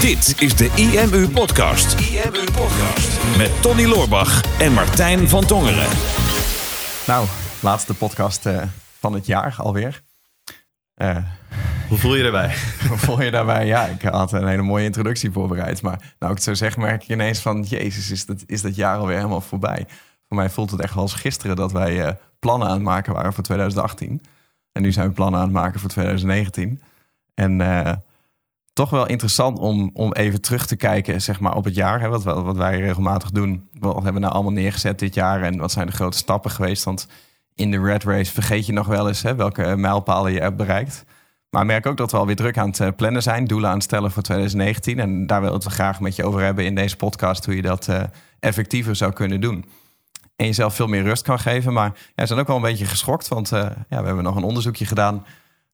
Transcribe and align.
Dit 0.00 0.42
is 0.42 0.56
de 0.56 0.70
IMU 0.74 1.28
Podcast. 1.28 2.00
IMU 2.00 2.44
Podcast. 2.44 3.36
Met 3.36 3.62
Tony 3.62 3.84
Loorbach 3.84 4.60
en 4.60 4.72
Martijn 4.72 5.28
van 5.28 5.46
Tongeren. 5.46 5.88
Nou, 7.06 7.26
laatste 7.60 7.94
podcast 7.94 8.46
uh, 8.46 8.62
van 8.98 9.12
het 9.12 9.26
jaar 9.26 9.54
alweer. 9.58 10.02
Uh, 10.96 11.16
Hoe 11.88 11.98
voel 11.98 12.14
je 12.14 12.22
daarbij? 12.22 12.54
Hoe 12.88 12.98
voel 12.98 13.22
je 13.22 13.30
daarbij? 13.30 13.66
Ja, 13.66 13.86
ik 13.86 14.02
had 14.02 14.32
een 14.32 14.46
hele 14.46 14.62
mooie 14.62 14.84
introductie 14.84 15.30
voorbereid. 15.30 15.82
Maar 15.82 16.14
nou 16.18 16.32
ik 16.32 16.38
het 16.38 16.42
zo 16.42 16.54
zeg, 16.54 16.76
merk 16.76 17.02
ik 17.02 17.08
ineens 17.08 17.40
van... 17.40 17.62
Jezus, 17.62 18.10
is 18.10 18.26
dat, 18.26 18.42
is 18.46 18.62
dat 18.62 18.74
jaar 18.76 18.96
alweer 18.98 19.16
helemaal 19.16 19.40
voorbij. 19.40 19.86
Voor 20.28 20.36
mij 20.36 20.50
voelt 20.50 20.70
het 20.70 20.80
echt 20.80 20.96
als 20.96 21.14
gisteren 21.14 21.56
dat 21.56 21.72
wij 21.72 22.06
uh, 22.06 22.12
plannen 22.38 22.68
aan 22.68 22.74
het 22.74 22.82
maken 22.82 23.12
waren 23.12 23.32
voor 23.32 23.44
2018. 23.44 24.22
En 24.72 24.82
nu 24.82 24.92
zijn 24.92 25.08
we 25.08 25.14
plannen 25.14 25.40
aan 25.40 25.46
het 25.46 25.54
maken 25.54 25.80
voor 25.80 25.90
2019. 25.90 26.82
En 27.34 27.60
toch 28.72 28.90
wel 28.90 29.06
interessant 29.06 29.58
om, 29.58 29.90
om 29.92 30.12
even 30.12 30.40
terug 30.40 30.66
te 30.66 30.76
kijken 30.76 31.22
zeg 31.22 31.40
maar, 31.40 31.56
op 31.56 31.64
het 31.64 31.74
jaar. 31.74 32.00
Hè, 32.00 32.08
wat, 32.08 32.22
wat 32.22 32.56
wij 32.56 32.80
regelmatig 32.80 33.30
doen. 33.30 33.68
Wat 33.78 33.94
hebben 33.94 34.14
we 34.14 34.20
nou 34.20 34.32
allemaal 34.32 34.52
neergezet 34.52 34.98
dit 34.98 35.14
jaar? 35.14 35.42
En 35.42 35.58
wat 35.58 35.72
zijn 35.72 35.86
de 35.86 35.92
grote 35.92 36.16
stappen 36.16 36.50
geweest? 36.50 36.84
Want 36.84 37.06
in 37.54 37.70
de 37.70 37.80
red 37.80 38.04
race 38.04 38.32
vergeet 38.32 38.66
je 38.66 38.72
nog 38.72 38.86
wel 38.86 39.08
eens 39.08 39.22
hè, 39.22 39.34
welke 39.34 39.76
mijlpalen 39.76 40.32
je 40.32 40.40
hebt 40.40 40.56
bereikt. 40.56 41.04
Maar 41.50 41.66
merk 41.66 41.86
ook 41.86 41.96
dat 41.96 42.10
we 42.10 42.16
alweer 42.16 42.36
druk 42.36 42.58
aan 42.58 42.68
het 42.68 42.80
eh, 42.80 42.88
plannen 42.96 43.22
zijn. 43.22 43.44
Doelen 43.44 43.68
aan 43.68 43.74
het 43.74 43.84
stellen 43.84 44.10
voor 44.10 44.22
2019. 44.22 44.98
En 44.98 45.26
daar 45.26 45.40
wil 45.40 45.54
ik 45.54 45.62
het 45.62 45.72
graag 45.72 46.00
met 46.00 46.16
je 46.16 46.24
over 46.24 46.40
hebben 46.40 46.64
in 46.64 46.74
deze 46.74 46.96
podcast. 46.96 47.44
Hoe 47.44 47.56
je 47.56 47.62
dat 47.62 47.88
uh, 47.88 48.02
effectiever 48.40 48.96
zou 48.96 49.12
kunnen 49.12 49.40
doen. 49.40 49.64
En 50.36 50.46
jezelf 50.46 50.74
veel 50.74 50.86
meer 50.86 51.02
rust 51.02 51.22
kan 51.22 51.38
geven. 51.38 51.72
Maar 51.72 51.92
ja, 51.94 52.12
we 52.14 52.26
zijn 52.26 52.38
ook 52.38 52.46
wel 52.46 52.56
een 52.56 52.62
beetje 52.62 52.86
geschokt. 52.86 53.28
Want 53.28 53.52
uh, 53.52 53.60
ja, 53.88 54.00
we 54.00 54.06
hebben 54.06 54.24
nog 54.24 54.36
een 54.36 54.42
onderzoekje 54.42 54.86
gedaan 54.86 55.24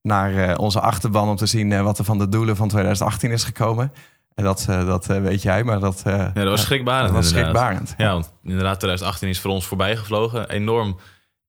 naar 0.03 0.33
uh, 0.33 0.55
onze 0.59 0.81
achterban 0.81 1.29
om 1.29 1.37
te 1.37 1.47
zien 1.47 1.71
uh, 1.71 1.83
wat 1.83 1.99
er 1.99 2.05
van 2.05 2.19
de 2.19 2.29
doelen 2.29 2.57
van 2.57 2.69
2018 2.69 3.31
is 3.31 3.45
gekomen. 3.45 3.93
En 4.35 4.45
dat, 4.45 4.67
uh, 4.71 4.87
dat 4.87 5.07
weet 5.07 5.43
jij, 5.43 5.65
maar 5.65 5.81
dat, 5.81 6.03
ja, 6.05 6.31
dat 6.35 6.45
was 6.45 6.63
schrikbarend. 6.63 7.07
Dat 7.07 7.17
was 7.17 7.29
schrikbarend. 7.29 7.95
Ja, 7.97 8.13
want 8.13 8.33
inderdaad, 8.45 8.79
2018 8.79 9.29
is 9.29 9.41
voor 9.41 9.51
ons 9.51 9.67
voorbij 9.67 9.97
gevlogen. 9.97 10.51
Enorm, 10.51 10.99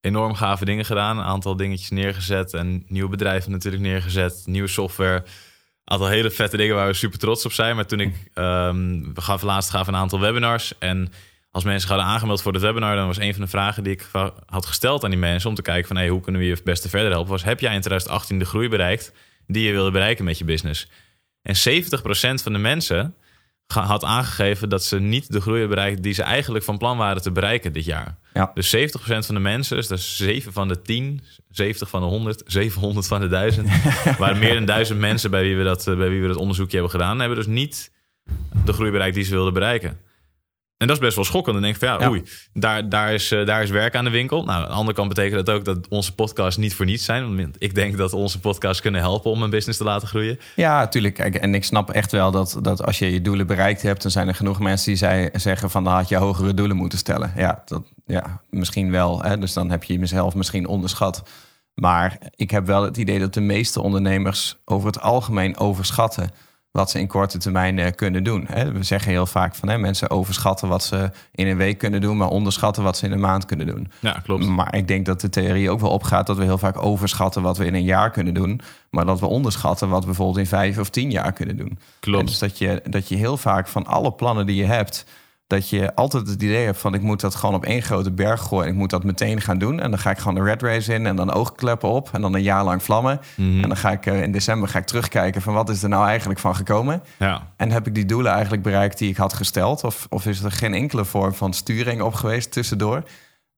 enorm 0.02 0.36
gave 0.36 0.66
dingen 0.66 0.86
gedaan. 0.86 1.18
Een 1.18 1.24
aantal 1.24 1.56
dingetjes 1.56 1.90
neergezet. 1.90 2.54
En 2.54 2.84
nieuwe 2.88 3.10
bedrijven 3.10 3.52
natuurlijk 3.52 3.84
neergezet. 3.84 4.42
Nieuwe 4.46 4.68
software. 4.68 5.16
Een 5.16 5.24
aantal 5.84 6.08
hele 6.08 6.32
vette 6.32 6.58
dingen 6.58 6.76
waar 6.76 6.88
we 6.88 6.94
super 6.94 7.20
trots 7.20 7.46
op 7.46 7.52
zijn. 7.52 7.76
Maar 7.76 7.86
toen 7.86 8.00
ik, 8.00 8.32
um, 8.36 9.14
we 9.14 9.22
gaven 9.22 9.48
laatst 9.48 9.70
gaven 9.70 9.94
een 9.94 10.00
aantal 10.00 10.20
webinars. 10.20 10.78
En 10.78 11.12
als 11.60 11.68
mensen 11.68 11.90
hadden 11.90 12.08
aangemeld 12.08 12.42
voor 12.42 12.54
het 12.54 12.62
webinar, 12.62 12.96
dan 12.96 13.08
was 13.08 13.18
een 13.18 13.34
van 13.34 13.42
de 13.42 13.48
vragen 13.48 13.84
die 13.84 13.94
ik 13.94 14.06
had 14.46 14.66
gesteld 14.66 15.04
aan 15.04 15.10
die 15.10 15.20
mensen 15.20 15.50
om 15.50 15.56
te 15.56 15.62
kijken 15.62 15.88
van 15.88 15.98
hey, 15.98 16.10
hoe 16.10 16.22
kunnen 16.22 16.42
we 16.42 16.48
je 16.48 16.54
het 16.54 16.64
beste 16.64 16.90
verder 16.90 17.12
helpen, 17.12 17.32
was 17.32 17.44
heb 17.44 17.60
jij 17.60 17.74
in 17.74 17.82
2018 17.82 18.40
de 18.40 18.46
groei 18.46 18.70
bereikt 18.70 19.12
die 19.48 19.66
je 19.66 19.72
wilde 19.72 19.92
bereiken 19.92 20.26
met 20.26 20.38
je 20.38 20.46
business? 20.46 20.88
En 21.42 21.56
70% 21.56 22.44
van 22.44 22.54
de 22.54 22.60
mensen 22.60 23.16
had 23.68 24.04
aangegeven 24.04 24.70
dat 24.70 24.84
ze 24.84 25.00
niet 25.00 25.32
de 25.32 25.42
groei 25.42 25.68
bereikt 25.68 26.04
die 26.04 26.14
ze 26.14 26.24
eigenlijk 26.24 26.66
van 26.66 26.78
plan 26.78 26.98
waren 26.98 27.22
te 27.22 27.32
bereiken 27.32 27.74
dit 27.74 27.86
jaar. 27.86 28.18
Ja. 28.34 28.52
Dus 28.54 28.76
70% 28.76 28.80
van 29.02 29.36
de 29.36 29.42
mensen, 29.42 29.76
dus 29.76 29.88
dat 29.88 29.98
is 29.98 30.18
7 30.18 30.54
van 30.54 30.68
de 30.68 30.82
10, 30.82 31.22
70 31.50 31.90
van 31.90 32.02
de 32.02 32.08
100, 32.08 32.44
700 32.46 33.08
van 33.14 33.20
de 33.22 33.28
1000, 33.28 33.70
waren 34.18 34.40
meer 34.40 34.54
dan 34.54 34.66
1000 34.66 35.00
mensen 35.00 35.32
bij 35.32 35.42
wie 35.42 35.58
we 35.58 35.64
dat, 35.64 35.84
bij 35.86 36.10
wie 36.10 36.22
we 36.22 36.28
dat 36.28 36.38
onderzoekje 36.38 36.78
hebben 36.78 36.92
gedaan, 36.92 37.20
hebben 37.20 37.38
dus 37.38 37.48
niet 37.48 37.92
de 38.66 38.74
groei 38.74 38.92
bereikt 38.92 39.16
die 39.16 39.24
ze 39.24 39.32
wilden 39.32 39.54
bereiken. 39.54 40.00
En 40.80 40.88
dat 40.88 40.96
is 40.96 41.02
best 41.02 41.16
wel 41.16 41.26
schokkend. 41.26 41.54
Dan 41.54 41.64
denk 41.64 41.76
ik 41.76 41.82
van 41.82 42.00
ja, 42.00 42.10
oei, 42.10 42.24
daar, 42.54 42.90
daar, 42.90 43.14
is, 43.14 43.32
uh, 43.32 43.46
daar 43.46 43.64
is 43.64 43.70
werk 43.70 43.96
aan 43.96 44.04
de 44.04 44.10
winkel. 44.10 44.44
Nou, 44.44 44.62
aan 44.62 44.70
de 44.70 44.76
andere 44.76 44.96
kant 44.96 45.08
betekent 45.08 45.46
dat 45.46 45.56
ook 45.56 45.66
dat 45.66 45.88
onze 45.88 46.16
podcasts 46.16 46.58
niet 46.58 46.74
voor 46.74 46.86
niets 46.86 47.06
zijn. 47.06 47.36
Want 47.36 47.56
ik 47.58 47.76
denk 47.76 47.98
dat 47.98 48.14
onze 48.14 48.40
podcasts 48.40 48.82
kunnen 48.82 49.02
helpen 49.02 49.32
om 49.32 49.44
een 49.44 49.50
business 49.50 49.78
te 49.78 49.84
laten 49.84 50.08
groeien. 50.08 50.40
Ja, 50.56 50.80
natuurlijk. 50.80 51.20
En 51.20 51.56
ik 51.56 51.64
snap 51.64 51.90
echt 51.90 52.12
wel 52.12 52.32
dat, 52.32 52.60
dat 52.62 52.86
als 52.86 53.00
je 53.00 53.12
je 53.12 53.22
doelen 53.22 53.48
bereikt 53.48 53.82
hebt, 53.82 54.02
dan 54.02 54.12
zijn 54.12 54.28
er 54.28 54.36
genoeg 54.36 54.60
mensen 54.60 54.88
die 54.88 54.98
zij 54.98 55.30
zeggen 55.34 55.70
van 55.70 55.84
dan 55.84 55.94
had 55.94 56.10
je 56.10 56.16
hogere 56.16 56.54
doelen 56.54 56.78
moeten 56.78 56.98
stellen. 56.98 57.34
Ja, 57.36 57.62
dat, 57.66 57.84
ja 58.06 58.42
misschien 58.50 58.92
wel. 58.92 59.24
Hè? 59.24 59.38
Dus 59.38 59.54
dan 59.54 59.70
heb 59.70 59.84
je 59.84 60.00
jezelf 60.00 60.36
misschien 60.36 60.68
onderschat. 60.68 61.24
Maar 61.74 62.18
ik 62.36 62.52
heb 62.52 62.66
wel 62.66 62.84
het 62.84 62.98
idee 62.98 63.20
dat 63.20 63.34
de 63.34 63.42
meeste 63.42 63.82
ondernemers 63.82 64.58
over 64.66 64.88
het 64.88 65.02
algemeen 65.02 65.58
overschatten 65.58 66.32
wat 66.72 66.90
ze 66.90 67.00
in 67.00 67.08
korte 67.08 67.38
termijn 67.38 67.80
eh, 67.80 67.92
kunnen 67.96 68.24
doen. 68.24 68.48
We 68.74 68.84
zeggen 68.84 69.12
heel 69.12 69.26
vaak 69.26 69.56
van 69.56 69.70
hè, 69.70 69.78
mensen 69.78 70.10
overschatten 70.10 70.68
wat 70.68 70.84
ze 70.84 71.12
in 71.32 71.48
een 71.48 71.58
week 71.58 71.78
kunnen 71.78 72.02
doen, 72.02 72.18
maar 72.18 72.28
onderschatten 72.28 72.84
wat 72.84 72.98
ze 72.98 73.06
in 73.06 73.12
een 73.12 73.20
maand 73.20 73.46
kunnen 73.46 73.68
doen. 73.68 73.92
Ja, 74.00 74.12
klopt. 74.24 74.46
Maar 74.46 74.76
ik 74.76 74.88
denk 74.88 75.06
dat 75.06 75.22
de 75.22 75.30
theorie 75.30 75.70
ook 75.70 75.80
wel 75.80 75.90
opgaat 75.90 76.28
dat 76.28 76.38
we 76.38 76.44
heel 76.44 76.58
vaak 76.58 76.84
overschatten 76.84 77.42
wat 77.42 77.58
we 77.58 77.66
in 77.66 77.74
een 77.74 77.84
jaar 77.84 78.12
kunnen 78.12 78.34
doen, 78.34 78.62
maar 78.90 79.06
dat 79.06 79.20
we 79.20 79.26
onderschatten 79.26 79.90
wat 79.90 80.00
we 80.00 80.06
bijvoorbeeld 80.06 80.38
in 80.38 80.46
vijf 80.46 80.78
of 80.78 80.90
tien 80.90 81.12
jaar 81.12 81.34
kunnen 81.34 81.58
doen. 81.58 81.80
Klopt. 82.00 82.28
dus 82.28 82.40
dat 82.40 82.58
je, 82.58 82.82
dat 82.90 83.08
je 83.08 83.16
heel 83.16 83.38
vaak 83.38 83.68
van 83.68 83.86
alle 83.86 84.12
plannen 84.12 84.46
die 84.46 84.56
je 84.56 84.66
hebt, 84.66 85.06
dat 85.50 85.70
je 85.70 85.96
altijd 85.96 86.28
het 86.28 86.42
idee 86.42 86.66
hebt 86.66 86.78
van 86.78 86.94
ik 86.94 87.02
moet 87.02 87.20
dat 87.20 87.36
gewoon 87.36 87.56
op 87.56 87.66
één 87.66 87.82
grote 87.82 88.12
berg 88.12 88.42
gooien. 88.42 88.70
Ik 88.70 88.76
moet 88.76 88.90
dat 88.90 89.04
meteen 89.04 89.42
gaan 89.42 89.58
doen. 89.58 89.80
En 89.80 89.90
dan 89.90 90.00
ga 90.00 90.10
ik 90.10 90.18
gewoon 90.18 90.36
de 90.36 90.44
red 90.44 90.62
race 90.62 90.94
in 90.94 91.06
en 91.06 91.16
dan 91.16 91.34
oogkleppen 91.34 91.90
op. 91.90 92.10
En 92.14 92.22
dan 92.22 92.34
een 92.34 92.42
jaar 92.42 92.64
lang 92.64 92.84
vlammen. 92.84 93.20
Mhm. 93.36 93.62
En 93.62 93.68
dan 93.68 93.78
ga 93.78 93.92
ik 93.92 94.06
uh, 94.06 94.22
in 94.22 94.32
december 94.32 94.70
ga 94.70 94.80
ik 94.80 94.86
terugkijken 94.86 95.42
van 95.42 95.54
wat 95.54 95.70
is 95.70 95.84
er 95.84 95.90
nou 95.90 96.08
eigenlijk 96.08 96.40
van 96.40 96.56
gekomen. 96.56 97.04
Ja. 97.18 97.54
En 97.56 97.72
heb 97.72 97.88
ik 97.88 97.96
die 97.96 98.06
doelen 98.06 98.32
eigenlijk 98.32 98.64
bereikt 98.64 98.98
die 98.98 99.10
ik 99.10 99.18
had 99.18 99.34
gesteld? 99.34 99.84
Of, 99.84 100.08
of 100.10 100.26
is 100.26 100.44
er 100.44 100.52
geen 100.52 100.74
enkele 100.74 101.06
vorm 101.06 101.34
van 101.34 101.54
sturing 101.54 102.02
op 102.02 102.14
geweest 102.14 102.52
tussendoor? 102.52 103.04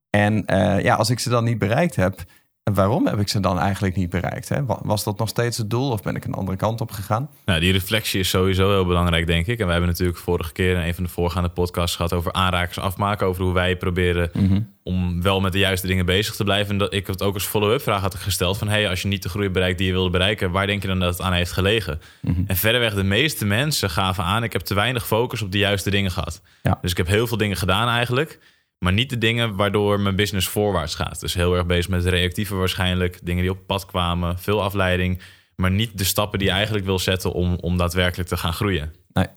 En 0.09 0.43
uh, 0.47 0.81
ja, 0.81 0.95
als 0.95 1.09
ik 1.09 1.19
ze 1.19 1.29
dan 1.29 1.43
niet 1.43 1.59
bereikt 1.59 1.95
heb, 1.95 2.23
en 2.63 2.73
waarom 2.73 3.07
heb 3.07 3.19
ik 3.19 3.27
ze 3.27 3.39
dan 3.39 3.59
eigenlijk 3.59 3.95
niet 3.95 4.09
bereikt? 4.09 4.49
Hè? 4.49 4.65
Was 4.65 5.03
dat 5.03 5.17
nog 5.17 5.29
steeds 5.29 5.57
het 5.57 5.69
doel 5.69 5.91
of 5.91 6.01
ben 6.01 6.15
ik 6.15 6.25
een 6.25 6.33
andere 6.33 6.57
kant 6.57 6.81
op 6.81 6.91
gegaan? 6.91 7.29
Nou, 7.45 7.59
die 7.59 7.71
reflectie 7.71 8.19
is 8.19 8.29
sowieso 8.29 8.69
heel 8.69 8.85
belangrijk, 8.85 9.27
denk 9.27 9.47
ik. 9.47 9.59
En 9.59 9.65
we 9.65 9.71
hebben 9.71 9.89
natuurlijk 9.89 10.17
vorige 10.17 10.51
keer 10.51 10.75
in 10.75 10.87
een 10.87 10.93
van 10.95 11.03
de 11.03 11.09
voorgaande 11.09 11.49
podcasts 11.49 11.95
gehad 11.95 12.13
over 12.13 12.33
aanrakers 12.33 12.79
afmaken. 12.79 13.27
Over 13.27 13.43
hoe 13.43 13.53
wij 13.53 13.75
proberen 13.77 14.29
Mhm. 14.33 14.61
om 14.83 15.21
wel 15.21 15.39
met 15.41 15.51
de 15.51 15.59
juiste 15.59 15.87
dingen 15.87 16.05
bezig 16.05 16.35
te 16.35 16.43
blijven. 16.43 16.71
En 16.71 16.77
dat 16.77 16.93
ik 16.93 17.07
het 17.07 17.21
ook 17.23 17.33
als 17.33 17.45
follow-up 17.45 17.81
vraag 17.81 18.01
had 18.01 18.15
gesteld 18.15 18.57
van... 18.57 18.67
hey, 18.67 18.89
als 18.89 19.01
je 19.01 19.07
niet 19.07 19.23
de 19.23 19.29
groei 19.29 19.49
bereikt 19.49 19.77
die 19.77 19.87
je 19.87 19.93
wilde 19.93 20.09
bereiken... 20.09 20.51
waar 20.51 20.67
denk 20.67 20.81
je 20.81 20.87
dan 20.87 20.99
dat 20.99 21.17
het 21.17 21.21
aan 21.21 21.33
heeft 21.33 21.51
gelegen? 21.51 22.01
Mhm. 22.21 22.41
En 22.47 22.55
verderweg 22.55 22.93
de 22.93 23.03
meeste 23.03 23.45
mensen 23.45 23.89
gaven 23.89 24.23
aan... 24.23 24.43
ik 24.43 24.53
heb 24.53 24.61
te 24.61 24.73
weinig 24.73 25.07
focus 25.07 25.41
op 25.41 25.51
de 25.51 25.57
juiste 25.57 25.89
dingen 25.89 26.11
gehad. 26.11 26.41
Ja. 26.63 26.77
Dus 26.81 26.91
ik 26.91 26.97
heb 26.97 27.07
heel 27.07 27.27
veel 27.27 27.37
dingen 27.37 27.57
gedaan 27.57 27.87
eigenlijk... 27.87 28.39
Maar 28.83 28.93
niet 28.93 29.09
de 29.09 29.17
dingen 29.17 29.55
waardoor 29.55 29.99
mijn 29.99 30.15
business 30.15 30.47
voorwaarts 30.47 30.95
gaat. 30.95 31.19
Dus 31.19 31.33
heel 31.33 31.55
erg 31.55 31.65
bezig 31.65 31.89
met 31.89 32.05
reactieve 32.05 32.55
waarschijnlijk. 32.55 33.19
Dingen 33.23 33.41
die 33.41 33.51
op 33.51 33.67
pad 33.67 33.85
kwamen, 33.85 34.39
veel 34.39 34.63
afleiding. 34.63 35.21
Maar 35.55 35.71
niet 35.71 35.97
de 35.97 36.03
stappen 36.03 36.39
die 36.39 36.47
je 36.47 36.53
eigenlijk 36.53 36.85
wil 36.85 36.99
zetten 36.99 37.31
om, 37.31 37.55
om 37.55 37.77
daadwerkelijk 37.77 38.29
te 38.29 38.37
gaan 38.37 38.53
groeien. 38.53 38.93
Nee, 39.13 39.27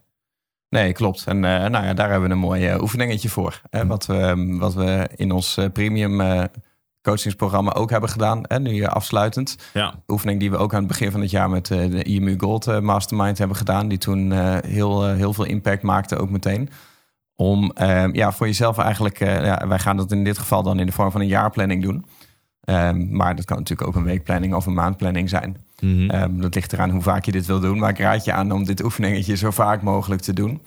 nee 0.68 0.92
klopt. 0.92 1.26
En 1.26 1.36
uh, 1.36 1.42
nou 1.42 1.84
ja, 1.84 1.94
daar 1.94 2.10
hebben 2.10 2.28
we 2.28 2.34
een 2.34 2.40
mooi 2.40 2.72
uh, 2.72 2.80
oefeningetje 2.80 3.28
voor. 3.28 3.60
Hè? 3.70 3.86
Wat, 3.86 4.06
we, 4.06 4.54
wat 4.58 4.74
we 4.74 5.08
in 5.16 5.32
ons 5.32 5.58
uh, 5.58 5.64
premium 5.72 6.48
coachingsprogramma 7.02 7.72
ook 7.72 7.90
hebben 7.90 8.10
gedaan. 8.10 8.44
En 8.44 8.62
nu 8.62 8.84
afsluitend. 8.84 9.56
Ja. 9.72 10.02
Oefening 10.08 10.40
die 10.40 10.50
we 10.50 10.56
ook 10.56 10.72
aan 10.72 10.78
het 10.78 10.88
begin 10.88 11.10
van 11.10 11.20
het 11.20 11.30
jaar 11.30 11.50
met 11.50 11.66
de 11.66 12.02
IMU 12.02 12.34
Gold 12.38 12.80
Mastermind 12.80 13.38
hebben 13.38 13.56
gedaan. 13.56 13.88
Die 13.88 13.98
toen 13.98 14.32
heel, 14.66 15.06
heel 15.06 15.32
veel 15.32 15.44
impact 15.44 15.82
maakte 15.82 16.16
ook 16.16 16.30
meteen 16.30 16.70
om 17.36 17.72
uh, 17.80 18.04
ja, 18.12 18.32
voor 18.32 18.46
jezelf 18.46 18.78
eigenlijk, 18.78 19.20
uh, 19.20 19.44
ja, 19.44 19.68
wij 19.68 19.78
gaan 19.78 19.96
dat 19.96 20.12
in 20.12 20.24
dit 20.24 20.38
geval 20.38 20.62
dan 20.62 20.78
in 20.78 20.86
de 20.86 20.92
vorm 20.92 21.10
van 21.10 21.20
een 21.20 21.26
jaarplanning 21.26 21.82
doen. 21.82 22.04
Um, 22.64 23.16
maar 23.16 23.36
dat 23.36 23.44
kan 23.44 23.58
natuurlijk 23.58 23.88
ook 23.88 23.96
een 23.96 24.04
weekplanning 24.04 24.54
of 24.54 24.66
een 24.66 24.74
maandplanning 24.74 25.28
zijn. 25.28 25.56
Mm 25.80 25.96
-hmm. 25.96 26.22
um, 26.22 26.40
dat 26.40 26.54
ligt 26.54 26.72
eraan 26.72 26.90
hoe 26.90 27.02
vaak 27.02 27.24
je 27.24 27.32
dit 27.32 27.46
wil 27.46 27.60
doen. 27.60 27.78
Maar 27.78 27.90
ik 27.90 27.98
raad 27.98 28.24
je 28.24 28.32
aan 28.32 28.52
om 28.52 28.64
dit 28.64 28.84
oefeningetje 28.84 29.36
zo 29.36 29.50
vaak 29.50 29.82
mogelijk 29.82 30.22
te 30.22 30.32
doen. 30.32 30.62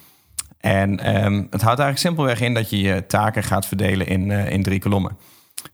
En 0.59 0.89
um, 1.25 1.47
het 1.49 1.61
houdt 1.61 1.79
eigenlijk 1.79 1.97
simpelweg 1.97 2.41
in 2.41 2.53
dat 2.53 2.69
je 2.69 2.81
je 2.81 3.05
taken 3.05 3.43
gaat 3.43 3.65
verdelen 3.65 4.07
in, 4.07 4.29
uh, 4.29 4.51
in 4.51 4.63
drie 4.63 4.79
kolommen. 4.79 5.17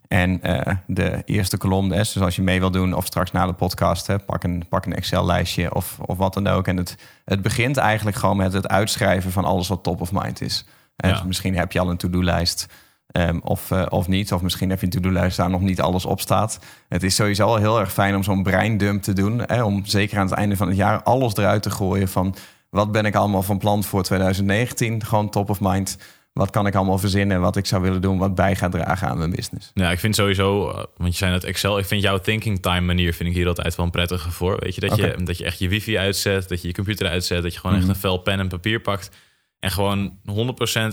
En 0.08 0.42
de 0.88 1.22
eerste 1.26 1.58
kolom, 1.58 1.90
dus 1.90 2.20
als 2.22 2.36
je 2.36 2.42
mee 2.42 2.60
wil 2.60 2.72
doen 2.72 2.94
of 2.94 3.06
straks 3.06 3.32
na 3.32 3.46
de 3.46 3.54
podcast, 3.54 4.08
hè, 4.08 4.20
pak 4.20 4.44
een, 4.44 4.66
pak 4.70 4.86
een 4.86 4.96
Excel-lijstje 4.96 5.76
of, 5.76 5.98
of 6.06 6.18
wat 6.18 6.34
dan 6.34 6.48
ook. 6.48 6.68
En 6.68 6.78
het, 6.78 6.98
het 7.26 7.42
begint 7.42 7.78
eigenlijk 7.78 8.18
gewoon 8.18 8.38
met 8.38 8.54
het 8.54 8.68
uitschrijven 8.68 9.32
van 9.32 9.46
alles 9.46 9.68
wat 9.68 9.84
top 9.84 10.02
of 10.02 10.12
mind 10.12 10.42
is. 10.42 10.66
Ja. 10.96 11.24
misschien 11.24 11.56
heb 11.58 11.72
je 11.72 11.80
al 11.80 11.90
een 11.90 11.98
to-do-lijst 11.98 12.66
ehm, 13.08 13.38
of, 13.44 13.72
eh, 13.72 13.86
of 13.90 14.08
niet. 14.08 14.34
Of 14.34 14.42
misschien 14.42 14.70
heb 14.70 14.80
je 14.80 14.86
een 14.86 14.92
to-do-lijst 14.92 15.38
waar 15.38 15.50
nog 15.50 15.62
niet 15.62 15.82
alles 15.82 16.06
op 16.06 16.22
staat. 16.22 16.60
Het 16.90 17.04
is 17.04 17.16
sowieso 17.16 17.46
al 17.46 17.56
heel 17.56 17.80
erg 17.80 17.94
fijn 17.94 18.16
om 18.16 18.24
zo'n 18.24 18.44
breindump 18.44 19.02
te 19.04 19.14
doen. 19.14 19.42
Hè, 19.46 19.64
om 19.64 19.86
zeker 19.86 20.18
aan 20.18 20.26
het 20.26 20.36
einde 20.36 20.56
van 20.58 20.68
het 20.68 20.78
jaar 20.78 21.04
alles 21.04 21.36
eruit 21.36 21.64
te 21.64 21.70
gooien 21.70 22.08
van... 22.08 22.36
wat 22.70 22.92
ben 22.92 23.06
ik 23.06 23.16
allemaal 23.16 23.44
van 23.44 23.58
plan 23.58 23.84
voor 23.84 24.04
2019? 24.04 25.06
Gewoon 25.06 25.30
top 25.30 25.50
of 25.50 25.60
mind. 25.60 25.98
Wat 26.34 26.50
kan 26.50 26.68
ik 26.68 26.76
allemaal 26.76 26.98
verzinnen 26.98 27.42
wat 27.42 27.56
ik 27.56 27.66
zou 27.66 27.82
willen 27.82 28.02
doen... 28.02 28.18
wat 28.18 28.36
bij 28.36 28.56
gaat 28.56 28.72
dragen 28.72 29.08
aan 29.08 29.18
mijn 29.18 29.32
business. 29.32 29.72
Ja, 29.74 29.92
ik 29.92 30.00
vind 30.00 30.16
sowieso, 30.16 30.70
eh, 30.70 30.76
want 30.98 31.12
je 31.12 31.18
zei 31.18 31.32
net 31.32 31.44
Excel, 31.44 31.78
ik 31.78 31.86
vind 31.86 32.02
jouw 32.02 32.18
thinking 32.18 32.62
time 32.62 32.82
manier 32.82 33.14
vind 33.14 33.30
ik 33.30 33.36
hier 33.36 33.48
altijd 33.48 33.76
wel 33.76 33.86
een 33.86 33.92
prettige 33.92 34.32
voor. 34.32 34.58
Weet 34.60 34.76
je, 34.76 34.82
dat, 34.82 34.96
je, 34.96 35.16
dat 35.24 35.38
je 35.38 35.44
echt 35.46 35.60
je 35.60 35.68
wifi 35.70 35.98
uitzet, 35.98 36.50
dat 36.50 36.62
je 36.62 36.68
je 36.68 36.74
computer 36.74 37.08
uitzet, 37.08 37.44
dat 37.44 37.54
je 37.54 37.60
gewoon 37.60 37.76
Mhm. 37.76 37.86
echt 37.86 37.96
een 37.96 38.02
vel 38.02 38.18
pen 38.18 38.40
en 38.40 38.48
papier 38.48 38.80
pakt. 38.80 39.10
En 39.64 39.72
gewoon 39.72 40.18
100% 40.26 40.32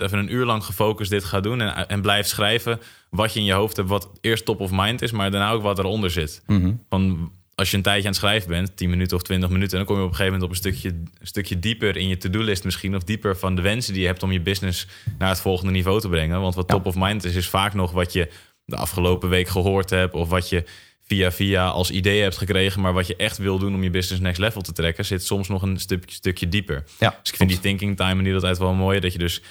even 0.03 0.19
een 0.19 0.33
uur 0.33 0.45
lang 0.45 0.65
gefocust 0.65 1.11
dit 1.11 1.25
gaat 1.25 1.43
doen. 1.43 1.61
En, 1.61 1.89
en 1.89 2.01
blijft 2.01 2.29
schrijven 2.29 2.81
wat 3.09 3.33
je 3.33 3.39
in 3.39 3.45
je 3.45 3.53
hoofd 3.53 3.77
hebt, 3.77 3.89
wat 3.89 4.11
eerst 4.21 4.45
top 4.45 4.61
of 4.61 4.71
mind 4.73 5.03
is, 5.03 5.13
maar 5.13 5.31
daarna 5.31 5.51
ook 5.51 5.63
wat 5.63 5.79
eronder 5.79 6.11
zit. 6.11 6.43
Mhm. 6.47 6.73
Van 6.89 7.33
als 7.55 7.71
je 7.71 7.77
een 7.77 7.83
tijdje 7.83 8.03
aan 8.03 8.11
het 8.11 8.21
schrijven 8.21 8.49
bent, 8.49 8.77
10 8.77 8.91
minuten 8.91 9.17
of 9.17 9.23
20 9.23 9.51
minuten, 9.51 9.77
dan 9.77 9.87
kom 9.87 9.97
je 9.97 10.03
op 10.03 10.09
een 10.09 10.15
gegeven 10.15 10.39
moment 10.39 10.51
op 10.51 10.57
een 10.57 10.73
stukje, 10.73 10.89
een 10.89 11.27
stukje 11.27 11.59
dieper 11.59 11.97
in 11.97 12.09
je 12.09 12.17
to-do-list 12.17 12.65
misschien, 12.65 12.97
of 12.97 13.03
dieper 13.03 13.37
van 13.37 13.55
de 13.55 13.63
wensen 13.63 13.93
die 13.93 14.03
je 14.03 14.09
hebt 14.09 14.23
om 14.23 14.33
je 14.33 14.41
business 14.41 14.87
naar 15.19 15.29
het 15.29 15.41
volgende 15.41 15.73
niveau 15.73 16.01
te 16.01 16.09
brengen. 16.09 16.41
Want 16.41 16.55
wat 16.55 16.69
top 16.69 16.87
of 16.87 16.95
mind 16.97 17.25
is, 17.25 17.35
is 17.35 17.49
vaak 17.49 17.75
nog 17.75 17.93
wat 17.93 18.13
je 18.13 18.31
de 18.65 18.77
afgelopen 18.77 19.29
week 19.29 19.49
gehoord 19.49 19.91
hebt, 19.91 20.15
of 20.15 20.29
wat 20.29 20.49
je 20.49 20.65
via 21.11 21.33
via 21.33 21.69
als 21.69 21.91
idee 21.91 22.23
hebt 22.23 22.37
gekregen, 22.37 22.81
maar 22.81 22.93
wat 22.93 23.07
je 23.07 23.17
echt 23.17 23.39
wil 23.39 23.59
doen 23.59 23.75
om 23.75 23.83
je 23.83 23.91
business 23.91 24.23
next 24.23 24.41
level 24.41 24.61
te 24.61 24.73
trekken, 24.73 25.05
zit 25.05 25.25
soms 25.25 25.49
nog 25.49 25.63
een 25.63 25.79
stukje, 25.79 26.15
stukje 26.15 26.49
dieper. 26.49 26.85
Ja, 26.99 27.19
dus 27.23 27.31
ik 27.31 27.37
vind 27.37 27.49
die 27.51 27.61
thinking 27.61 27.97
time 27.97 28.23
niet 28.23 28.35
altijd 28.35 28.59
wel 28.59 28.75
mooi, 28.75 29.01
dat 29.01 29.13
je 29.13 29.19
dus 29.19 29.43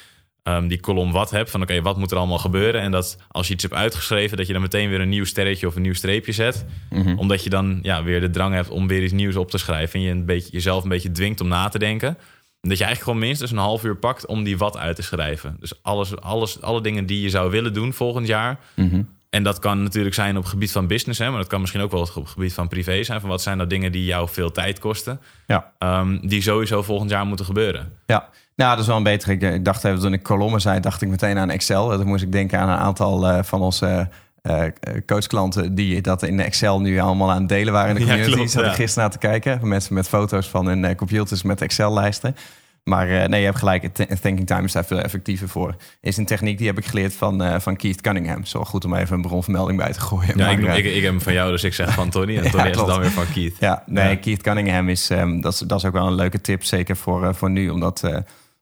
um, 0.43 0.67
die 0.67 0.79
kolom 0.79 1.11
wat 1.11 1.31
hebt. 1.31 1.51
Van 1.51 1.61
oké, 1.61 1.81
wat 1.81 1.97
moet 1.97 2.11
er 2.11 2.17
allemaal 2.17 2.37
gebeuren? 2.37 2.81
En 2.81 2.91
dat 2.91 3.17
als 3.27 3.47
je 3.47 3.53
iets 3.53 3.63
hebt 3.63 3.75
uitgeschreven, 3.75 4.37
dat 4.37 4.47
je 4.47 4.53
dan 4.53 4.61
meteen 4.61 4.89
weer 4.89 5.01
een 5.01 5.09
nieuw 5.09 5.25
sterretje 5.25 5.67
of 5.67 5.75
een 5.75 5.81
nieuw 5.81 5.93
streepje 5.93 6.31
zet. 6.31 6.65
Mhm. 6.89 7.17
Omdat 7.17 7.43
je 7.43 7.49
dan 7.49 7.79
ja, 7.81 8.03
weer 8.03 8.21
de 8.21 8.29
drang 8.29 8.53
hebt 8.53 8.69
om 8.69 8.87
weer 8.87 9.03
iets 9.03 9.13
nieuws 9.13 9.35
op 9.35 9.51
te 9.51 9.57
schrijven. 9.57 9.99
En 9.99 10.05
je 10.05 10.11
een 10.11 10.25
beetje, 10.25 10.51
jezelf 10.51 10.83
een 10.83 10.89
beetje 10.89 11.11
dwingt 11.11 11.41
om 11.41 11.47
na 11.47 11.69
te 11.69 11.79
denken. 11.79 12.17
En 12.61 12.69
dat 12.69 12.77
je 12.77 12.83
eigenlijk 12.83 13.03
gewoon 13.03 13.27
minstens 13.27 13.51
een 13.51 13.57
half 13.57 13.83
uur 13.83 13.95
pakt 13.97 14.25
om 14.25 14.43
die 14.43 14.57
wat 14.57 14.77
uit 14.77 14.95
te 14.95 15.01
schrijven. 15.01 15.57
Dus 15.59 15.73
alles, 15.81 16.17
alles, 16.21 16.61
alle 16.61 16.81
dingen 16.81 17.05
die 17.05 17.21
je 17.21 17.29
zou 17.29 17.51
willen 17.51 17.73
doen 17.73 17.93
volgend 17.93 18.27
jaar. 18.27 18.59
Mhm. 18.75 19.01
En 19.29 19.43
dat 19.43 19.59
kan 19.59 19.83
natuurlijk 19.83 20.15
zijn 20.15 20.35
op 20.37 20.41
het 20.43 20.51
gebied 20.51 20.71
van 20.71 20.87
business, 20.87 21.19
hè, 21.19 21.29
maar 21.29 21.39
dat 21.39 21.47
kan 21.47 21.59
misschien 21.59 21.81
ook 21.81 21.91
wel 21.91 21.99
op 22.01 22.15
het 22.15 22.29
gebied 22.29 22.53
van 22.53 22.67
privé 22.67 23.03
zijn. 23.03 23.19
Van 23.19 23.29
wat 23.29 23.41
zijn 23.41 23.57
nou 23.57 23.69
dingen 23.69 23.91
die 23.91 24.05
jou 24.05 24.29
veel 24.29 24.51
tijd 24.51 24.79
kosten, 24.79 25.19
Ja. 25.47 25.71
um, 25.79 26.27
die 26.27 26.41
sowieso 26.41 26.83
volgend 26.83 27.09
jaar 27.09 27.25
moeten 27.25 27.45
gebeuren. 27.45 27.93
Ja, 28.05 28.29
nou, 28.55 28.71
dat 28.71 28.79
is 28.79 28.87
wel 28.87 28.97
een 28.97 29.03
betere. 29.03 29.31
Ik, 29.31 29.41
ik 29.41 29.65
dacht 29.65 29.83
even 29.83 29.99
toen 29.99 30.13
ik 30.13 30.23
kolommen 30.23 30.61
zei, 30.61 30.79
dacht 30.79 31.01
ik 31.01 31.09
meteen 31.09 31.37
aan 31.37 31.49
Excel. 31.49 31.87
Dan 31.87 32.07
moest 32.07 32.23
ik 32.23 32.31
denken 32.31 32.59
aan 32.59 32.69
een 32.69 32.77
aantal 32.77 33.29
uh, 33.29 33.43
van 33.43 33.61
onze 33.61 34.09
uh, 34.43 34.63
coachklanten 35.05 35.75
die 35.75 36.01
dat 36.01 36.23
in 36.23 36.39
Excel 36.39 36.81
nu 36.81 36.99
allemaal 36.99 37.31
aan 37.31 37.39
het 37.39 37.49
delen 37.49 37.73
waren 37.73 37.89
in 37.89 37.95
de 37.95 38.01
community. 38.01 38.29
Ja, 38.29 38.35
klopt, 38.35 38.51
Zat 38.51 38.65
ik 38.65 38.71
gisteren 38.71 39.09
naar 39.09 39.19
te 39.19 39.27
kijken. 39.27 39.67
Mensen 39.67 39.93
met 39.93 40.07
foto's 40.07 40.47
van 40.47 40.65
hun 40.65 40.95
computers 40.95 41.43
met 41.43 41.61
Excel-lijsten. 41.61 42.35
Maar 42.83 43.09
uh, 43.09 43.25
nee, 43.25 43.39
je 43.39 43.45
hebt 43.45 43.57
gelijk. 43.57 43.95
Thinking 44.21 44.47
time 44.47 44.63
is 44.63 44.71
daar 44.71 44.85
veel 44.85 44.99
effectiever 44.99 45.49
voor. 45.49 45.75
Is 46.01 46.17
een 46.17 46.25
techniek 46.25 46.57
die 46.57 46.67
heb 46.67 46.77
ik 46.77 46.85
geleerd 46.85 47.13
van, 47.13 47.43
uh, 47.43 47.59
van 47.59 47.75
Keith 47.75 48.01
Cunningham. 48.01 48.45
Zo 48.45 48.63
goed 48.63 48.85
om 48.85 48.93
even 48.93 49.15
een 49.15 49.21
bronvermelding 49.21 49.77
bij 49.77 49.93
te 49.93 49.99
gooien. 49.99 50.37
Ja, 50.37 50.45
maar, 50.45 50.51
ik, 50.51 50.59
uh, 50.59 50.77
ik, 50.77 50.85
ik, 50.85 51.01
heb 51.01 51.11
hem 51.11 51.21
van 51.21 51.33
jou, 51.33 51.51
dus 51.51 51.63
ik 51.63 51.73
zeg 51.73 51.93
van 51.93 52.09
Tony. 52.09 52.37
En 52.37 52.51
Tony 52.51 52.63
ja, 52.63 52.69
is 52.69 52.75
dan 52.75 52.99
weer 52.99 53.11
van 53.11 53.31
Keith. 53.33 53.55
Ja, 53.59 53.83
nee, 53.85 54.09
ja. 54.09 54.15
Keith 54.15 54.41
Cunningham 54.41 54.89
is, 54.89 55.09
um, 55.09 55.41
dat, 55.41 55.53
is, 55.53 55.59
dat 55.59 55.77
is 55.77 55.85
ook 55.85 55.93
wel 55.93 56.07
een 56.07 56.15
leuke 56.15 56.41
tip. 56.41 56.63
Zeker 56.63 56.95
voor, 56.95 57.35
voor 57.35 57.49
nu, 57.49 57.69
omdat 57.69 58.03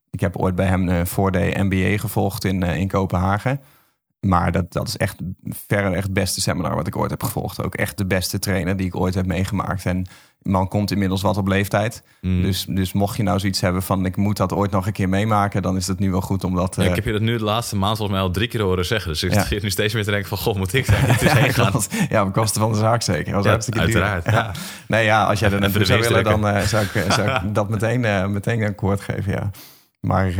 ik 0.09 0.19
heb 0.19 0.37
ooit 0.37 0.55
bij 0.55 0.67
hem 0.67 0.89
een 0.89 1.07
4D 1.07 1.57
MBA 1.57 1.97
gevolgd 1.97 2.43
in, 2.43 2.63
in 2.63 2.87
Kopenhagen. 2.87 3.61
Maar 4.19 4.51
dat, 4.51 4.73
dat 4.73 4.87
is 4.87 4.97
echt 4.97 5.15
verre 5.67 5.95
echt 5.95 6.03
het 6.03 6.13
beste 6.13 6.41
seminar 6.41 6.75
wat 6.75 6.87
ik 6.87 6.95
ooit 6.95 7.11
heb 7.11 7.23
gevolgd. 7.23 7.63
Ook 7.63 7.75
echt 7.75 7.97
de 7.97 8.05
beste 8.05 8.39
trainer 8.39 8.77
die 8.77 8.87
ik 8.87 8.95
ooit 8.95 9.15
heb 9.15 9.25
meegemaakt. 9.25 9.85
En 9.85 10.05
man 10.47 10.67
komt 10.67 10.91
inmiddels 10.91 11.21
wat 11.21 11.37
op 11.37 11.47
leeftijd. 11.47 12.03
Mm. 12.21 12.41
Dus, 12.41 12.65
dus 12.69 12.93
mocht 12.93 13.17
je 13.17 13.23
nou 13.23 13.39
zoiets 13.39 13.61
hebben 13.61 13.81
van 13.81 14.05
ik 14.05 14.15
moet 14.15 14.37
dat 14.37 14.53
ooit 14.53 14.71
nog 14.71 14.87
een 14.87 14.93
keer 14.93 15.09
meemaken, 15.09 15.61
dan 15.61 15.75
is 15.75 15.87
het 15.87 15.99
nu 15.99 16.11
wel 16.11 16.21
goed 16.21 16.43
om 16.43 16.55
dat. 16.55 16.75
Ja. 16.75 16.83
Ik 16.83 16.95
heb 16.95 17.05
je 17.05 17.11
dat 17.11 17.21
nu 17.21 17.37
de 17.37 17.43
laatste 17.43 17.75
maand 17.75 17.97
volgens 17.97 18.17
mij 18.17 18.27
al 18.27 18.33
drie 18.33 18.47
keer 18.47 18.61
horen 18.61 18.85
zeggen. 18.85 19.11
Dus 19.11 19.23
ik 19.23 19.33
ja. 19.33 19.43
zit 19.43 19.63
nu 19.63 19.69
steeds 19.69 19.93
meer 19.93 20.03
te 20.03 20.11
denken 20.11 20.29
van 20.29 20.37
goh, 20.37 20.55
moet 20.55 20.73
ik 20.73 20.87
daar 20.87 21.07
niet 21.07 21.21
eens 21.21 21.31
heen 21.31 21.53
gaan? 21.53 21.81
ja, 22.09 22.23
op 22.23 22.33
kosten 22.33 22.61
van 22.61 22.71
de 22.71 22.77
zaak 22.77 23.01
zeker. 23.01 23.33
Was 23.33 23.43
ja, 23.43 23.49
hartstikke 23.49 23.79
uiteraard. 23.79 24.23
duur. 24.25 24.33
Ja. 24.33 24.51
Nee, 24.87 25.05
ja, 25.05 25.25
als 25.25 25.39
jij 25.39 25.51
er 25.53 25.59
naartoe 25.59 25.85
zou 25.85 26.01
willen, 26.01 26.23
dan 26.23 26.47
uh, 26.47 26.59
zou 26.59 26.85
ik, 26.85 27.11
zou 27.11 27.29
ik 27.29 27.41
dat 27.55 27.69
meteen, 27.69 28.03
uh, 28.03 28.25
meteen 28.25 28.61
een 28.61 28.67
akkoord 28.67 29.01
geven. 29.01 29.31
Ja. 29.31 29.51
Maar 29.99 30.31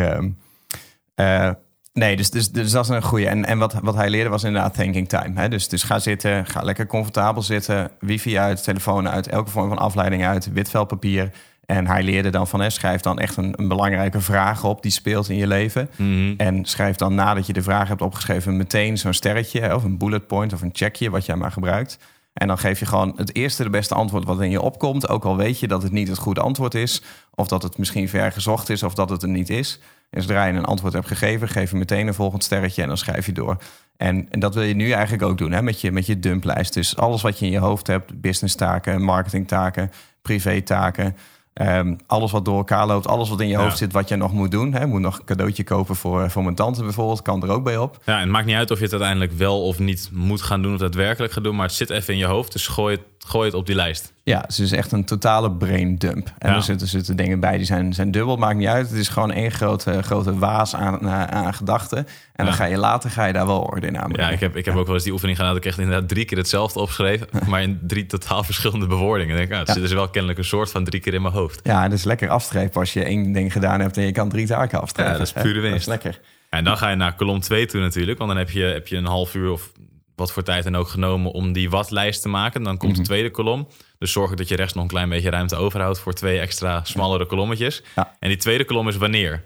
uh, 1.15 1.49
Nee, 1.97 2.15
dus, 2.15 2.29
dus, 2.29 2.51
dus 2.51 2.71
dat 2.71 2.83
is 2.83 2.89
een 2.89 3.01
goede. 3.01 3.27
En, 3.27 3.45
en 3.45 3.57
wat, 3.57 3.73
wat 3.81 3.95
hij 3.95 4.09
leerde 4.09 4.29
was 4.29 4.43
inderdaad 4.43 4.73
thinking 4.73 5.09
time. 5.09 5.39
Hè? 5.39 5.49
Dus, 5.49 5.67
dus 5.67 5.83
ga 5.83 5.99
zitten, 5.99 6.45
ga 6.45 6.61
lekker 6.61 6.85
comfortabel 6.85 7.41
zitten. 7.41 7.91
Wifi 7.99 8.37
uit, 8.37 8.63
telefoon 8.63 9.09
uit, 9.09 9.27
elke 9.27 9.49
vorm 9.49 9.67
van 9.67 9.77
afleiding 9.77 10.25
uit, 10.25 10.51
wit 10.53 10.69
vel 10.69 10.85
papier. 10.85 11.31
En 11.65 11.87
hij 11.87 12.03
leerde 12.03 12.29
dan 12.29 12.47
van, 12.47 12.59
hè, 12.59 12.69
schrijf 12.69 13.01
dan 13.01 13.19
echt 13.19 13.37
een, 13.37 13.53
een 13.55 13.67
belangrijke 13.67 14.21
vraag 14.21 14.63
op 14.63 14.81
die 14.81 14.91
speelt 14.91 15.29
in 15.29 15.35
je 15.35 15.47
leven. 15.47 15.89
Mhm. 15.95 16.33
En 16.37 16.65
schrijf 16.65 16.95
dan 16.95 17.15
nadat 17.15 17.47
je 17.47 17.53
de 17.53 17.61
vraag 17.63 17.87
hebt 17.87 18.01
opgeschreven 18.01 18.57
meteen 18.57 18.97
zo'n 18.97 19.13
sterretje 19.13 19.75
of 19.75 19.83
een 19.83 19.97
bullet 19.97 20.27
point 20.27 20.53
of 20.53 20.61
een 20.61 20.73
checkje, 20.73 21.09
wat 21.09 21.25
jij 21.25 21.35
maar 21.35 21.51
gebruikt. 21.51 21.97
En 22.33 22.47
dan 22.47 22.57
geef 22.57 22.79
je 22.79 22.85
gewoon 22.85 23.13
het 23.15 23.35
eerste 23.35 23.63
de 23.63 23.69
beste 23.69 23.95
antwoord 23.95 24.25
wat 24.25 24.41
in 24.41 24.49
je 24.49 24.61
opkomt. 24.61 25.09
Ook 25.09 25.25
al 25.25 25.37
weet 25.37 25.59
je 25.59 25.67
dat 25.67 25.83
het 25.83 25.91
niet 25.91 26.07
het 26.07 26.17
goede 26.17 26.41
antwoord 26.41 26.75
is. 26.75 27.01
Of 27.35 27.47
dat 27.47 27.63
het 27.63 27.77
misschien 27.77 28.09
ver 28.09 28.31
gezocht 28.31 28.69
is 28.69 28.83
of 28.83 28.93
dat 28.93 29.09
het 29.09 29.23
er 29.23 29.29
niet 29.29 29.49
is. 29.49 29.79
En 30.09 30.21
zodra 30.21 30.45
je 30.45 30.53
een 30.53 30.65
antwoord 30.65 30.93
hebt 30.93 31.07
gegeven, 31.07 31.47
geef 31.47 31.71
je 31.71 31.77
meteen 31.77 32.07
een 32.07 32.13
volgend 32.13 32.43
sterretje 32.43 32.81
en 32.81 32.87
dan 32.87 32.97
schrijf 32.97 33.25
je 33.25 33.31
door. 33.31 33.57
En, 33.97 34.27
en 34.29 34.39
dat 34.39 34.53
wil 34.53 34.63
je 34.63 34.73
nu 34.73 34.91
eigenlijk 34.91 35.23
ook 35.23 35.37
doen 35.37 35.51
hè, 35.51 35.61
met, 35.61 35.81
je, 35.81 35.91
met 35.91 36.05
je 36.05 36.19
dumplijst. 36.19 36.73
Dus 36.73 36.97
alles 36.97 37.21
wat 37.21 37.39
je 37.39 37.45
in 37.45 37.51
je 37.51 37.59
hoofd 37.59 37.87
hebt, 37.87 38.21
business 38.21 38.55
taken, 38.55 39.01
marketing 39.01 39.47
taken, 39.47 39.91
privé 40.21 40.61
taken. 40.61 41.15
Um, 41.61 41.97
alles 42.07 42.31
wat 42.31 42.45
door 42.45 42.57
elkaar 42.57 42.87
loopt, 42.87 43.07
alles 43.07 43.29
wat 43.29 43.41
in 43.41 43.47
je 43.47 43.53
ja. 43.53 43.63
hoofd 43.63 43.77
zit, 43.77 43.91
wat 43.91 44.09
je 44.09 44.15
nog 44.15 44.33
moet 44.33 44.51
doen. 44.51 44.73
Hè. 44.73 44.85
Moet 44.85 45.01
nog 45.01 45.19
een 45.19 45.25
cadeautje 45.25 45.63
kopen 45.63 45.95
voor, 45.95 46.31
voor 46.31 46.43
mijn 46.43 46.55
tante 46.55 46.83
bijvoorbeeld, 46.83 47.21
kan 47.21 47.43
er 47.43 47.49
ook 47.49 47.63
bij 47.63 47.77
op. 47.77 47.99
Ja, 48.05 48.13
en 48.15 48.21
het 48.21 48.29
maakt 48.29 48.45
niet 48.45 48.55
uit 48.55 48.71
of 48.71 48.77
je 48.77 48.83
het 48.83 48.91
uiteindelijk 48.91 49.31
wel 49.31 49.63
of 49.63 49.79
niet 49.79 50.09
moet 50.13 50.41
gaan 50.41 50.61
doen 50.61 50.73
of 50.73 50.79
daadwerkelijk 50.79 51.33
gaat 51.33 51.43
doen, 51.43 51.55
maar 51.55 51.65
het 51.65 51.75
zit 51.75 51.89
even 51.89 52.13
in 52.13 52.19
je 52.19 52.25
hoofd, 52.25 52.51
dus 52.51 52.67
gooi 52.67 52.95
het, 52.95 53.16
gooi 53.25 53.45
het 53.45 53.53
op 53.55 53.65
die 53.65 53.75
lijst. 53.75 54.13
Ja, 54.23 54.41
het 54.47 54.59
is 54.59 54.71
echt 54.71 54.91
een 54.91 55.05
totale 55.05 55.51
brain 55.51 55.95
dump. 55.95 56.31
En 56.37 56.49
Ja. 56.49 56.55
er 56.55 56.61
zitten, 56.61 56.87
zitten 56.87 57.15
dingen 57.15 57.39
bij 57.39 57.57
die 57.57 57.65
zijn, 57.65 57.93
zijn 57.93 58.11
dubbel, 58.11 58.35
maakt 58.37 58.57
niet 58.57 58.67
uit. 58.67 58.89
Het 58.89 58.97
is 58.99 59.07
gewoon 59.07 59.31
één 59.31 59.51
grote, 59.51 60.03
grote 60.03 60.37
waas 60.37 60.75
aan, 60.75 61.09
aan, 61.09 61.27
aan 61.29 61.53
gedachten. 61.53 62.07
En 62.35 62.45
dan 62.45 62.53
ga 62.53 62.65
je 62.65 62.77
later 62.77 63.09
ga 63.09 63.25
je 63.25 63.33
daar 63.33 63.45
wel 63.45 63.61
orde 63.61 63.87
in 63.87 63.97
aanbrengen. 63.99 64.27
Ja, 64.29 64.33
ik 64.35 64.39
heb, 64.39 64.55
ik 64.55 64.65
heb 64.65 64.75
ook 64.75 64.85
wel 64.85 64.95
eens 64.95 65.03
die 65.03 65.11
oefening 65.13 65.37
gedaan 65.37 65.53
dat 65.53 65.63
ik 65.63 65.69
echt 65.69 65.79
inderdaad 65.79 66.09
drie 66.09 66.25
keer 66.25 66.37
hetzelfde 66.37 66.79
opschreef, 66.79 67.21
maar 67.49 67.61
in 67.61 67.79
drie 67.81 68.05
totaal 68.05 68.43
verschillende 68.43 68.87
bewoordingen. 68.87 69.31
Ik 69.31 69.37
denk, 69.37 69.49
nou, 69.49 69.61
het 69.63 69.71
zit 69.73 69.81
dus 69.81 69.93
wel 69.93 70.09
kennelijk 70.09 70.39
een 70.39 70.45
soort 70.45 70.71
van 70.71 70.83
drie 70.83 71.01
keer 71.01 71.13
in 71.13 71.21
mijn 71.21 71.33
hoofd. 71.33 71.59
Ja, 71.63 71.83
het 71.83 71.93
is 71.93 72.03
lekker 72.03 72.29
afstrepen 72.29 72.79
als 72.79 72.93
je 72.93 73.03
één 73.03 73.31
ding 73.31 73.51
gedaan 73.51 73.79
hebt 73.79 73.97
en 73.97 74.03
je 74.03 74.11
kan 74.11 74.29
drie 74.29 74.47
taken 74.47 74.81
afstrepen. 74.81 75.11
Ja, 75.11 75.17
dat 75.17 75.27
is 75.27 75.33
pure 75.33 75.59
winst. 75.59 75.85
Dat 75.87 75.95
is 75.97 76.03
lekker. 76.03 76.19
En 76.49 76.63
dan 76.63 76.77
ga 76.77 76.89
je 76.89 76.95
naar 76.95 77.15
kolom 77.15 77.39
2 77.39 77.65
toe 77.65 77.81
natuurlijk. 77.81 78.17
Want 78.17 78.29
dan 78.29 78.39
heb 78.39 78.49
je, 78.49 78.63
heb 78.63 78.87
je 78.87 78.95
een 78.97 79.05
half 79.05 79.35
uur 79.35 79.51
of 79.51 79.71
wat 80.17 80.31
voor 80.31 80.43
tijd 80.43 80.63
dan 80.63 80.75
ook 80.75 80.87
genomen 80.87 81.31
om 81.31 81.51
die 81.51 81.69
wat-lijst 81.69 82.21
te 82.21 82.29
maken. 82.29 82.63
Dan 82.63 82.77
komt 82.77 82.95
de 82.95 83.01
tweede 83.01 83.31
kolom. 83.31 83.67
Dus 83.97 84.11
zorg 84.11 84.33
dat 84.33 84.47
je 84.47 84.55
rechts 84.55 84.73
nog 84.73 84.83
een 84.83 84.89
klein 84.89 85.09
beetje 85.09 85.29
ruimte 85.29 85.55
overhoudt 85.55 85.99
voor 85.99 86.13
twee 86.13 86.39
extra 86.39 86.83
smallere 86.83 87.25
kolommetjes. 87.25 87.83
Ja. 87.95 88.15
En 88.19 88.29
die 88.29 88.37
tweede 88.37 88.65
kolom 88.65 88.87
is 88.87 88.95
wanneer. 88.95 89.43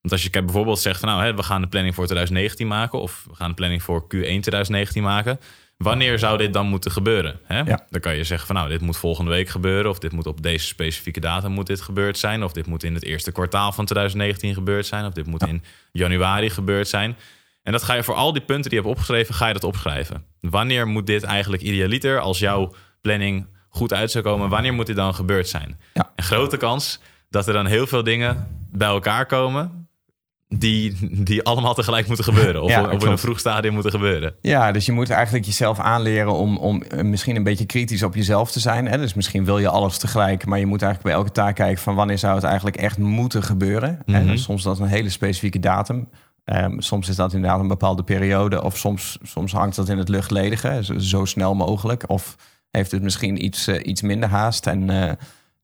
Want 0.00 0.12
als 0.12 0.22
je 0.22 0.30
bijvoorbeeld 0.30 0.78
zegt 0.78 1.00
van 1.00 1.08
nou, 1.08 1.22
hè, 1.22 1.34
we 1.34 1.42
gaan 1.42 1.60
de 1.60 1.68
planning 1.68 1.94
voor 1.94 2.04
2019 2.04 2.66
maken. 2.66 3.00
Of 3.00 3.24
we 3.28 3.34
gaan 3.34 3.48
de 3.48 3.54
planning 3.54 3.82
voor 3.82 4.02
Q1 4.02 4.08
2019 4.08 5.02
maken. 5.02 5.40
Wanneer 5.76 6.18
zou 6.18 6.38
dit 6.38 6.52
dan 6.52 6.66
moeten 6.66 6.90
gebeuren? 6.90 7.40
Hè? 7.44 7.60
Ja. 7.60 7.86
Dan 7.90 8.00
kan 8.00 8.16
je 8.16 8.24
zeggen 8.24 8.46
van 8.46 8.56
nou, 8.56 8.68
dit 8.68 8.80
moet 8.80 8.96
volgende 8.96 9.30
week 9.30 9.48
gebeuren. 9.48 9.90
Of 9.90 9.98
dit 9.98 10.12
moet 10.12 10.26
op 10.26 10.42
deze 10.42 10.66
specifieke 10.66 11.20
datum 11.20 11.52
moet 11.52 11.66
dit 11.66 11.80
gebeurd 11.80 12.18
zijn. 12.18 12.44
Of 12.44 12.52
dit 12.52 12.66
moet 12.66 12.82
in 12.82 12.94
het 12.94 13.04
eerste 13.04 13.32
kwartaal 13.32 13.72
van 13.72 13.84
2019 13.84 14.54
gebeurd 14.54 14.86
zijn. 14.86 15.06
Of 15.06 15.12
dit 15.12 15.26
moet 15.26 15.46
in 15.46 15.62
januari 15.92 16.50
gebeurd 16.50 16.88
zijn. 16.88 17.16
En 17.62 17.72
dat 17.72 17.82
ga 17.82 17.94
je 17.94 18.02
voor 18.02 18.14
al 18.14 18.32
die 18.32 18.42
punten 18.42 18.70
die 18.70 18.78
je 18.78 18.86
hebt 18.86 18.96
opgeschreven, 18.96 19.34
ga 19.34 19.46
je 19.46 19.52
dat 19.52 19.64
opschrijven. 19.64 20.24
Wanneer 20.40 20.86
moet 20.86 21.06
dit 21.06 21.22
eigenlijk 21.22 21.62
idealiter, 21.62 22.20
als 22.20 22.38
jouw 22.38 22.74
planning 23.00 23.46
goed 23.68 23.92
uit 23.92 24.10
zou 24.10 24.24
komen, 24.24 24.48
wanneer 24.48 24.74
moet 24.74 24.86
dit 24.86 24.96
dan 24.96 25.14
gebeurd 25.14 25.48
zijn? 25.48 25.80
Ja. 25.94 26.12
En 26.16 26.24
grote 26.24 26.56
kans 26.56 27.00
dat 27.30 27.46
er 27.46 27.52
dan 27.52 27.66
heel 27.66 27.86
veel 27.86 28.04
dingen 28.04 28.46
bij 28.70 28.88
elkaar 28.88 29.26
komen 29.26 29.88
die, 30.56 30.96
die 31.24 31.42
allemaal 31.42 31.74
tegelijk 31.74 32.06
moeten 32.06 32.24
gebeuren. 32.24 32.62
Of 32.62 32.70
Ja, 32.70 32.90
op 32.90 33.04
in 33.04 33.10
een 33.10 33.18
vroeg 33.18 33.38
stadium 33.38 33.72
moeten 33.72 33.90
gebeuren. 33.90 34.34
Ja, 34.40 34.72
dus 34.72 34.86
je 34.86 34.92
moet 34.92 35.10
eigenlijk 35.10 35.44
jezelf 35.44 35.78
aanleren 35.78 36.32
om, 36.32 36.56
om 36.56 36.82
eh, 36.82 37.04
misschien 37.04 37.36
een 37.36 37.42
beetje 37.42 37.66
kritisch 37.66 38.02
op 38.02 38.14
jezelf 38.14 38.50
te 38.50 38.60
zijn. 38.60 38.86
Hè? 38.86 38.98
Dus 38.98 39.14
misschien 39.14 39.44
wil 39.44 39.58
je 39.58 39.68
alles 39.68 39.98
tegelijk, 39.98 40.46
maar 40.46 40.58
je 40.58 40.66
moet 40.66 40.82
eigenlijk 40.82 41.14
bij 41.14 41.22
elke 41.22 41.34
taak 41.34 41.54
kijken 41.54 41.82
van 41.82 41.94
wanneer 41.94 42.18
zou 42.18 42.34
het 42.34 42.44
eigenlijk 42.44 42.76
echt 42.76 42.98
moeten 42.98 43.42
gebeuren. 43.42 44.02
Mhm. 44.06 44.26
Dus 44.26 44.42
soms 44.42 44.62
dat 44.62 44.78
een 44.78 44.86
hele 44.86 45.08
specifieke 45.08 45.58
datum. 45.58 46.08
Ehm, 46.44 46.78
soms 46.80 47.08
is 47.08 47.16
dat 47.16 47.32
inderdaad 47.32 47.60
een 47.60 47.68
bepaalde 47.68 48.02
periode. 48.02 48.62
Of 48.62 48.76
soms, 48.76 49.18
soms 49.22 49.52
hangt 49.52 49.76
dat 49.76 49.88
in 49.88 49.98
het 49.98 50.08
luchtledige, 50.08 50.78
zo, 50.84 50.98
zo 50.98 51.24
snel 51.24 51.54
mogelijk. 51.54 52.08
Of 52.08 52.36
heeft 52.70 52.90
het 52.90 53.02
misschien 53.02 53.44
iets, 53.44 53.66
eh, 53.66 53.86
iets 53.86 54.02
minder 54.02 54.28
haast. 54.28 54.66
En 54.66 54.90
eh, 54.90 55.12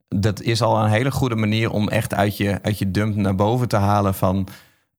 dat 0.09 0.41
is 0.41 0.63
al 0.63 0.83
een 0.85 0.91
hele 0.91 1.11
goede 1.11 1.35
manier 1.37 1.71
om 1.71 1.89
echt 1.89 2.15
uit 2.15 2.37
je, 2.37 2.59
uit 2.63 2.79
je 2.79 2.91
dump 2.91 3.17
naar 3.17 3.35
boven 3.35 3.69
te 3.69 3.77
halen 3.77 4.15
van... 4.15 4.49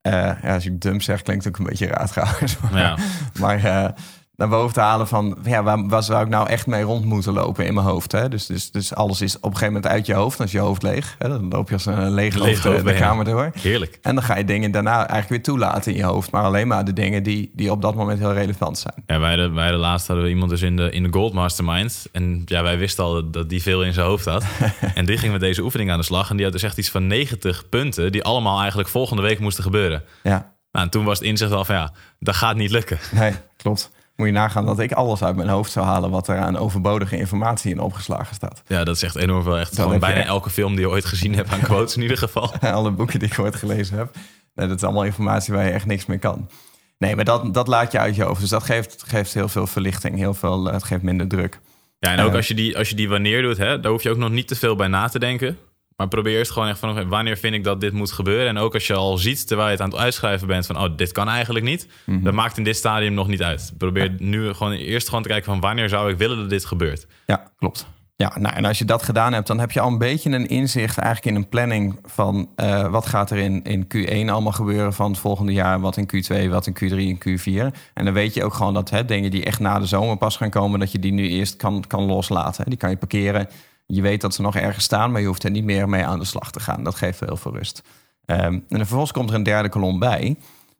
eh, 0.01 0.12
ja, 0.41 0.53
als 0.53 0.65
ik 0.65 0.81
dump 0.81 1.01
zeg, 1.01 1.22
klinkt 1.22 1.43
het 1.43 1.53
ook 1.53 1.60
een 1.60 1.65
beetje 1.69 2.07
trouwens. 2.10 2.57
Maar, 2.72 2.77
Ja. 2.79 2.98
maar 3.39 3.93
naar 4.38 4.50
boven 4.50 4.74
te 4.74 4.79
halen 4.79 5.08
van... 5.08 5.38
Ja, 5.44 5.63
waar, 5.63 5.88
waar 5.88 6.03
zou 6.03 6.24
ik 6.24 6.29
nou 6.29 6.48
echt 6.48 6.67
mee 6.67 6.84
rond 6.84 7.06
moeten 7.06 7.34
lopen 7.34 7.65
in 7.65 7.74
mijn 7.74 7.86
hoofd? 7.86 8.12
Hè? 8.12 8.29
Dus, 8.29 8.46
dus, 8.46 8.72
dus 8.72 8.96
alles 8.96 9.22
is 9.22 9.36
op 9.36 9.44
een 9.44 9.50
gegeven 9.50 9.74
moment 9.74 9.91
uit 9.91 10.06
je 10.06 10.13
hoofd. 10.13 10.38
Dan 10.38 10.46
is 10.46 10.51
je 10.51 10.60
hoofd 10.60 10.84
leeg. 10.84 11.15
Hè? 11.17 11.29
Dan 11.29 11.50
loop 11.50 11.67
je 11.67 11.74
als 11.74 11.86
een 11.86 12.12
leeg 12.12 12.36
Leeg 12.36 12.63
hoofd 12.63 12.77
eh, 12.77 12.84
de 12.84 12.94
kamer 12.94 13.25
door. 13.25 13.51
Heerlijk. 13.60 14.00
En 14.01 14.15
dan 14.15 14.24
ga 14.24 14.38
je 14.38 14.44
dingen 14.44 14.72
daarna 14.72 14.96
eigenlijk 14.96 15.29
weer 15.29 15.44
toelaten 15.44 15.91
in 15.91 15.98
je 15.98 16.03
hoofd. 16.03 16.32
Maar 16.32 16.44
alleen 16.44 16.67
maar 16.67 16.86
de 16.86 16.94
dingen 16.94 17.24
die, 17.24 17.51
die 17.53 17.72
op 17.72 17.82
dat 17.82 17.96
moment 17.96 18.20
heel 18.20 18.34
relevant 18.34 18.77
zijn. 18.77 18.94
Ja, 19.06 19.20
wij 19.20 19.29
hadden, 19.29 19.53
wij 19.53 19.63
hadden 19.63 19.82
laatst 19.82 20.08
hadden 20.08 20.25
we 20.25 20.32
iemand 20.32 20.50
dus 20.50 20.62
in 20.62 20.75
de, 20.75 20.91
in 20.91 21.03
de 21.03 21.10
Gold 21.12 21.34
Mastermind. 21.34 22.06
En 22.12 22.41
ja, 22.46 22.63
wij 22.63 22.77
wisten 22.77 23.03
al 23.03 23.13
dat, 23.13 23.34
dat 23.34 23.50
die 23.50 23.62
veel 23.62 23.84
in 23.84 23.94
zijn 23.94 24.06
hoofd 24.06 24.25
had. 24.25 24.44
en 24.96 25.06
die 25.06 25.17
ging 25.17 25.32
met 25.32 25.41
deze 25.41 25.62
oefening 25.63 25.91
aan 25.91 26.00
de 26.00 26.06
slag. 26.06 26.29
En 26.29 26.36
die 26.36 26.46
had 26.46 26.53
dus 26.53 26.63
echt 26.63 26.77
iets 26.77 26.89
van 26.89 27.08
90 27.08 27.70
punten... 27.70 28.12
die 28.12 28.24
allemaal 28.24 28.60
eigenlijk 28.60 28.89
volgende 28.89 29.22
week 29.22 29.39
moesten 29.39 29.63
gebeuren. 29.63 30.03
Ja, 30.24 30.56
Nou, 30.72 30.86
en 30.86 30.89
toen 30.89 31.06
was 31.06 31.17
het 31.17 31.27
inzicht 31.27 31.51
al 31.51 31.65
van 31.65 31.75
ja, 31.75 31.94
dat 32.20 32.36
gaat 32.36 32.56
niet 32.56 32.72
lukken. 32.72 33.00
nee, 33.12 33.34
klopt. 33.58 33.96
Moet 34.17 34.27
je 34.27 34.33
nagaan 34.33 34.65
dat 34.65 34.79
ik 34.79 34.91
alles 34.91 35.24
uit 35.24 35.36
mijn 35.36 35.50
hoofd 35.50 35.71
zou 35.71 35.86
halen 35.86 36.09
wat 36.09 36.27
er 36.27 36.38
aan 36.38 36.57
overbodige 36.57 37.17
informatie 37.17 37.71
in 37.71 37.79
opgeslagen 37.79 38.36
staat. 38.36 38.62
Ja, 38.67 38.83
dat 38.83 38.95
is 38.95 39.03
echt 39.03 39.15
enorm 39.15 39.43
veel. 39.43 39.57
Echt 39.57 39.75
gewoon 39.75 39.93
je 39.93 40.00
bijna 40.00 40.24
elke 40.24 40.50
film 40.50 40.71
die 40.71 40.79
je 40.79 40.89
ooit 40.89 41.05
gezien 41.05 41.36
hebt 41.36 41.50
aan 41.51 41.59
quotes 41.59 41.95
in 41.95 42.01
ieder 42.01 42.17
geval. 42.17 42.53
Alle 42.62 42.91
boeken 42.91 43.19
die 43.19 43.29
ik 43.31 43.39
ooit 43.39 43.55
gelezen 43.55 43.97
heb. 43.97 44.15
Nee, 44.55 44.67
dat 44.67 44.77
is 44.77 44.83
allemaal 44.83 45.03
informatie 45.03 45.53
waar 45.53 45.65
je 45.65 45.71
echt 45.71 45.86
niks 45.86 46.05
mee 46.05 46.17
kan. 46.17 46.50
Nee, 46.97 47.15
maar 47.15 47.25
dat, 47.25 47.53
dat 47.53 47.67
laat 47.67 47.91
je 47.91 48.00
uit 48.00 48.15
je 48.15 48.24
hoofd. 48.24 48.39
Dus 48.41 48.50
dat 48.50 48.63
geeft, 48.63 49.03
geeft 49.07 49.33
heel 49.33 49.47
veel 49.47 49.67
verlichting. 49.67 50.17
Heel 50.17 50.33
veel, 50.33 50.67
eh, 50.67 50.74
het 50.74 50.83
geeft 50.83 51.01
minder 51.01 51.27
druk. 51.27 51.59
Ja, 52.00 52.12
en 52.12 52.19
ook 52.19 52.29
Eh. 52.29 52.36
als 52.36 52.47
je, 52.47 52.53
die, 52.53 52.77
als 52.77 52.89
je 52.89 52.95
die 52.95 53.09
wanneer 53.09 53.41
doet, 53.41 53.57
hè, 53.57 53.79
daar 53.79 53.91
hoef 53.91 54.03
je 54.03 54.09
ook 54.09 54.17
nog 54.17 54.29
niet 54.29 54.47
te 54.47 54.55
veel 54.55 54.75
bij 54.75 54.88
na 54.88 55.07
te 55.07 55.19
denken. 55.19 55.57
Maar 55.98 56.08
probeer 56.08 56.38
eerst 56.38 56.51
gewoon 56.51 56.68
echt 56.68 56.80
van, 56.80 57.10
wanneer 57.10 57.38
vind 57.38 57.56
ik 57.56 57.63
dat 57.63 57.82
dit 57.82 57.94
moet 57.94 58.12
gebeuren? 58.12 58.48
En 58.48 58.58
ook 58.58 58.74
als 58.74 58.88
je 58.88 58.94
al 58.94 59.18
ziet, 59.18 59.48
terwijl 59.48 59.68
je 59.68 59.74
het 59.74 59.84
aan 59.84 59.89
het 59.89 60.00
uitschrijven 60.00 60.48
bent, 60.48 60.66
van, 60.66 60.77
oh, 60.77 60.98
dit 60.98 61.12
kan 61.12 61.27
eigenlijk 61.27 61.66
niet. 61.66 61.88
Mhm. 62.06 62.24
Dat 62.24 62.34
maakt 62.34 62.58
in 62.58 62.63
dit 62.63 62.75
stadium 62.75 63.13
nog 63.13 63.27
niet 63.27 63.44
uit. 63.44 63.74
Probeer 63.77 64.16
nu 64.20 64.54
gewoon 64.54 64.74
eerst 64.74 65.08
gewoon 65.08 65.24
te 65.24 65.30
kijken 65.30 65.51
van, 65.51 65.60
wanneer 65.60 65.89
zou 65.89 66.12
ik 66.12 66.18
willen 66.18 66.38
dat 66.38 66.50
dit 66.50 66.66
gebeurt? 66.66 67.08
Ja, 67.25 67.51
klopt. 67.58 67.88
Ja, 68.16 68.34
nou, 68.39 68.56
en 68.56 68.66
als 68.66 68.77
je 68.77 68.86
dat 68.86 69.04
gedaan 69.04 69.34
hebt, 69.34 69.48
dan 69.48 69.60
heb 69.60 69.72
je 69.72 69.80
al 69.80 69.92
een 69.92 69.98
beetje 69.98 70.30
een 70.30 70.48
inzicht 70.48 70.98
eigenlijk 70.98 71.36
in 71.36 71.42
een 71.42 71.50
planning 71.50 72.00
van 72.04 72.50
eh, 72.56 72.88
wat 72.88 73.06
gaat 73.06 73.32
er 73.32 73.38
in, 73.38 73.63
in 73.63 73.88
Q1 73.96 74.30
allemaal 74.30 74.51
gebeuren 74.51 74.94
van 74.94 75.12
het 75.12 75.20
volgende 75.20 75.54
jaar, 75.54 75.80
wat 75.80 75.98
in 75.98 76.10
Q2, 76.16 76.50
wat 76.50 76.68
in 76.68 76.74
Q3 76.74 76.96
en 76.96 77.18
Q4. 77.18 77.77
En 77.94 78.06
dan 78.06 78.13
weet 78.13 78.34
je 78.34 78.44
ook 78.44 78.54
gewoon 78.54 78.74
dat 78.74 78.89
hè, 78.89 79.06
dingen 79.06 79.32
die 79.32 79.44
echt 79.44 79.60
na 79.60 79.80
de 79.80 79.86
zomer 79.86 80.18
pas 80.18 80.38
gaan 80.38 80.50
komen, 80.50 80.80
dat 80.80 80.92
je 80.92 81.00
die 81.00 81.13
nu 81.13 81.30
eerst 81.30 81.56
kan, 81.56 81.84
kan 81.88 82.04
loslaten. 82.04 82.66
Die 82.66 82.77
kan 82.77 82.89
je 82.89 82.98
parkeren. 82.98 83.48
Je 83.88 84.01
weet 84.01 84.22
dat 84.22 84.34
ze 84.34 84.41
nog 84.41 84.56
ergens 84.56 84.86
staan, 84.86 85.12
maar 85.12 85.22
je 85.22 85.27
hoeft 85.27 85.44
er 85.44 85.51
niet 85.51 85.63
meer 85.63 85.89
mee 85.89 86.06
aan 86.06 86.20
de 86.20 86.25
slag 86.25 86.51
te 86.51 86.60
gaan. 86.60 86.84
Dat 86.84 86.96
geeft 86.96 87.20
heel 87.20 87.38
veel 87.38 87.53
rust. 87.53 87.82
Ehm, 88.25 88.41
en 88.44 88.63
dan 88.67 88.77
vervolgens 88.77 89.12
komt 89.12 89.29
er 89.29 89.36
een 89.36 89.44
derde 89.44 89.70
kolom 89.70 90.00
bij. 90.00 90.38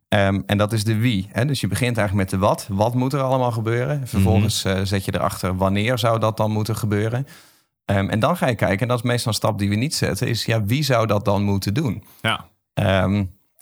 Ehm, 0.08 0.42
en 0.46 0.58
dat 0.58 0.74
is 0.74 0.84
de 0.84 0.98
wie. 0.98 1.30
Hè? 1.32 1.46
Dus 1.46 1.62
je 1.62 1.68
begint 1.68 1.98
eigenlijk 1.98 2.32
met 2.32 2.40
de 2.40 2.46
wat. 2.48 2.68
Wat 2.70 2.94
moet 2.94 3.14
er 3.14 3.22
allemaal 3.22 3.52
gebeuren? 3.52 4.08
Vervolgens 4.08 4.64
eh, 4.64 4.80
zet 4.84 5.06
je 5.06 5.14
erachter 5.16 5.58
wanneer 5.58 5.98
zou 5.98 6.20
dat 6.20 6.38
dan 6.38 6.52
moeten 6.52 6.76
gebeuren. 6.76 7.28
Ehm, 7.86 8.10
en 8.10 8.20
dan 8.20 8.38
ga 8.38 8.48
je 8.48 8.56
kijken, 8.56 8.80
en 8.80 8.88
dat 8.88 8.98
is 8.98 9.04
meestal 9.04 9.32
een 9.32 9.38
stap 9.38 9.60
die 9.60 9.70
we 9.70 9.76
niet 9.76 9.96
zetten, 9.96 10.28
is 10.28 10.46
ja, 10.46 10.64
wie 10.64 10.84
zou 10.84 11.08
dat 11.08 11.26
dan 11.26 11.44
moeten 11.44 11.74
doen? 11.74 12.04
Ja, 12.22 12.46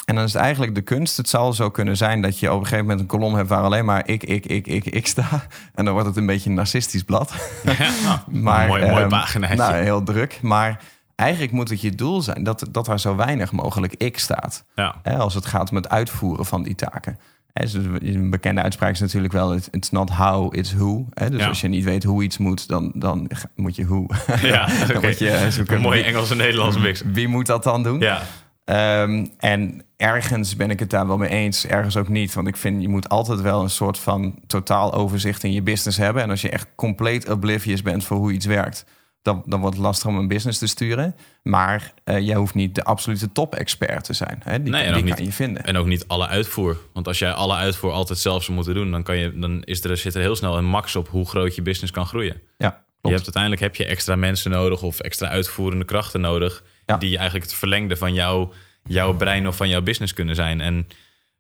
en 0.05 0.15
dan 0.15 0.23
is 0.23 0.33
het 0.33 0.41
eigenlijk 0.41 0.75
de 0.75 0.81
kunst. 0.81 1.17
Het 1.17 1.29
zal 1.29 1.53
zo 1.53 1.69
kunnen 1.69 1.97
zijn 1.97 2.21
dat 2.21 2.39
je 2.39 2.47
op 2.51 2.57
een 2.59 2.63
gegeven 2.63 2.83
moment 2.83 2.99
een 3.01 3.07
kolom 3.07 3.35
hebt 3.35 3.49
waar 3.49 3.63
alleen 3.63 3.85
maar 3.85 4.07
ik, 4.07 4.23
ik, 4.23 4.45
ik, 4.45 4.67
ik, 4.67 4.85
ik 4.85 5.07
sta. 5.07 5.47
En 5.73 5.85
dan 5.85 5.93
wordt 5.93 6.07
het 6.09 6.17
een 6.17 6.25
beetje 6.25 6.49
een 6.49 6.55
narcistisch 6.55 7.03
blad. 7.03 7.33
ja. 8.03 8.23
Maar, 8.31 8.67
mooi, 8.67 8.85
mooi 8.85 9.01
ehm, 9.01 9.09
paginaatje. 9.09 9.55
Nou, 9.55 9.73
heel 9.75 10.03
druk. 10.03 10.39
Maar 10.41 10.81
eigenlijk 11.15 11.51
moet 11.51 11.69
het 11.69 11.81
je 11.81 11.91
doel 11.95 12.21
zijn 12.21 12.43
dat, 12.43 12.67
dat 12.71 12.87
er 12.87 12.99
zo 12.99 13.15
weinig 13.15 13.51
mogelijk 13.51 13.93
ik 13.97 14.19
staat. 14.19 14.63
ja. 14.75 14.95
Hè, 15.03 15.17
als 15.17 15.33
het 15.33 15.45
gaat 15.45 15.69
om 15.69 15.75
het 15.75 15.89
uitvoeren 15.89 16.45
van 16.45 16.63
die 16.63 16.75
taken. 16.75 17.19
Hè, 17.53 17.63
dus 17.63 17.73
een 17.73 18.29
bekende 18.29 18.61
uitspraak 18.61 18.91
is 18.91 18.99
natuurlijk 18.99 19.33
wel: 19.33 19.55
it's 19.71 19.89
not 19.89 20.09
how, 20.09 20.55
it's 20.55 20.73
who. 20.73 21.05
Hè, 21.13 21.29
dus 21.29 21.39
Ja. 21.39 21.47
als 21.47 21.61
je 21.61 21.67
niet 21.67 21.83
weet 21.83 22.03
hoe 22.03 22.23
iets 22.23 22.37
moet, 22.37 22.67
dan, 22.67 22.91
dan 22.95 23.29
moet 23.55 23.75
je 23.75 23.83
hoe. 23.83 24.09
Ja, 24.41 24.67
dan 24.87 25.01
moet 25.01 25.19
je 25.19 25.47
zoeken. 25.49 25.75
Een 25.75 25.81
mooie 25.81 26.03
Engels 26.03 26.31
en 26.31 26.37
Nederlands 26.37 26.77
mix. 26.77 27.01
wie 27.05 27.27
moet 27.27 27.45
dat 27.45 27.63
dan 27.63 27.83
doen? 27.83 27.99
Ja, 27.99 28.21
Ehm, 28.65 29.25
en 29.37 29.84
ergens 29.97 30.55
ben 30.55 30.69
ik 30.69 30.79
het 30.79 30.89
daar 30.89 31.07
wel 31.07 31.17
mee 31.17 31.29
eens, 31.29 31.65
ergens 31.65 31.97
ook 31.97 32.07
niet. 32.09 32.33
Want 32.33 32.47
ik 32.47 32.57
vind, 32.57 32.81
je 32.81 32.89
moet 32.89 33.09
altijd 33.09 33.41
wel 33.41 33.61
een 33.61 33.69
soort 33.69 33.97
van 33.99 34.39
totaal 34.47 34.93
overzicht 34.93 35.43
in 35.43 35.51
je 35.53 35.61
business 35.61 35.97
hebben. 35.97 36.23
En 36.23 36.29
als 36.29 36.41
je 36.41 36.49
echt 36.49 36.67
compleet 36.75 37.29
oblivious 37.29 37.81
bent 37.81 38.03
voor 38.03 38.17
hoe 38.17 38.31
iets 38.31 38.45
werkt, 38.45 38.85
dan, 39.21 39.43
dan 39.45 39.59
wordt 39.59 39.75
het 39.75 39.85
lastig 39.85 40.07
om 40.09 40.17
een 40.17 40.27
business 40.27 40.59
te 40.59 40.67
sturen. 40.67 41.15
Maar 41.43 41.93
eh 42.03 42.19
jij 42.19 42.35
hoeft 42.35 42.53
niet 42.53 42.75
de 42.75 42.83
absolute 42.83 43.31
top-expert 43.31 44.03
te 44.03 44.13
zijn. 44.13 44.41
Hè? 44.43 44.61
Die, 44.63 44.71
Nee, 44.71 44.83
die 44.83 44.91
kan 44.93 45.03
niet- 45.03 45.17
je 45.17 45.31
vinden. 45.31 45.63
en 45.65 45.77
ook 45.77 45.85
niet 45.85 46.07
alle 46.07 46.27
uitvoer. 46.27 46.77
Want 46.93 47.07
als 47.07 47.19
jij 47.19 47.31
alle 47.31 47.55
uitvoer 47.55 47.91
altijd 47.91 48.19
zelf 48.19 48.43
zou 48.43 48.55
moeten 48.55 48.73
doen, 48.73 48.91
dan, 48.91 49.03
kan 49.03 49.17
je, 49.17 49.39
dan 49.39 49.63
is 49.63 49.83
er, 49.83 49.97
zit 49.97 50.15
er 50.15 50.21
heel 50.21 50.35
snel 50.35 50.57
een 50.57 50.65
max 50.65 50.95
op 50.95 51.07
hoe 51.09 51.25
groot 51.27 51.55
je 51.55 51.61
business 51.61 51.91
kan 51.91 52.05
groeien. 52.05 52.41
Ja, 52.57 52.83
Je 53.01 53.09
hebt 53.11 53.23
uiteindelijk 53.23 53.61
heb 53.61 53.75
je 53.75 53.85
extra 53.85 54.15
mensen 54.15 54.51
nodig 54.51 54.81
of 54.81 54.99
extra 54.99 55.27
uitvoerende 55.27 55.85
krachten 55.85 56.21
nodig. 56.21 56.63
Ja. 56.85 56.97
Die 56.97 57.15
eigenlijk 57.17 57.45
het 57.45 57.55
verlengde 57.55 57.97
van 57.97 58.13
jouw, 58.13 58.51
jouw 58.87 59.13
brein 59.13 59.47
of 59.47 59.55
van 59.55 59.69
jouw 59.69 59.81
business 59.81 60.13
kunnen 60.13 60.35
zijn. 60.35 60.61
En 60.61 60.87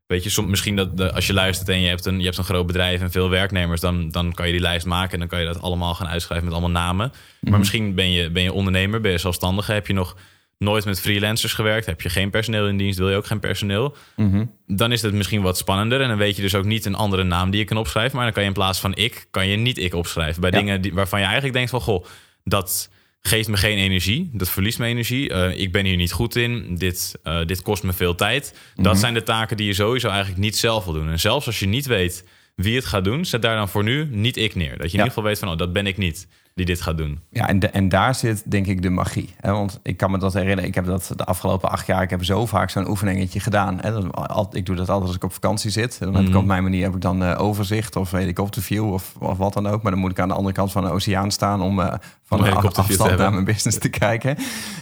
weet 0.07 0.23
je, 0.23 0.29
som, 0.29 0.49
misschien 0.49 0.75
dat 0.75 0.97
de, 0.97 1.11
als 1.13 1.27
je 1.27 1.33
luistert 1.33 1.69
en 1.69 1.81
je 1.81 1.87
hebt, 1.87 2.05
een, 2.05 2.17
je 2.19 2.25
hebt 2.25 2.37
een 2.37 2.43
groot 2.43 2.67
bedrijf 2.67 3.01
en 3.01 3.11
veel 3.11 3.29
werknemers, 3.29 3.81
dan, 3.81 4.09
dan 4.11 4.33
kan 4.33 4.45
je 4.45 4.51
die 4.51 4.61
lijst 4.61 4.85
maken 4.85 5.13
en 5.13 5.19
dan 5.19 5.27
kan 5.27 5.39
je 5.39 5.45
dat 5.45 5.61
allemaal 5.61 5.93
gaan 5.95 6.07
uitschrijven 6.07 6.47
met 6.47 6.57
allemaal 6.57 6.83
namen. 6.83 7.11
Mhm. 7.39 7.49
Maar 7.49 7.59
misschien 7.59 7.95
ben 7.95 8.11
je, 8.11 8.29
ben 8.29 8.43
je 8.43 8.53
ondernemer, 8.53 9.01
ben 9.01 9.11
je 9.11 9.17
zelfstandige, 9.17 9.71
heb 9.73 9.87
je 9.87 9.93
nog 9.93 10.17
nooit 10.57 10.85
met 10.85 11.01
freelancers 11.01 11.53
gewerkt, 11.53 11.85
heb 11.85 12.01
je 12.01 12.09
geen 12.09 12.29
personeel 12.29 12.67
in 12.67 12.77
dienst, 12.77 12.97
wil 12.99 13.09
je 13.09 13.15
ook 13.15 13.25
geen 13.25 13.39
personeel 13.39 13.95
Mhm. 14.15 14.45
dan 14.67 14.91
is 14.91 15.01
het 15.01 15.13
misschien 15.13 15.41
wat 15.41 15.57
spannender. 15.57 16.01
En 16.01 16.07
dan 16.07 16.17
weet 16.17 16.35
je 16.35 16.41
dus 16.41 16.55
ook 16.55 16.65
niet 16.65 16.85
een 16.85 16.95
andere 16.95 17.23
naam 17.23 17.49
die 17.49 17.59
je 17.59 17.65
kan 17.65 17.77
opschrijven. 17.77 18.15
Maar 18.15 18.23
dan 18.25 18.33
kan 18.33 18.43
je 18.43 18.49
in 18.49 18.55
plaats 18.55 18.79
van 18.79 18.95
ik, 18.95 19.27
kan 19.31 19.47
je 19.47 19.55
niet 19.57 19.77
ik 19.77 19.93
opschrijven. 19.93 20.41
Bij 20.41 20.49
Ja. 20.51 20.57
dingen 20.57 20.81
die, 20.81 20.93
waarvan 20.93 21.19
je 21.19 21.25
eigenlijk 21.25 21.55
denkt 21.55 21.69
van... 21.71 21.81
goh, 21.81 22.05
dat 22.43 22.89
geeft 23.27 23.47
me 23.47 23.57
geen 23.57 23.77
energie. 23.77 24.29
Dat 24.33 24.49
verliest 24.49 24.79
me 24.79 24.85
energie. 24.85 25.29
Eh, 25.29 25.59
ik 25.59 25.71
ben 25.71 25.85
hier 25.85 25.95
niet 25.95 26.11
goed 26.11 26.35
in. 26.35 26.75
Dit, 26.75 27.15
eh, 27.23 27.45
dit 27.45 27.61
kost 27.61 27.83
me 27.83 27.93
veel 27.93 28.15
tijd. 28.15 28.59
Dat 28.75 28.97
zijn 28.97 29.13
de 29.13 29.23
taken 29.23 29.57
die 29.57 29.65
je 29.65 29.73
sowieso 29.73 30.07
eigenlijk 30.07 30.39
niet 30.39 30.57
zelf 30.57 30.85
wil 30.85 30.93
doen. 30.93 31.09
En 31.09 31.19
zelfs 31.19 31.45
als 31.45 31.59
je 31.59 31.67
niet 31.67 31.85
weet 31.85 32.23
wie 32.55 32.75
het 32.75 32.85
gaat 32.85 33.03
doen... 33.03 33.25
zet 33.25 33.41
daar 33.41 33.55
dan 33.55 33.69
voor 33.69 33.83
nu 33.83 34.07
niet 34.11 34.37
ik 34.37 34.55
neer. 34.55 34.69
Dat 34.69 34.77
je 34.77 34.83
in 34.83 34.91
ieder 34.91 35.07
geval 35.07 35.23
weet 35.23 35.39
van... 35.39 35.49
oh, 35.49 35.57
dat 35.57 35.73
ben 35.73 35.87
ik 35.87 35.97
niet 35.97 36.27
die 36.55 36.65
dit 36.65 36.81
gaat 36.81 36.97
doen. 36.97 37.19
Ja, 37.29 37.47
en, 37.47 37.59
de- 37.59 37.67
en 37.67 37.89
daar 37.89 38.15
zit 38.15 38.51
denk 38.51 38.65
ik 38.67 38.81
de 38.81 38.89
magie. 38.89 39.35
Hè? 39.39 39.51
Want 39.51 39.79
ik 39.83 39.97
kan 39.97 40.11
me 40.11 40.17
dat 40.17 40.33
herinneren. 40.33 40.65
Ik 40.65 40.75
heb 40.75 40.85
dat 40.85 41.11
de 41.15 41.25
afgelopen 41.25 41.69
acht 41.71 41.85
jaar. 41.87 42.01
Ik 42.01 42.09
heb 42.09 42.23
zo 42.23 42.45
vaak 42.45 42.69
zo'n 42.69 42.89
oefeningetje 42.89 43.39
gedaan. 43.39 43.77
Hè? 43.81 43.91
Dat, 43.91 44.15
al- 44.15 44.49
ik 44.51 44.65
doe 44.65 44.75
dat 44.75 44.89
altijd 44.89 45.07
als 45.07 45.15
ik 45.15 45.23
op 45.23 45.33
vakantie 45.33 45.71
zit. 45.71 45.99
Dan 45.99 46.13
heb 46.13 46.23
ik 46.23 46.29
Mhm. 46.29 46.37
op 46.37 46.45
mijn 46.45 46.63
manier 46.63 46.83
heb 46.83 46.95
ik 46.95 47.01
dan 47.01 47.23
eh, 47.23 47.41
overzicht 47.41 47.95
of 47.95 48.11
helikopterview 48.11 48.93
of, 48.93 49.13
of 49.19 49.37
wat 49.37 49.53
dan 49.53 49.67
ook. 49.67 49.81
Maar 49.81 49.91
dan 49.91 50.01
moet 50.01 50.11
ik 50.11 50.19
aan 50.19 50.27
de 50.27 50.33
andere 50.33 50.53
kant 50.55 50.71
van 50.71 50.83
de 50.83 50.89
oceaan 50.91 51.31
staan 51.31 51.61
om 51.61 51.79
eh, 51.79 51.93
van 52.23 52.39
Om 52.39 52.45
een 52.45 52.53
afstand 52.55 53.17
naar 53.17 53.31
mijn 53.33 53.45
business 53.45 53.77
te 53.79 53.89
kijken. 53.89 54.37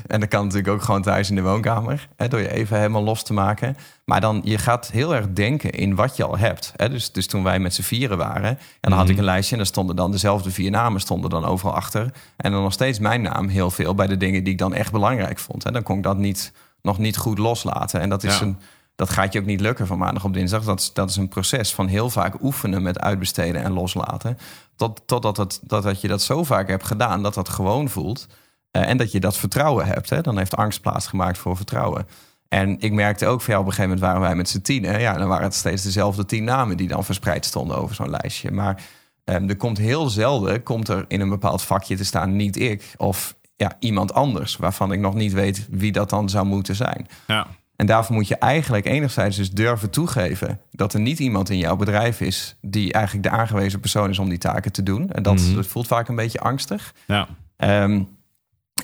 En 0.07 0.19
dat 0.19 0.29
kan 0.29 0.41
natuurlijk 0.43 0.73
ook 0.73 0.81
gewoon 0.81 1.01
thuis 1.01 1.29
in 1.29 1.35
de 1.35 1.41
woonkamer. 1.41 2.07
Hè? 2.15 2.27
Door 2.27 2.39
je 2.39 2.51
even 2.53 2.77
helemaal 2.77 3.03
los 3.03 3.23
te 3.23 3.33
maken. 3.33 3.77
Maar 4.05 4.21
dan 4.21 4.41
je 4.43 4.57
gaat 4.57 4.91
heel 4.91 5.15
erg 5.15 5.25
denken 5.33 5.71
in 5.71 5.95
wat 5.95 6.17
je 6.17 6.23
al 6.23 6.37
hebt. 6.37 6.73
Hè? 6.75 6.89
Dus, 6.89 7.11
dus 7.11 7.27
toen 7.27 7.43
wij 7.43 7.59
met 7.59 7.73
z'n 7.73 7.81
vieren 7.81 8.17
waren, 8.17 8.49
en 8.49 8.57
dan 8.79 8.91
had 8.91 9.01
Mhm. 9.03 9.11
ik 9.11 9.17
een 9.17 9.23
lijstje 9.25 9.51
en 9.51 9.57
daar 9.57 9.67
stonden 9.67 9.95
dan 9.95 10.11
dezelfde 10.11 10.51
vier 10.51 10.71
namen 10.71 11.01
stonden 11.01 11.29
dan 11.29 11.45
overal 11.63 11.81
achter. 11.81 12.13
En 12.37 12.51
dan 12.51 12.61
nog 12.61 12.73
steeds 12.73 12.99
mijn 12.99 13.21
naam 13.21 13.47
heel 13.47 13.71
veel 13.71 13.95
bij 13.95 14.07
de 14.07 14.17
dingen 14.17 14.43
die 14.43 14.53
ik 14.53 14.59
dan 14.59 14.73
echt 14.73 14.91
belangrijk 14.91 15.39
vond. 15.39 15.65
En 15.65 15.73
dan 15.73 15.83
kon 15.83 15.97
ik 15.97 16.03
dat 16.03 16.17
niet, 16.17 16.51
nog 16.81 16.97
niet 16.97 17.17
goed 17.17 17.37
loslaten. 17.37 17.99
En 17.99 18.09
dat 18.09 18.23
is 18.23 18.37
Ja. 18.39 18.45
een. 18.45 18.57
Dat 18.95 19.09
gaat 19.09 19.33
je 19.33 19.39
ook 19.39 19.45
niet 19.45 19.59
lukken 19.59 19.87
van 19.87 19.97
maandag 19.97 20.23
op 20.23 20.33
dinsdag. 20.33 20.63
Dat 20.63 20.79
is, 20.79 20.93
dat 20.93 21.09
is 21.09 21.15
een 21.15 21.27
proces 21.27 21.73
van 21.73 21.87
heel 21.87 22.09
vaak 22.09 22.41
oefenen 22.41 22.81
met 22.81 22.99
uitbesteden 22.99 23.63
en 23.63 23.71
loslaten. 23.73 24.37
Tot, 24.75 25.01
totdat 25.05 25.37
het, 25.37 25.59
dat, 25.63 25.83
dat 25.83 26.01
je 26.01 26.07
dat 26.07 26.21
zo 26.21 26.43
vaak 26.43 26.67
hebt 26.67 26.85
gedaan 26.85 27.23
dat 27.23 27.33
dat 27.33 27.49
gewoon 27.49 27.89
voelt. 27.89 28.27
Eh, 28.71 28.89
en 28.89 28.97
dat 28.97 29.11
je 29.11 29.19
dat 29.19 29.37
vertrouwen 29.37 29.85
hebt. 29.85 30.09
Hè? 30.09 30.21
Dan 30.21 30.37
heeft 30.37 30.55
angst 30.55 30.81
plaatsgemaakt 30.81 31.37
voor 31.37 31.55
vertrouwen. 31.55 32.07
En 32.49 32.79
ik 32.79 32.91
merkte 32.91 33.27
ook 33.27 33.41
van 33.41 33.53
ja, 33.53 33.59
op 33.59 33.65
een 33.65 33.71
gegeven 33.73 33.89
moment 33.95 34.07
waren 34.07 34.27
wij 34.27 34.35
met 34.35 34.49
z'n 34.49 34.61
tien. 34.61 34.83
Ja, 34.83 35.13
dan 35.17 35.27
waren 35.27 35.43
het 35.43 35.55
steeds 35.55 35.83
dezelfde 35.83 36.25
tien 36.25 36.43
namen 36.43 36.77
die 36.77 36.87
dan 36.87 37.03
verspreid 37.03 37.45
stonden 37.45 37.77
over 37.77 37.95
zo'n 37.95 38.09
lijstje. 38.09 38.51
Maar 38.51 38.81
ehm, 39.23 39.49
er 39.49 39.55
komt 39.55 39.77
heel 39.77 40.09
zelden 40.09 40.63
komt 40.63 40.87
er 40.87 41.05
in 41.07 41.21
een 41.21 41.29
bepaald 41.29 41.61
vakje 41.61 41.95
te 41.95 42.05
staan 42.05 42.35
niet 42.35 42.59
ik 42.59 42.93
of 42.97 43.35
ja, 43.55 43.71
iemand 43.79 44.13
anders 44.13 44.55
waarvan 44.55 44.91
ik 44.91 44.99
nog 44.99 45.13
niet 45.13 45.33
weet 45.33 45.67
wie 45.69 45.91
dat 45.91 46.09
dan 46.09 46.29
zou 46.29 46.45
moeten 46.45 46.75
zijn. 46.75 47.07
Ja, 47.27 47.47
En 47.75 47.85
daarvoor 47.85 48.15
moet 48.15 48.27
je 48.27 48.35
eigenlijk 48.37 48.85
enigszins 48.85 49.35
dus 49.35 49.51
durven 49.51 49.89
toegeven 49.89 50.59
dat 50.71 50.93
er 50.93 50.99
niet 50.99 51.19
iemand 51.19 51.49
in 51.49 51.57
jouw 51.57 51.75
bedrijf 51.75 52.21
is 52.21 52.55
die 52.61 52.93
eigenlijk 52.93 53.23
de 53.25 53.31
aangewezen 53.31 53.79
persoon 53.79 54.09
is 54.09 54.19
om 54.19 54.29
die 54.29 54.37
taken 54.37 54.71
te 54.71 54.83
doen. 54.83 55.09
En 55.09 55.23
dat, 55.23 55.33
Mhm. 55.39 55.55
dat 55.55 55.67
voelt 55.67 55.87
vaak 55.87 56.07
een 56.07 56.15
beetje 56.15 56.39
angstig. 56.39 56.93
ja. 57.07 57.27
Ehm, 57.57 58.01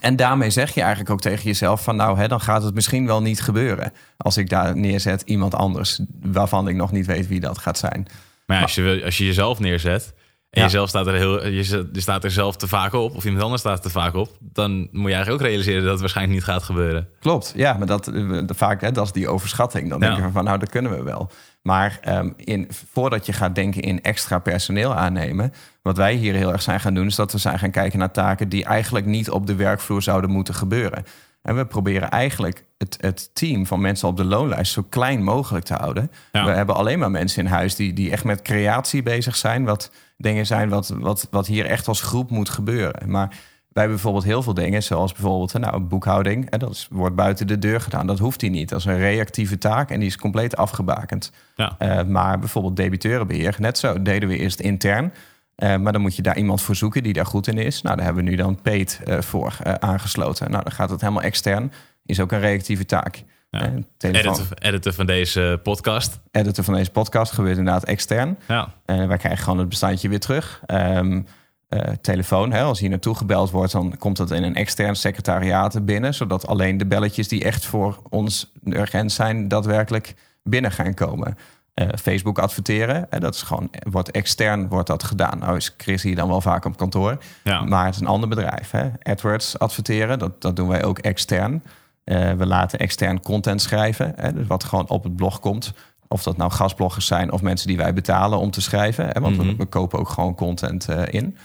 en 0.01 0.15
daarmee 0.15 0.49
zeg 0.49 0.73
je 0.73 0.79
eigenlijk 0.81 1.09
ook 1.09 1.21
tegen 1.21 1.43
jezelf 1.43 1.83
van 1.83 1.95
nou, 1.95 2.17
hè, 2.17 2.27
dan 2.27 2.41
gaat 2.41 2.63
het 2.63 2.73
misschien 2.73 3.05
wel 3.05 3.21
niet 3.21 3.41
gebeuren 3.41 3.91
als 4.17 4.37
ik 4.37 4.49
daar 4.49 4.77
neerzet 4.77 5.21
iemand 5.21 5.55
anders 5.55 5.99
waarvan 6.21 6.67
ik 6.67 6.75
nog 6.75 6.91
niet 6.91 7.05
weet 7.05 7.27
wie 7.27 7.39
dat 7.39 7.57
gaat 7.57 7.77
zijn. 7.77 8.07
Maar 8.45 8.57
ja, 8.57 8.63
als, 8.63 8.75
je, 8.75 8.81
wil- 8.81 9.03
als 9.03 9.17
je 9.17 9.25
jezelf 9.25 9.59
neerzet... 9.59 10.13
en 10.49 10.59
Ja. 10.59 10.65
jezelf 10.65 10.89
staat 10.89 11.07
er 11.07 11.13
heel, 11.13 11.47
je, 11.47 11.89
staat 11.93 12.23
er 12.23 12.31
zelf 12.31 12.55
te 12.55 12.67
vaak 12.67 12.93
op... 12.93 13.15
of 13.15 13.25
iemand 13.25 13.43
anders 13.43 13.61
staat 13.61 13.77
er 13.77 13.83
te 13.83 13.89
vaak 13.89 14.13
op... 14.13 14.37
dan 14.39 14.71
moet 14.91 15.09
je 15.09 15.13
eigenlijk 15.13 15.31
ook 15.31 15.47
realiseren 15.47 15.81
dat 15.81 15.91
het 15.91 15.99
waarschijnlijk 15.99 16.37
niet 16.37 16.47
gaat 16.47 16.63
gebeuren. 16.63 17.07
Klopt, 17.19 17.53
ja, 17.55 17.73
maar 17.73 17.87
dat, 17.87 18.07
eh, 18.07 18.39
vaak 18.47 18.81
hè, 18.81 18.91
dat 18.91 19.05
is 19.05 19.11
die 19.11 19.27
overschatting. 19.27 19.89
Dan 19.89 19.99
Ja. 19.99 20.09
denk 20.09 20.25
je 20.25 20.31
van, 20.31 20.43
nou, 20.43 20.59
dat 20.59 20.69
kunnen 20.69 20.91
we 20.91 21.03
wel. 21.03 21.31
Maar 21.61 21.97
ehm, 22.01 22.29
in, 22.35 22.67
voordat 22.91 23.25
je 23.25 23.33
gaat 23.33 23.55
denken 23.55 23.81
in 23.81 24.01
extra 24.01 24.39
personeel 24.39 24.95
aannemen... 24.95 25.53
wat 25.81 25.97
wij 25.97 26.13
hier 26.13 26.33
heel 26.33 26.51
erg 26.51 26.61
zijn 26.61 26.79
gaan 26.79 26.93
doen... 26.93 27.07
is 27.07 27.15
dat 27.15 27.31
we 27.31 27.37
zijn 27.37 27.59
gaan 27.59 27.71
kijken 27.71 27.99
naar 27.99 28.11
taken... 28.11 28.49
die 28.49 28.65
eigenlijk 28.65 29.05
niet 29.05 29.29
op 29.29 29.47
de 29.47 29.55
werkvloer 29.55 30.01
zouden 30.01 30.29
moeten 30.29 30.53
gebeuren. 30.53 31.03
En 31.41 31.55
we 31.55 31.65
proberen 31.65 32.09
eigenlijk 32.09 32.65
het, 32.77 32.97
het 33.01 33.29
team 33.35 33.65
van 33.65 33.81
mensen 33.81 34.07
op 34.07 34.17
de 34.17 34.25
loonlijst... 34.25 34.71
zo 34.73 34.85
klein 34.89 35.23
mogelijk 35.23 35.65
te 35.65 35.73
houden. 35.73 36.11
Ja. 36.31 36.45
We 36.45 36.51
hebben 36.51 36.75
alleen 36.75 36.99
maar 36.99 37.11
mensen 37.11 37.43
in 37.43 37.49
huis 37.51 37.75
die, 37.75 37.93
die 37.93 38.11
echt 38.11 38.23
met 38.23 38.41
creatie 38.41 39.03
bezig 39.03 39.35
zijn... 39.35 39.63
wat 39.65 39.91
dingen 40.21 40.45
zijn 40.45 40.69
wat, 40.69 40.93
wat, 40.99 41.27
wat 41.31 41.47
hier 41.47 41.65
echt 41.65 41.87
als 41.87 42.01
groep 42.01 42.29
moet 42.29 42.49
gebeuren. 42.49 43.09
Maar 43.09 43.27
wij 43.27 43.83
hebben 43.83 43.93
bijvoorbeeld 43.93 44.23
heel 44.23 44.43
veel 44.43 44.53
dingen, 44.53 44.83
zoals 44.83 45.13
bijvoorbeeld 45.13 45.53
nou, 45.53 45.79
boekhouding. 45.79 46.49
En 46.49 46.59
dat 46.59 46.71
is, 46.71 46.87
wordt 46.91 47.15
buiten 47.15 47.47
de 47.47 47.59
deur 47.59 47.81
gedaan. 47.81 48.07
Dat 48.07 48.19
hoeft 48.19 48.41
hij 48.41 48.49
niet. 48.49 48.69
Dat 48.69 48.79
is 48.79 48.85
een 48.85 48.97
reactieve 48.97 49.57
taak 49.57 49.89
en 49.89 49.99
die 49.99 50.07
is 50.07 50.17
compleet 50.17 50.57
afgebakend. 50.57 51.31
Ja. 51.55 51.75
Uh, 51.79 52.03
maar 52.03 52.39
bijvoorbeeld 52.39 52.75
debiteurenbeheer, 52.75 53.55
net 53.59 53.77
zo 53.77 54.01
deden 54.01 54.29
we 54.29 54.37
eerst 54.37 54.59
intern. 54.59 55.13
Uh, 55.57 55.75
maar 55.75 55.91
dan 55.91 56.01
moet 56.01 56.15
je 56.15 56.21
daar 56.21 56.37
iemand 56.37 56.61
voor 56.61 56.75
zoeken 56.75 57.03
die 57.03 57.13
daar 57.13 57.25
goed 57.25 57.47
in 57.47 57.57
is. 57.57 57.81
Nou, 57.81 57.95
daar 57.95 58.05
hebben 58.05 58.23
we 58.23 58.29
nu 58.29 58.35
dan 58.35 58.61
Peet 58.61 59.01
uh, 59.07 59.21
voor 59.21 59.57
aangesloten. 59.79 60.51
Nou, 60.51 60.63
dan 60.63 60.73
gaat 60.73 60.89
het 60.89 61.01
helemaal 61.01 61.23
extern. 61.23 61.71
Is 62.05 62.19
ook 62.19 62.31
een 62.31 62.39
reactieve 62.39 62.85
taak. 62.85 63.23
Ja. 63.49 63.71
Editor, 63.97 64.47
editor, 64.59 64.93
van 64.93 65.05
deze 65.05 65.59
podcast. 65.63 66.19
Editor 66.31 66.63
van 66.63 66.73
deze 66.73 66.91
podcast 66.91 67.31
gebeurt 67.31 67.57
inderdaad 67.57 67.83
extern. 67.83 68.37
Ja. 68.47 68.73
Uh, 68.85 69.07
wij 69.07 69.17
krijgen 69.17 69.43
gewoon 69.43 69.59
het 69.59 69.69
bestandje 69.69 70.09
weer 70.09 70.19
terug. 70.19 70.61
Um, 70.67 71.25
uh, 71.69 71.79
telefoon, 72.01 72.51
hè, 72.51 72.61
als 72.61 72.79
hier 72.79 72.89
naartoe 72.89 73.15
gebeld 73.15 73.51
wordt, 73.51 73.71
dan 73.71 73.97
komt 73.97 74.17
dat 74.17 74.31
in 74.31 74.43
een 74.43 74.55
extern 74.55 74.95
secretariaat 74.95 75.85
binnen. 75.85 76.13
Zodat 76.13 76.47
alleen 76.47 76.77
de 76.77 76.85
belletjes 76.85 77.27
die 77.27 77.43
echt 77.43 77.65
voor 77.65 77.99
ons 78.09 78.51
urgent 78.65 79.11
zijn, 79.11 79.47
daadwerkelijk 79.47 80.15
binnen 80.43 80.71
gaan 80.71 80.93
komen. 80.93 81.37
Uh, 81.75 81.87
Facebook 82.01 82.39
adverteren, 82.39 83.07
hè, 83.09 83.19
dat 83.19 83.35
is 83.35 83.41
gewoon, 83.41 83.69
wordt 83.89 84.11
extern 84.11 84.67
wordt 84.67 84.87
dat 84.87 85.03
gedaan. 85.03 85.39
Nou 85.39 85.55
is 85.55 85.73
Chris 85.77 86.03
hier 86.03 86.15
dan 86.15 86.27
wel 86.27 86.41
vaak 86.41 86.65
op 86.65 86.77
kantoor. 86.77 87.17
Ja. 87.43 87.61
Maar 87.61 87.85
het 87.85 87.95
is 87.95 88.01
een 88.01 88.07
ander 88.07 88.29
bedrijf. 88.29 88.71
Hè. 88.71 88.89
AdWords 89.03 89.59
adverteren, 89.59 90.19
dat, 90.19 90.41
dat 90.41 90.55
doen 90.55 90.67
wij 90.67 90.83
ook 90.83 90.99
extern. 90.99 91.63
Uh, 92.09 92.31
we 92.31 92.45
laten 92.45 92.79
extern 92.79 93.21
content 93.21 93.61
schrijven, 93.61 94.13
hè, 94.15 94.33
dus 94.33 94.47
wat 94.47 94.63
gewoon 94.63 94.89
op 94.89 95.03
het 95.03 95.15
blog 95.15 95.39
komt. 95.39 95.73
Of 96.07 96.23
dat 96.23 96.37
nou 96.37 96.51
gastbloggers 96.51 97.05
zijn 97.05 97.31
of 97.31 97.41
mensen 97.41 97.67
die 97.67 97.77
wij 97.77 97.93
betalen 97.93 98.39
om 98.39 98.51
te 98.51 98.61
schrijven. 98.61 99.05
Hè, 99.07 99.21
want 99.21 99.37
Mhm. 99.37 99.47
we, 99.47 99.55
we, 99.55 99.65
kopen 99.65 99.99
ook 99.99 100.09
gewoon 100.09 100.35
content 100.35 100.89
uh, 100.89 101.01
in. 101.09 101.37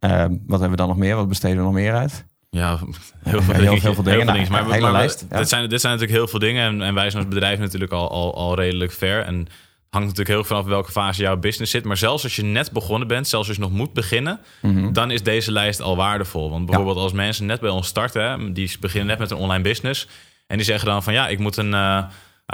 Uh, 0.00 0.24
wat 0.46 0.60
hebben 0.60 0.70
we 0.70 0.76
dan 0.76 0.88
nog 0.88 0.96
meer? 0.96 1.16
Wat 1.16 1.28
besteden 1.28 1.56
we 1.56 1.62
nog 1.62 1.72
meer 1.72 1.94
uit? 1.94 2.24
Ja, 2.50 2.76
Heel 2.78 2.82
heel 3.22 3.42
veel, 3.42 3.42
veel 3.42 3.54
dingetjes, 3.54 3.82
dingen. 3.82 3.82
Heel 3.82 3.94
veel 3.94 4.32
dingen. 4.32 4.50
Maar, 4.52 4.64
hele 4.64 4.80
maar, 4.80 4.92
lijst, 4.92 5.26
ja. 5.30 5.38
dit, 5.38 5.48
zijn, 5.48 5.68
dit 5.68 5.80
zijn 5.80 5.92
natuurlijk 5.92 6.18
heel 6.18 6.28
veel 6.28 6.38
dingen. 6.38 6.66
En, 6.66 6.82
en 6.82 6.94
wij 6.94 7.10
zijn 7.10 7.24
als 7.24 7.34
bedrijf 7.34 7.58
natuurlijk 7.58 7.92
al, 7.92 8.10
al, 8.10 8.34
al 8.34 8.54
redelijk 8.54 8.92
ver. 8.92 9.24
En 9.24 9.46
hangt 9.92 10.08
natuurlijk 10.08 10.28
heel 10.28 10.44
vanaf 10.44 10.64
welke 10.64 10.90
fase 10.90 11.22
jouw 11.22 11.36
business 11.36 11.70
zit. 11.72 11.84
Maar 11.84 11.96
zelfs 11.96 12.22
als 12.22 12.36
je 12.36 12.42
net 12.44 12.70
begonnen 12.72 13.08
bent, 13.08 13.28
zelfs 13.28 13.48
als 13.48 13.56
je 13.56 13.62
nog 13.62 13.72
moet 13.72 13.92
beginnen, 13.92 14.40
Mhm. 14.62 14.92
dan 14.92 15.10
is 15.10 15.22
deze 15.22 15.52
lijst 15.52 15.80
al 15.80 15.96
waardevol. 15.96 16.50
Want 16.50 16.66
bijvoorbeeld 16.66 16.96
als 16.96 17.12
mensen 17.12 17.46
net 17.46 17.60
bij 17.60 17.70
ons 17.70 17.86
starten, 17.86 18.22
hè, 18.30 18.52
die 18.52 18.76
beginnen 18.80 19.08
net 19.08 19.18
met 19.18 19.30
een 19.30 19.36
online 19.36 19.62
business. 19.62 20.08
En 20.46 20.56
die 20.56 20.66
zeggen 20.66 20.88
dan 20.88 21.02
van 21.02 21.12
ja, 21.12 21.28
ik 21.28 21.38
moet 21.38 21.56
een. 21.56 21.72
Uh, 21.72 22.02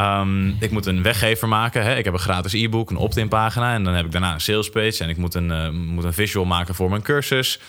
Um, 0.01 0.57
ik 0.61 0.71
moet 0.71 0.87
een 0.87 1.03
weggever 1.03 1.49
maken. 1.49 1.83
Hè? 1.83 1.97
Ik 1.97 2.05
heb 2.05 2.13
een 2.15 2.19
gratis 2.21 2.53
e-book, 2.53 2.91
een 2.91 2.97
opt-in 2.97 3.29
pagina. 3.29 3.75
En 3.75 3.85
dan 3.85 3.95
heb 3.95 4.05
ik 4.05 4.13
daarna 4.13 4.35
een 4.35 4.41
sales 4.41 4.71
page. 4.71 5.03
En 5.03 5.09
ik 5.09 5.17
moet 5.17 5.35
een, 5.35 5.51
uh, 5.51 5.69
moet 5.71 6.05
een 6.05 6.13
visual 6.13 6.45
maken 6.45 6.75
voor 6.75 6.91
mijn 6.91 7.03
cursus. 7.03 7.61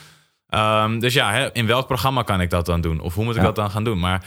Um, 0.50 1.00
dus 1.00 1.14
ja, 1.14 1.32
hè, 1.32 1.54
in 1.54 1.66
welk 1.66 1.88
programma 1.88 2.22
kan 2.24 2.42
ik 2.42 2.50
dat 2.50 2.66
dan 2.66 2.82
doen? 2.82 3.00
Of 3.00 3.14
hoe 3.16 3.24
moet 3.24 3.34
ik 3.36 3.40
Ja. 3.40 3.46
dat 3.46 3.56
dan 3.56 3.72
gaan 3.72 3.84
doen? 3.84 4.00
Maar 4.00 4.24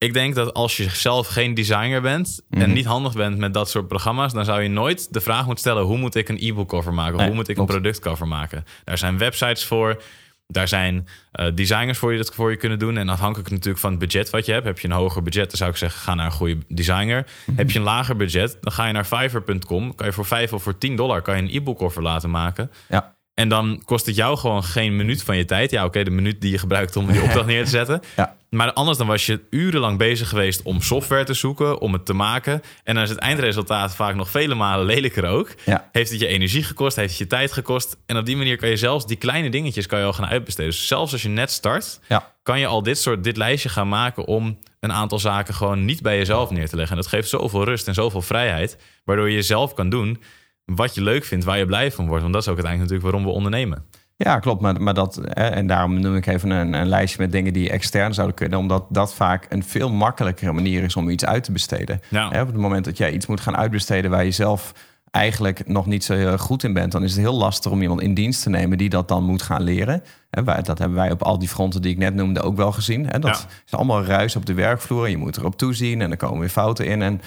ik 0.00 0.12
denk 0.12 0.34
dat 0.34 0.54
als 0.54 0.76
je 0.76 0.90
zelf 0.90 1.28
geen 1.28 1.54
designer 1.54 2.00
bent... 2.00 2.40
Mhm. 2.50 2.62
en 2.62 2.72
niet 2.72 2.84
handig 2.84 3.12
bent 3.12 3.38
met 3.38 3.54
dat 3.54 3.70
soort 3.70 3.88
programma's... 3.88 4.32
dan 4.32 4.44
zou 4.44 4.62
je 4.62 4.68
nooit 4.68 5.12
de 5.12 5.20
vraag 5.20 5.44
moeten 5.44 5.58
stellen... 5.58 5.82
hoe 5.82 5.98
moet 5.98 6.14
ik 6.14 6.28
een 6.28 6.38
e-book 6.40 6.68
cover 6.68 6.94
maken? 6.94 7.12
Of 7.12 7.18
Nee, 7.18 7.26
hoe 7.26 7.36
moet 7.36 7.48
ik 7.48 7.54
klopt. 7.54 7.70
een 7.70 7.80
productcover 7.80 8.28
maken? 8.28 8.64
Daar 8.84 8.98
zijn 8.98 9.18
websites 9.18 9.64
voor... 9.64 10.02
Daar 10.46 10.68
zijn 10.68 11.08
uh, 11.40 11.46
designers 11.54 11.98
voor 11.98 12.12
je 12.12 12.18
dat 12.18 12.34
voor 12.34 12.50
je 12.50 12.56
kunnen 12.56 12.78
doen. 12.78 12.96
En 12.96 13.08
afhankelijk 13.08 13.50
natuurlijk 13.50 13.78
van 13.78 13.90
het 13.90 13.98
budget 13.98 14.30
wat 14.30 14.46
je 14.46 14.52
hebt. 14.52 14.66
Heb 14.66 14.78
je 14.78 14.88
een 14.88 14.94
hoger 14.94 15.22
budget, 15.22 15.48
dan 15.48 15.56
zou 15.56 15.70
ik 15.70 15.76
zeggen, 15.76 16.00
ga 16.00 16.14
naar 16.14 16.26
een 16.26 16.32
goede 16.32 16.58
designer. 16.68 17.26
Mhm. 17.46 17.56
Heb 17.56 17.70
je 17.70 17.78
een 17.78 17.84
lager 17.84 18.16
budget, 18.16 18.58
dan 18.60 18.72
ga 18.72 18.86
je 18.86 18.92
naar 18.92 19.04
fiverr.com. 19.04 19.94
Kan 19.94 20.06
je 20.06 20.12
voor 20.12 20.26
5 20.26 20.52
of 20.52 20.62
voor 20.62 20.78
10 20.78 20.96
dollar 20.96 21.22
kan 21.22 21.36
je 21.36 21.42
een 21.42 21.54
e-book 21.54 21.78
cover 21.78 22.02
laten 22.02 22.30
maken. 22.30 22.70
Ja. 22.88 23.14
En 23.40 23.48
dan 23.48 23.82
kost 23.84 24.06
het 24.06 24.16
jou 24.16 24.38
gewoon 24.38 24.64
geen 24.64 24.96
minuut 24.96 25.22
van 25.22 25.36
je 25.36 25.44
tijd. 25.44 25.70
Ja, 25.70 25.84
oké, 25.84 26.02
de 26.02 26.10
minuut 26.10 26.40
die 26.40 26.50
je 26.50 26.58
gebruikt 26.58 26.96
om 26.96 27.06
die 27.12 27.22
opdracht 27.22 27.46
neer 27.46 27.64
te 27.64 27.70
zetten. 27.70 28.00
Ja. 28.16 28.38
Maar 28.50 28.72
anders 28.72 28.98
dan 28.98 29.06
was 29.06 29.26
je 29.26 29.40
urenlang 29.50 29.98
bezig 29.98 30.28
geweest 30.28 30.62
om 30.62 30.80
software 30.82 31.24
te 31.24 31.34
zoeken, 31.34 31.80
om 31.80 31.92
het 31.92 32.06
te 32.06 32.12
maken. 32.12 32.62
En 32.84 32.94
dan 32.94 33.02
is 33.02 33.08
het 33.10 33.18
eindresultaat 33.18 33.94
vaak 33.94 34.14
nog 34.14 34.30
vele 34.30 34.54
malen 34.54 34.86
lelijker 34.86 35.24
ook. 35.26 35.54
Ja. 35.64 35.88
Heeft 35.92 36.10
het 36.10 36.20
je 36.20 36.26
energie 36.26 36.62
gekost, 36.62 36.96
heeft 36.96 37.08
het 37.08 37.18
je 37.18 37.26
tijd 37.26 37.52
gekost. 37.52 37.96
En 38.06 38.16
op 38.16 38.26
die 38.26 38.36
manier 38.36 38.56
kan 38.56 38.68
je 38.68 38.76
zelfs 38.76 39.06
die 39.06 39.16
kleine 39.16 39.50
dingetjes 39.50 39.86
kan 39.86 39.98
je 39.98 40.04
al 40.04 40.12
gaan 40.12 40.26
uitbesteden. 40.26 40.70
Dus 40.70 40.86
zelfs 40.86 41.12
als 41.12 41.22
je 41.22 41.28
net 41.28 41.50
start, 41.50 42.00
Ja. 42.08 42.32
kan 42.42 42.60
je 42.60 42.66
al 42.66 42.82
dit 42.82 42.98
soort 42.98 43.24
dit 43.24 43.36
lijstje 43.36 43.68
gaan 43.68 43.88
maken 43.88 44.24
om 44.26 44.58
een 44.80 44.92
aantal 44.92 45.18
zaken 45.18 45.54
gewoon 45.54 45.84
niet 45.84 46.02
bij 46.02 46.16
jezelf 46.16 46.50
neer 46.50 46.68
te 46.68 46.76
leggen. 46.76 46.96
En 46.96 47.02
dat 47.02 47.10
geeft 47.10 47.28
zoveel 47.28 47.64
rust 47.64 47.88
en 47.88 47.94
zoveel 47.94 48.22
vrijheid, 48.22 48.76
waardoor 49.04 49.30
je 49.30 49.42
zelf 49.42 49.74
kan 49.74 49.90
doen 49.90 50.22
wat 50.64 50.94
je 50.94 51.02
leuk 51.02 51.24
vindt, 51.24 51.44
waar 51.44 51.58
je 51.58 51.66
blij 51.66 51.92
van 51.92 52.06
wordt. 52.06 52.22
Want 52.22 52.32
dat 52.34 52.42
is 52.42 52.48
ook 52.48 52.54
uiteindelijk 52.54 52.92
natuurlijk 52.92 53.22
waarom 53.22 53.40
we 53.40 53.44
ondernemen. 53.44 53.84
Ja, 54.16 54.38
klopt. 54.38 54.60
Maar, 54.60 54.82
maar 54.82 54.94
dat, 54.94 55.20
hè, 55.24 55.46
en 55.48 55.66
daarom 55.66 56.00
noem 56.00 56.16
ik 56.16 56.26
even 56.26 56.50
een, 56.50 56.72
een 56.72 56.88
lijstje 56.88 57.20
met 57.22 57.32
dingen 57.32 57.52
die 57.52 57.70
extern 57.70 58.14
zouden 58.14 58.36
kunnen. 58.36 58.58
Omdat 58.58 58.84
dat 58.88 59.14
vaak 59.14 59.46
een 59.48 59.64
veel 59.64 59.90
makkelijkere 59.90 60.52
manier 60.52 60.82
is 60.82 60.96
om 60.96 61.08
iets 61.08 61.24
uit 61.24 61.44
te 61.44 61.52
besteden. 61.52 62.00
Ja. 62.08 62.30
Hè, 62.30 62.40
op 62.40 62.46
het 62.46 62.56
moment 62.56 62.84
dat 62.84 62.96
jij 62.96 63.12
iets 63.12 63.26
moet 63.26 63.40
gaan 63.40 63.56
uitbesteden 63.56 64.10
waar 64.10 64.24
je 64.24 64.30
zelf 64.30 64.72
eigenlijk 65.10 65.68
nog 65.68 65.86
niet 65.86 66.04
zo 66.04 66.14
heel 66.14 66.38
goed 66.38 66.62
in 66.64 66.72
bent, 66.72 66.92
dan 66.92 67.02
is 67.02 67.10
het 67.12 67.20
heel 67.20 67.34
lastig 67.34 67.70
om 67.70 67.82
iemand 67.82 68.00
in 68.00 68.14
dienst 68.14 68.42
te 68.42 68.50
nemen 68.50 68.78
die 68.78 68.88
dat 68.88 69.08
dan 69.08 69.24
moet 69.24 69.42
gaan 69.42 69.62
leren. 69.62 70.02
Wij, 70.30 70.62
dat 70.62 70.78
hebben 70.78 70.96
wij 70.96 71.10
op 71.10 71.22
al 71.22 71.38
die 71.38 71.48
fronten 71.48 71.82
die 71.82 71.92
ik 71.92 71.98
net 71.98 72.14
noemde 72.14 72.42
ook 72.42 72.56
wel 72.56 72.72
gezien. 72.72 73.06
Hè, 73.06 73.18
dat 73.18 73.46
Ja. 73.48 73.54
is 73.66 73.72
allemaal 73.74 74.04
ruis 74.04 74.36
op 74.36 74.46
de 74.46 74.54
werkvloer. 74.54 75.04
En 75.04 75.10
je 75.10 75.16
moet 75.16 75.36
erop 75.36 75.56
toezien 75.58 76.00
en 76.00 76.10
er 76.10 76.16
komen 76.16 76.40
weer 76.40 76.48
fouten 76.48 76.86
in. 76.86 77.02
En 77.02 77.20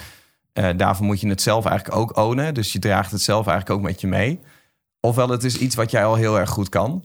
eh, 0.54 0.68
daarvoor 0.76 1.06
moet 1.06 1.20
je 1.20 1.28
het 1.28 1.42
zelf 1.42 1.66
eigenlijk 1.66 1.96
ook 1.98 2.16
ownen. 2.16 2.54
Dus 2.54 2.72
je 2.72 2.78
draagt 2.78 3.10
het 3.10 3.20
zelf 3.20 3.46
eigenlijk 3.46 3.78
ook 3.78 3.86
met 3.86 4.00
je 4.00 4.06
mee. 4.06 4.40
Ofwel, 5.00 5.28
het 5.28 5.44
is 5.44 5.58
iets 5.58 5.74
wat 5.74 5.90
jij 5.90 6.04
al 6.04 6.14
heel 6.14 6.38
erg 6.38 6.50
goed 6.50 6.68
kan. 6.68 7.04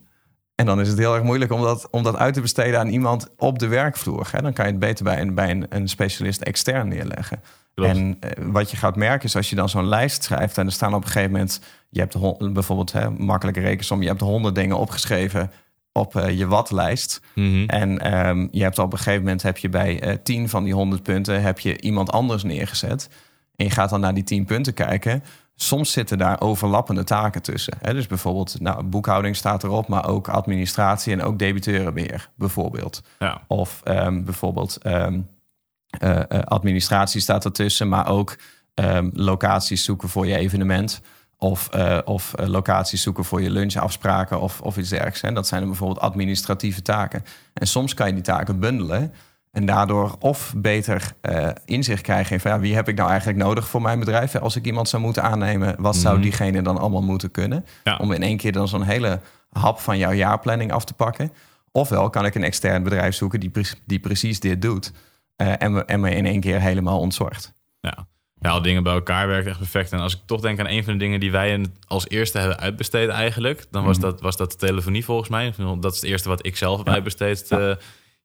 En 0.56 0.66
dan 0.66 0.80
is 0.80 0.88
het 0.88 0.98
heel 0.98 1.14
erg 1.14 1.24
moeilijk 1.24 1.52
om 1.52 1.62
dat, 1.62 1.88
om 1.90 2.04
dat 2.04 2.16
uit 2.16 2.34
te 2.34 2.42
besteden 2.42 2.80
aan 2.80 2.88
iemand 2.88 3.28
op 3.38 3.60
de 3.60 3.68
werkvloer. 3.68 4.28
Hè? 4.32 4.42
Dan 4.42 4.54
kan 4.54 4.66
je 4.66 4.72
het 4.72 4.80
beter 4.80 5.04
bij 5.04 5.22
een, 5.22 5.34
bij 5.34 5.50
een, 5.50 5.66
een 5.70 5.88
specialist 5.88 6.42
extern 6.42 6.88
neerleggen. 6.88 7.42
Klopt. 7.74 7.92
En 7.92 8.18
eh, 8.20 8.46
wat 8.46 8.72
je 8.72 8.78
gaat 8.78 8.96
merken 8.96 9.28
is 9.28 9.36
als 9.36 9.50
je 9.50 9.56
dan 9.56 9.70
zo'n 9.70 9.88
lijst 9.88 10.24
schrijft... 10.24 10.58
en 10.58 10.66
er 10.66 10.72
staan 10.72 10.94
op 10.94 11.02
een 11.02 11.08
gegeven 11.08 11.32
moment... 11.32 11.62
je 11.90 12.00
hebt 12.00 12.18
bijvoorbeeld 12.54 12.92
hè, 12.92 13.10
makkelijke 13.10 13.60
rekensom... 13.60 14.02
je 14.02 14.08
hebt 14.08 14.22
honderd 14.22 14.56
dingen 14.56 14.78
opgeschreven 14.78 15.52
op 15.92 16.16
eh, 16.16 16.38
je 16.38 16.48
watlijst. 16.48 17.22
Mhm. 17.36 17.64
En 17.66 18.00
ehm, 18.00 18.48
je 18.52 18.64
hebt 18.64 18.80
op 18.80 18.92
een 18.92 18.98
gegeven 18.98 19.22
moment 19.22 19.42
heb 19.42 19.58
je 19.58 19.70
bij 19.70 20.20
tien 20.24 20.50
van 20.50 20.64
die 20.64 20.74
honderd 20.74 21.04
punten... 21.04 21.42
heb 21.42 21.60
je 21.60 21.82
iemand 21.82 22.12
anders 22.12 22.44
neergezet. 22.44 23.10
En 23.60 23.66
je 23.66 23.72
gaat 23.72 23.90
dan 23.90 24.00
naar 24.00 24.14
die 24.14 24.24
tien 24.24 24.46
punten 24.46 24.74
kijken. 24.74 25.24
Soms 25.56 25.92
zitten 25.92 26.18
daar 26.18 26.42
overlappende 26.42 27.04
taken 27.04 27.42
tussen. 27.42 27.74
Hè? 27.82 27.94
Dus 27.94 28.08
bijvoorbeeld, 28.08 28.60
nou, 28.60 28.84
boekhouding 28.84 29.36
staat 29.36 29.64
erop... 29.64 29.88
maar 29.88 30.08
ook 30.08 30.28
administratie 30.28 31.14
en 31.14 31.24
ook 31.24 31.40
debiteurenbeheer, 31.40 32.30
bijvoorbeeld. 32.36 33.04
Ja. 33.20 33.42
Of 33.48 33.82
ehm, 33.84 34.24
bijvoorbeeld 34.24 34.78
ehm, 34.78 35.22
eh, 35.90 36.20
eh, 36.20 36.44
administratie 36.44 37.22
staat 37.22 37.46
ertussen, 37.46 37.90
maar 37.90 38.08
ook 38.08 38.38
ehm, 38.74 39.10
locaties 39.14 39.84
zoeken 39.84 40.10
voor 40.10 40.28
je 40.28 40.38
evenement. 40.38 41.02
Of, 41.38 41.70
eh, 41.70 42.00
of 42.06 42.34
locaties 42.38 43.02
zoeken 43.02 43.26
voor 43.26 43.42
je 43.42 43.50
lunchafspraken 43.50 44.42
of, 44.42 44.62
of 44.62 44.78
iets 44.78 44.90
dergelijks. 44.90 45.22
En 45.22 45.34
dat 45.34 45.48
zijn 45.48 45.60
dan 45.60 45.70
bijvoorbeeld 45.70 46.00
administratieve 46.00 46.82
taken. 46.82 47.24
En 47.54 47.68
soms 47.68 47.94
kan 47.94 48.08
je 48.08 48.14
die 48.14 48.24
taken 48.24 48.60
bundelen. 48.60 49.14
En 49.60 49.66
daardoor 49.66 50.16
of 50.20 50.54
beter 50.58 51.12
eh, 51.22 51.48
inzicht 51.66 52.02
krijgen 52.02 52.34
in 52.34 52.40
van 52.40 52.52
ja, 52.52 52.60
wie 52.60 52.76
heb 52.76 52.88
ik 52.88 52.96
nou 52.98 53.10
eigenlijk 53.10 53.40
nodig 53.40 53.68
voor 53.68 53.82
mijn 53.82 54.00
bedrijf. 54.00 54.36
Als 54.36 54.56
ik 54.56 54.66
iemand 54.66 54.90
zou 54.90 55.02
moeten 55.04 55.24
aannemen, 55.24 55.76
wat 55.82 55.96
zou 55.96 56.14
Mhm. 56.14 56.24
diegene 56.24 56.62
dan 56.62 56.78
allemaal 56.78 57.02
moeten 57.02 57.32
kunnen? 57.32 57.66
Ja. 57.84 57.98
Om 57.98 58.12
in 58.12 58.24
één 58.24 58.38
keer 58.38 58.52
dan 58.52 58.68
zo'n 58.68 58.82
hele 58.84 59.20
hap 59.50 59.80
van 59.80 59.98
jouw 59.98 60.12
jaarplanning 60.12 60.72
af 60.72 60.86
te 60.86 60.94
pakken. 60.94 61.32
Ofwel 61.72 62.10
kan 62.10 62.26
ik 62.26 62.36
een 62.36 62.44
extern 62.44 62.84
bedrijf 62.84 63.16
zoeken 63.16 63.40
die, 63.40 63.50
pre- 63.50 63.74
die 63.86 64.00
precies 64.00 64.40
dit 64.40 64.62
doet. 64.62 64.92
eh, 65.36 65.54
en, 65.62 65.72
me, 65.74 65.86
en 65.86 66.00
me 66.00 66.16
in 66.16 66.26
één 66.26 66.40
keer 66.40 66.62
helemaal 66.62 67.00
ontzorgt. 67.00 67.54
Ja. 67.82 68.08
ja, 68.40 68.50
al 68.50 68.62
dingen 68.62 68.84
bij 68.84 68.94
elkaar 68.94 69.28
werkt 69.28 69.48
echt 69.48 69.58
perfect. 69.58 69.92
En 69.92 70.00
als 70.00 70.14
ik 70.16 70.20
toch 70.26 70.42
denk 70.42 70.60
aan 70.60 70.68
een 70.68 70.84
van 70.84 70.94
de 70.94 71.00
dingen 71.00 71.20
die 71.20 71.32
wij 71.32 71.66
als 71.88 72.10
eerste 72.10 72.38
hebben 72.40 72.60
uitbesteed 72.60 73.10
eigenlijk... 73.10 73.66
dan 73.72 73.84
was, 73.84 73.98
Mhm. 73.98 74.06
dat, 74.06 74.22
was 74.22 74.38
dat 74.38 74.52
de 74.52 74.58
telefonie 74.58 75.06
volgens 75.06 75.30
mij. 75.30 75.54
Dat 75.80 75.94
is 75.94 76.02
het 76.02 76.10
eerste 76.10 76.30
wat 76.30 76.46
ik 76.46 76.58
zelf 76.58 76.78
heb 76.78 76.88
Ja. 76.88 76.94
uitbesteed 76.94 77.48
eh, 77.52 77.72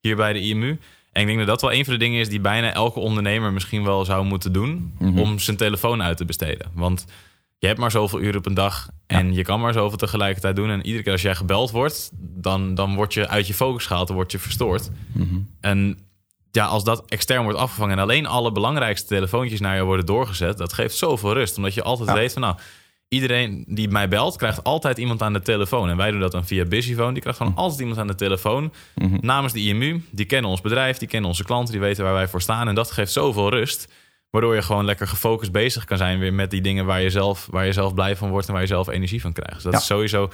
hier 0.01 0.17
bij 0.17 0.33
de 0.33 0.41
IMU. 0.41 0.79
En 1.15 1.21
ik 1.21 1.27
denk 1.27 1.39
dat 1.39 1.47
dat 1.47 1.61
wel 1.61 1.73
een 1.73 1.85
van 1.85 1.93
de 1.93 1.99
dingen 1.99 2.21
is 2.21 2.29
die 2.29 2.41
bijna 2.41 2.73
elke 2.73 3.01
ondernemer 3.01 3.53
misschien 3.53 3.85
wel 3.85 4.05
zou 4.05 4.25
moeten 4.25 4.53
doen... 4.53 4.95
Mhm. 4.99 5.19
om 5.19 5.39
zijn 5.39 5.57
telefoon 5.57 6.03
uit 6.03 6.17
te 6.17 6.25
besteden. 6.25 6.71
Want 6.75 7.05
je 7.59 7.67
hebt 7.67 7.79
maar 7.79 7.91
zoveel 7.91 8.21
uren 8.21 8.37
op 8.39 8.47
een 8.47 8.55
dag 8.55 8.89
en 9.07 9.35
je 9.35 9.43
kan 9.43 9.61
maar 9.61 9.73
zoveel 9.73 9.99
tegelijkertijd 9.99 10.57
doen. 10.57 10.71
En 10.71 10.87
iedere 10.87 11.03
keer 11.03 11.13
als 11.13 11.23
jij 11.23 11.35
gebeld 11.35 11.71
wordt, 11.71 12.11
dan, 12.15 12.75
dan 12.75 12.95
word 12.95 13.15
je 13.15 13.29
uit 13.29 13.47
je 13.47 13.55
focus 13.55 13.87
gehaald, 13.87 14.07
dan 14.07 14.17
word 14.17 14.33
je 14.33 14.39
verstoord. 14.39 14.91
En 15.61 15.99
ja, 16.51 16.65
als 16.65 16.85
dat 16.85 17.05
extern 17.09 17.43
wordt 17.43 17.59
afgevangen 17.59 17.97
en 17.97 18.03
alleen 18.03 18.27
alle 18.27 18.53
belangrijkste 18.53 19.07
telefoontjes 19.07 19.61
naar 19.61 19.77
je 19.77 19.83
worden 19.83 20.07
doorgezet, 20.07 20.59
dat 20.59 20.73
geeft 20.73 20.97
zoveel 20.97 21.33
rust. 21.33 21.57
Omdat 21.57 21.75
je 21.75 21.83
altijd 21.83 22.09
Ja. 22.09 22.15
weet 22.15 22.33
van 22.33 22.43
nou, 22.43 22.57
iedereen 23.15 23.65
die 23.69 23.89
mij 23.89 24.09
belt, 24.09 24.37
krijgt 24.37 24.65
altijd 24.65 24.99
iemand 24.99 25.23
aan 25.23 25.33
de 25.33 25.43
telefoon. 25.43 25.89
En 25.89 25.97
wij 25.97 26.11
doen 26.11 26.21
dat 26.21 26.33
dan 26.33 26.45
via 26.47 26.65
Busyphone. 26.65 27.13
Die 27.13 27.21
krijgt 27.21 27.39
gewoon 27.39 27.55
altijd 27.57 27.81
iemand 27.81 27.99
aan 27.99 28.07
de 28.07 28.15
telefoon 28.15 28.73
Mhm. 28.95 29.17
namens 29.21 29.53
de 29.53 29.61
IMU. 29.61 30.03
Die 30.11 30.27
kennen 30.27 30.51
ons 30.51 30.61
bedrijf, 30.61 30.99
die 30.99 31.09
kennen 31.09 31.29
onze 31.31 31.45
klanten, 31.45 31.73
die 31.73 31.81
weten 31.83 32.05
waar 32.05 32.13
wij 32.13 32.29
voor 32.29 32.43
staan. 32.43 32.69
En 32.69 32.75
dat 32.75 32.91
geeft 32.91 33.13
zoveel 33.13 33.51
rust. 33.51 33.93
Waardoor 34.31 34.55
je 34.55 34.63
gewoon 34.63 34.85
lekker 34.85 35.09
gefocust 35.09 35.53
bezig 35.53 35.85
kan 35.85 35.97
zijn 35.99 36.19
weer 36.19 36.33
met 36.35 36.51
die 36.51 36.61
dingen 36.61 36.85
waar 36.87 37.01
je 37.01 37.11
zelf, 37.11 37.49
waar 37.51 37.67
je 37.67 37.73
zelf 37.73 37.95
blij 37.95 38.17
van 38.17 38.31
wordt 38.31 38.47
en 38.47 38.53
waar 38.53 38.63
je 38.63 38.69
zelf 38.69 38.89
energie 38.89 39.21
van 39.21 39.33
krijgt. 39.33 39.55
Dus 39.55 39.63
dat 39.63 39.73
Ja. 39.73 39.79
is 39.79 39.87
sowieso 39.87 40.31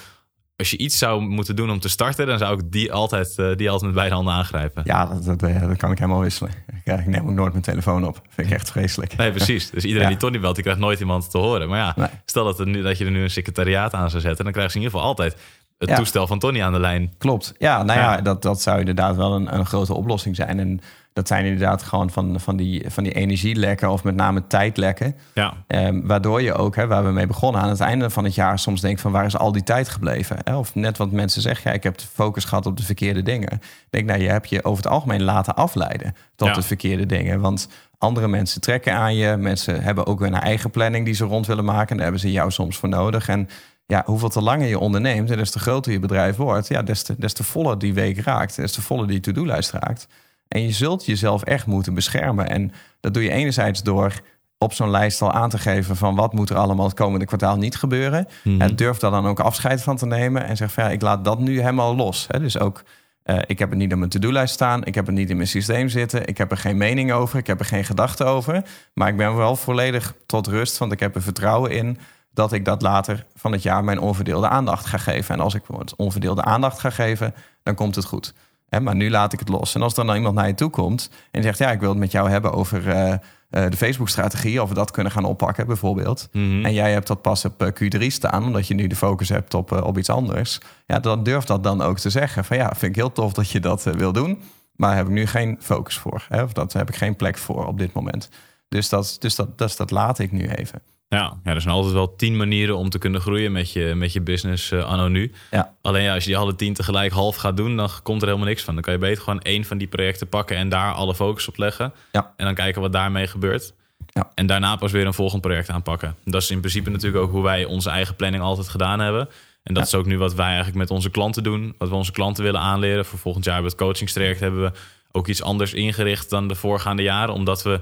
als 0.60 0.70
je 0.70 0.76
iets 0.78 0.98
zou 0.98 1.20
moeten 1.22 1.56
doen 1.56 1.70
om 1.70 1.80
te 1.80 1.88
starten, 1.88 2.26
dan 2.26 2.38
zou 2.38 2.58
ik 2.58 2.72
die 2.72 2.92
altijd, 2.92 3.38
eh, 3.38 3.56
die 3.56 3.66
altijd 3.70 3.86
met 3.86 3.94
beide 3.94 4.14
handen 4.14 4.34
aangrijpen. 4.34 4.82
Ja, 4.86 5.06
dat, 5.06 5.24
dat, 5.24 5.42
eh, 5.42 5.60
dat 5.68 5.76
kan 5.76 5.90
ik 5.90 5.98
helemaal 5.98 6.20
wisselen. 6.20 6.52
Ik, 6.84 6.98
ik 6.98 7.06
neem 7.06 7.28
ook 7.28 7.34
nooit 7.34 7.52
mijn 7.52 7.64
telefoon 7.64 8.06
op. 8.06 8.20
Vind 8.28 8.46
ik 8.48 8.52
echt 8.54 8.70
vreselijk. 8.70 9.16
Nee, 9.16 9.30
precies. 9.30 9.70
Dus 9.74 9.84
iedereen 9.84 10.08
Ja. 10.08 10.14
die 10.14 10.18
Tony 10.22 10.40
belt, 10.40 10.54
die 10.54 10.62
krijgt 10.64 10.80
nooit 10.80 11.00
iemand 11.00 11.30
te 11.30 11.38
horen. 11.38 11.68
Maar 11.68 11.78
ja, 11.78 11.92
Nee. 11.96 12.08
stel 12.24 12.44
dat, 12.44 12.60
er 12.60 12.66
nu, 12.66 12.82
dat 12.82 12.98
je 12.98 13.04
er 13.04 13.10
nu 13.10 13.22
een 13.22 13.30
secretariaat 13.30 13.94
aan 13.94 14.10
zou 14.10 14.22
zetten, 14.22 14.44
dan 14.44 14.52
krijgen 14.52 14.72
ze 14.72 14.78
in 14.78 14.84
ieder 14.84 14.98
geval 14.98 15.14
altijd 15.14 15.36
het 15.80 15.88
Ja. 15.88 15.96
toestel 15.96 16.26
van 16.26 16.38
Tony 16.38 16.62
aan 16.62 16.72
de 16.72 16.80
lijn. 16.80 17.12
Klopt. 17.18 17.54
Ja, 17.58 17.82
nou 17.82 17.98
ja, 17.98 18.12
Ja. 18.14 18.20
Dat, 18.20 18.42
dat 18.42 18.62
zou 18.62 18.78
inderdaad 18.78 19.16
wel 19.16 19.34
een, 19.34 19.54
een 19.54 19.66
grote 19.66 19.94
oplossing 19.94 20.36
zijn. 20.36 20.58
En 20.58 20.80
dat 21.12 21.28
zijn 21.28 21.44
inderdaad 21.44 21.82
gewoon 21.82 22.10
van, 22.10 22.40
van, 22.40 22.56
die, 22.56 22.84
van 22.90 23.02
die 23.04 23.12
energielekken 23.12 23.90
of 23.90 24.04
met 24.04 24.14
name 24.14 24.46
tijdlekken. 24.46 25.16
Ja, 25.34 25.52
Ehm, 25.66 26.00
waardoor 26.06 26.42
je 26.42 26.52
ook, 26.54 26.76
hè, 26.76 26.86
waar 26.86 27.04
we 27.04 27.10
mee 27.10 27.26
begonnen, 27.26 27.60
aan 27.60 27.68
het 27.68 27.80
einde 27.80 28.10
van 28.10 28.24
het 28.24 28.34
jaar 28.34 28.58
soms 28.58 28.80
denkt 28.80 29.00
van 29.00 29.12
waar 29.12 29.24
is 29.24 29.36
al 29.36 29.52
die 29.52 29.62
tijd 29.62 29.88
gebleven? 29.88 30.36
Hè? 30.44 30.56
Of 30.56 30.74
net 30.74 30.96
wat 30.98 31.10
mensen 31.10 31.42
zeggen, 31.42 31.70
ja, 31.70 31.76
ik 31.76 31.82
heb 31.82 31.98
de 31.98 32.04
focus 32.12 32.44
gehad 32.44 32.66
op 32.66 32.76
de 32.76 32.82
verkeerde 32.82 33.22
dingen. 33.22 33.52
Ik 33.52 33.86
denk, 33.90 34.06
nou, 34.06 34.20
je 34.22 34.28
hebt 34.28 34.48
je 34.48 34.64
over 34.64 34.82
het 34.82 34.92
algemeen 34.92 35.22
laten 35.22 35.54
afleiden 35.54 36.14
tot 36.36 36.48
Ja. 36.48 36.54
de 36.54 36.62
verkeerde 36.62 37.06
dingen. 37.06 37.40
Want 37.40 37.68
andere 37.98 38.28
mensen 38.28 38.60
trekken 38.60 38.94
aan 38.94 39.14
je. 39.16 39.36
Mensen 39.36 39.82
hebben 39.82 40.06
ook 40.06 40.18
weer 40.18 40.28
een 40.28 40.34
eigen 40.40 40.70
planning 40.70 41.04
die 41.04 41.14
ze 41.14 41.24
rond 41.24 41.46
willen 41.46 41.64
maken. 41.64 41.88
En 41.88 41.94
daar 41.94 42.02
hebben 42.04 42.20
ze 42.20 42.32
jou 42.32 42.50
soms 42.50 42.76
voor 42.76 42.88
nodig. 42.88 43.28
En 43.28 43.48
ja, 43.90 44.02
hoeveel 44.06 44.28
te 44.28 44.40
langer 44.40 44.68
je 44.68 44.78
onderneemt 44.78 45.30
en 45.30 45.36
des 45.36 45.50
te 45.50 45.58
groter 45.58 45.92
je 45.92 45.98
bedrijf 45.98 46.36
wordt, 46.36 46.68
ja, 46.68 46.82
des 46.82 47.02
te, 47.02 47.14
des 47.18 47.32
te 47.32 47.44
voller 47.44 47.78
die 47.78 47.94
week 47.94 48.18
raakt, 48.20 48.56
des 48.56 48.72
te 48.72 48.82
voller 48.82 49.06
die 49.06 49.20
to-do-lijst 49.20 49.70
raakt. 49.70 50.06
En 50.48 50.62
je 50.62 50.70
zult 50.70 51.06
jezelf 51.06 51.42
echt 51.42 51.66
moeten 51.66 51.94
beschermen. 51.94 52.48
En 52.48 52.72
dat 53.00 53.14
doe 53.14 53.22
je 53.22 53.30
enerzijds 53.30 53.82
door 53.82 54.12
op 54.58 54.72
zo'n 54.72 54.90
lijst 54.90 55.22
al 55.22 55.32
aan 55.32 55.50
te 55.50 55.58
geven 55.58 55.96
van 55.96 56.14
wat 56.14 56.32
moet 56.32 56.50
er 56.50 56.56
allemaal 56.56 56.86
het 56.86 56.94
komende 56.94 57.24
kwartaal 57.24 57.56
niet 57.56 57.76
gebeuren. 57.76 58.28
En 58.58 58.76
durf 58.76 58.98
daar 58.98 59.10
dan 59.10 59.26
ook 59.26 59.40
afscheid 59.40 59.82
van 59.82 59.96
te 59.96 60.06
nemen 60.06 60.44
en 60.44 60.56
zeg 60.56 60.72
van 60.72 60.84
ja, 60.84 60.90
ik 60.90 61.02
laat 61.02 61.24
dat 61.24 61.38
nu 61.38 61.60
helemaal 61.60 61.96
los. 61.96 62.26
Hè? 62.28 62.40
Dus 62.40 62.58
ook, 62.58 62.82
eh, 63.22 63.38
ik 63.46 63.58
heb 63.58 63.70
het 63.70 63.78
niet 63.78 63.92
op 63.92 63.98
mijn 63.98 64.10
to-do-lijst 64.10 64.54
staan, 64.54 64.84
ik 64.84 64.94
heb 64.94 65.06
het 65.06 65.14
niet 65.14 65.30
in 65.30 65.36
mijn 65.36 65.48
systeem 65.48 65.88
zitten, 65.88 66.26
ik 66.26 66.38
heb 66.38 66.50
er 66.50 66.56
geen 66.56 66.76
mening 66.76 67.12
over, 67.12 67.38
ik 67.38 67.46
heb 67.46 67.58
er 67.58 67.64
geen 67.64 67.84
gedachten 67.84 68.26
over. 68.26 68.62
Maar 68.94 69.08
ik 69.08 69.16
ben 69.16 69.36
wel 69.36 69.56
volledig 69.56 70.14
tot 70.26 70.46
rust, 70.46 70.78
want 70.78 70.92
ik 70.92 71.00
heb 71.00 71.14
er 71.14 71.22
vertrouwen 71.22 71.70
in 71.70 71.98
dat 72.40 72.52
ik 72.52 72.64
dat 72.64 72.82
later 72.82 73.26
van 73.34 73.52
het 73.52 73.62
jaar 73.62 73.84
mijn 73.84 74.00
onverdeelde 74.00 74.48
aandacht 74.48 74.86
ga 74.86 74.98
geven. 74.98 75.34
En 75.34 75.40
als 75.40 75.54
ik 75.54 75.62
het 75.78 75.96
onverdeelde 75.96 76.42
aandacht 76.42 76.78
ga 76.78 76.90
geven, 76.90 77.34
dan 77.62 77.74
komt 77.74 77.94
het 77.94 78.04
goed. 78.04 78.34
Hè, 78.68 78.80
maar 78.80 78.94
nu 78.94 79.10
laat 79.10 79.32
ik 79.32 79.38
het 79.38 79.48
los. 79.48 79.74
En 79.74 79.82
als 79.82 79.94
dan 79.94 80.14
iemand 80.14 80.34
naar 80.34 80.46
je 80.46 80.54
toe 80.54 80.70
komt 80.70 81.10
en 81.30 81.42
zegt: 81.42 81.58
Ja, 81.58 81.70
ik 81.70 81.80
wil 81.80 81.88
het 81.88 81.98
met 81.98 82.12
jou 82.12 82.30
hebben 82.30 82.52
over 82.52 82.88
eh, 82.88 83.12
eh, 83.12 83.18
de 83.50 83.76
Facebook-strategie, 83.76 84.62
of 84.62 84.68
we 84.68 84.74
dat 84.74 84.90
kunnen 84.90 85.12
gaan 85.12 85.24
oppakken, 85.24 85.66
bijvoorbeeld. 85.66 86.28
Mhm. 86.32 86.64
En 86.64 86.72
jij 86.72 86.92
hebt 86.92 87.06
dat 87.06 87.22
pas 87.22 87.44
op 87.44 87.62
eh, 87.62 87.68
Q3 87.68 88.06
staan, 88.06 88.44
omdat 88.44 88.66
je 88.66 88.74
nu 88.74 88.86
de 88.86 88.96
focus 88.96 89.28
hebt 89.28 89.54
op, 89.54 89.72
op 89.72 89.98
iets 89.98 90.10
anders. 90.10 90.60
Ja, 90.86 91.00
dan 91.00 91.22
durf 91.22 91.44
dat 91.44 91.62
dan 91.62 91.82
ook 91.82 91.98
te 91.98 92.10
zeggen. 92.10 92.44
Van 92.44 92.56
ja, 92.56 92.66
vind 92.68 92.82
ik 92.82 92.96
heel 92.96 93.12
tof 93.12 93.32
dat 93.32 93.50
je 93.50 93.60
dat 93.60 93.82
wil 93.82 94.12
doen, 94.12 94.42
maar 94.76 94.88
daar 94.88 94.98
heb 94.98 95.06
ik 95.06 95.12
nu 95.12 95.26
geen 95.26 95.56
focus 95.60 95.98
voor. 95.98 96.26
Hè, 96.28 96.42
of 96.42 96.52
dat 96.52 96.72
heb 96.72 96.88
ik 96.88 96.96
geen 96.96 97.16
plek 97.16 97.38
voor 97.38 97.66
op 97.66 97.78
dit 97.78 97.92
moment. 97.92 98.28
Dus 98.68 98.88
dat, 98.88 99.16
dus 99.18 99.34
dat, 99.34 99.58
dus 99.58 99.76
dat 99.76 99.90
laat 99.90 100.18
ik 100.18 100.32
nu 100.32 100.48
even. 100.48 100.82
Ja, 101.16 101.38
ja, 101.44 101.54
er 101.54 101.60
zijn 101.60 101.74
altijd 101.74 101.94
wel 101.94 102.16
tien 102.16 102.36
manieren 102.36 102.76
om 102.76 102.90
te 102.90 102.98
kunnen 102.98 103.20
groeien 103.20 103.52
met 103.52 103.72
je, 103.72 103.94
met 103.94 104.12
je 104.12 104.20
business 104.20 104.70
eh, 104.70 104.84
anno 104.84 105.08
nu. 105.08 105.32
Ja. 105.50 105.74
Alleen 105.82 106.02
ja, 106.02 106.14
als 106.14 106.22
je 106.24 106.28
die 106.30 106.38
alle 106.38 106.54
tien 106.54 106.74
tegelijk 106.74 107.12
half 107.12 107.36
gaat 107.36 107.56
doen, 107.56 107.76
dan 107.76 107.90
komt 108.02 108.20
er 108.22 108.26
helemaal 108.28 108.48
niks 108.48 108.62
van. 108.62 108.74
Dan 108.74 108.82
kan 108.82 108.92
je 108.92 108.98
beter 108.98 109.22
gewoon 109.22 109.40
één 109.40 109.64
van 109.64 109.78
die 109.78 109.86
projecten 109.86 110.28
pakken 110.28 110.56
en 110.56 110.68
daar 110.68 110.92
alle 110.92 111.14
focus 111.14 111.48
op 111.48 111.56
leggen. 111.56 111.92
Ja. 112.12 112.32
En 112.36 112.44
dan 112.44 112.54
kijken 112.54 112.80
wat 112.80 112.92
daarmee 112.92 113.26
gebeurt. 113.26 113.72
Ja. 114.06 114.30
En 114.34 114.46
daarna 114.46 114.76
pas 114.76 114.92
weer 114.92 115.06
een 115.06 115.14
volgend 115.14 115.40
project 115.42 115.68
aanpakken. 115.68 116.16
Dat 116.24 116.42
is 116.42 116.50
in 116.50 116.60
principe 116.60 116.90
natuurlijk 116.90 117.24
ook 117.24 117.30
hoe 117.30 117.42
wij 117.42 117.64
onze 117.64 117.90
eigen 117.90 118.16
planning 118.16 118.42
altijd 118.42 118.68
gedaan 118.68 119.00
hebben. 119.00 119.28
En 119.62 119.74
dat 119.74 119.82
Ja. 119.82 119.88
is 119.88 119.94
ook 120.04 120.06
nu 120.06 120.18
wat 120.18 120.34
wij 120.34 120.46
eigenlijk 120.46 120.76
met 120.76 120.90
onze 120.90 121.10
klanten 121.10 121.42
doen. 121.42 121.74
Wat 121.78 121.88
we 121.88 121.94
onze 121.94 122.12
klanten 122.12 122.44
willen 122.44 122.60
aanleren. 122.60 123.04
Voor 123.04 123.18
volgend 123.18 123.44
jaar 123.44 123.56
bij 123.60 123.66
het 123.70 123.74
coachingstraject 123.78 124.40
hebben 124.40 124.60
we 124.62 124.72
ook 125.12 125.26
iets 125.28 125.42
anders 125.42 125.74
ingericht 125.74 126.30
dan 126.30 126.48
de 126.48 126.54
voorgaande 126.54 127.02
jaren. 127.02 127.34
Omdat 127.34 127.62
we 127.62 127.80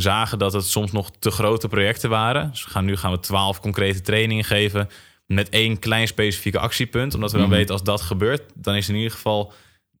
zagen 0.00 0.38
dat 0.38 0.52
het 0.52 0.64
soms 0.66 0.92
nog 0.92 1.10
te 1.18 1.30
grote 1.30 1.68
projecten 1.68 2.10
waren. 2.10 2.50
Dus 2.50 2.64
we 2.64 2.70
gaan, 2.70 2.84
nu 2.84 2.96
gaan 2.96 3.10
we 3.12 3.20
twaalf 3.20 3.60
concrete 3.60 4.00
trainingen 4.00 4.44
geven 4.44 4.88
met 5.26 5.48
één 5.48 5.78
klein 5.78 6.06
specifieke 6.06 6.58
actiepunt. 6.58 7.14
Omdat 7.14 7.32
we 7.32 7.38
dan 7.38 7.46
Mhm. 7.46 7.56
weten 7.56 7.72
als 7.72 7.82
dat 7.82 8.00
gebeurt, 8.00 8.42
dan 8.54 8.74
is 8.74 8.88
in 8.88 8.94
ieder 8.94 9.10
geval 9.10 9.52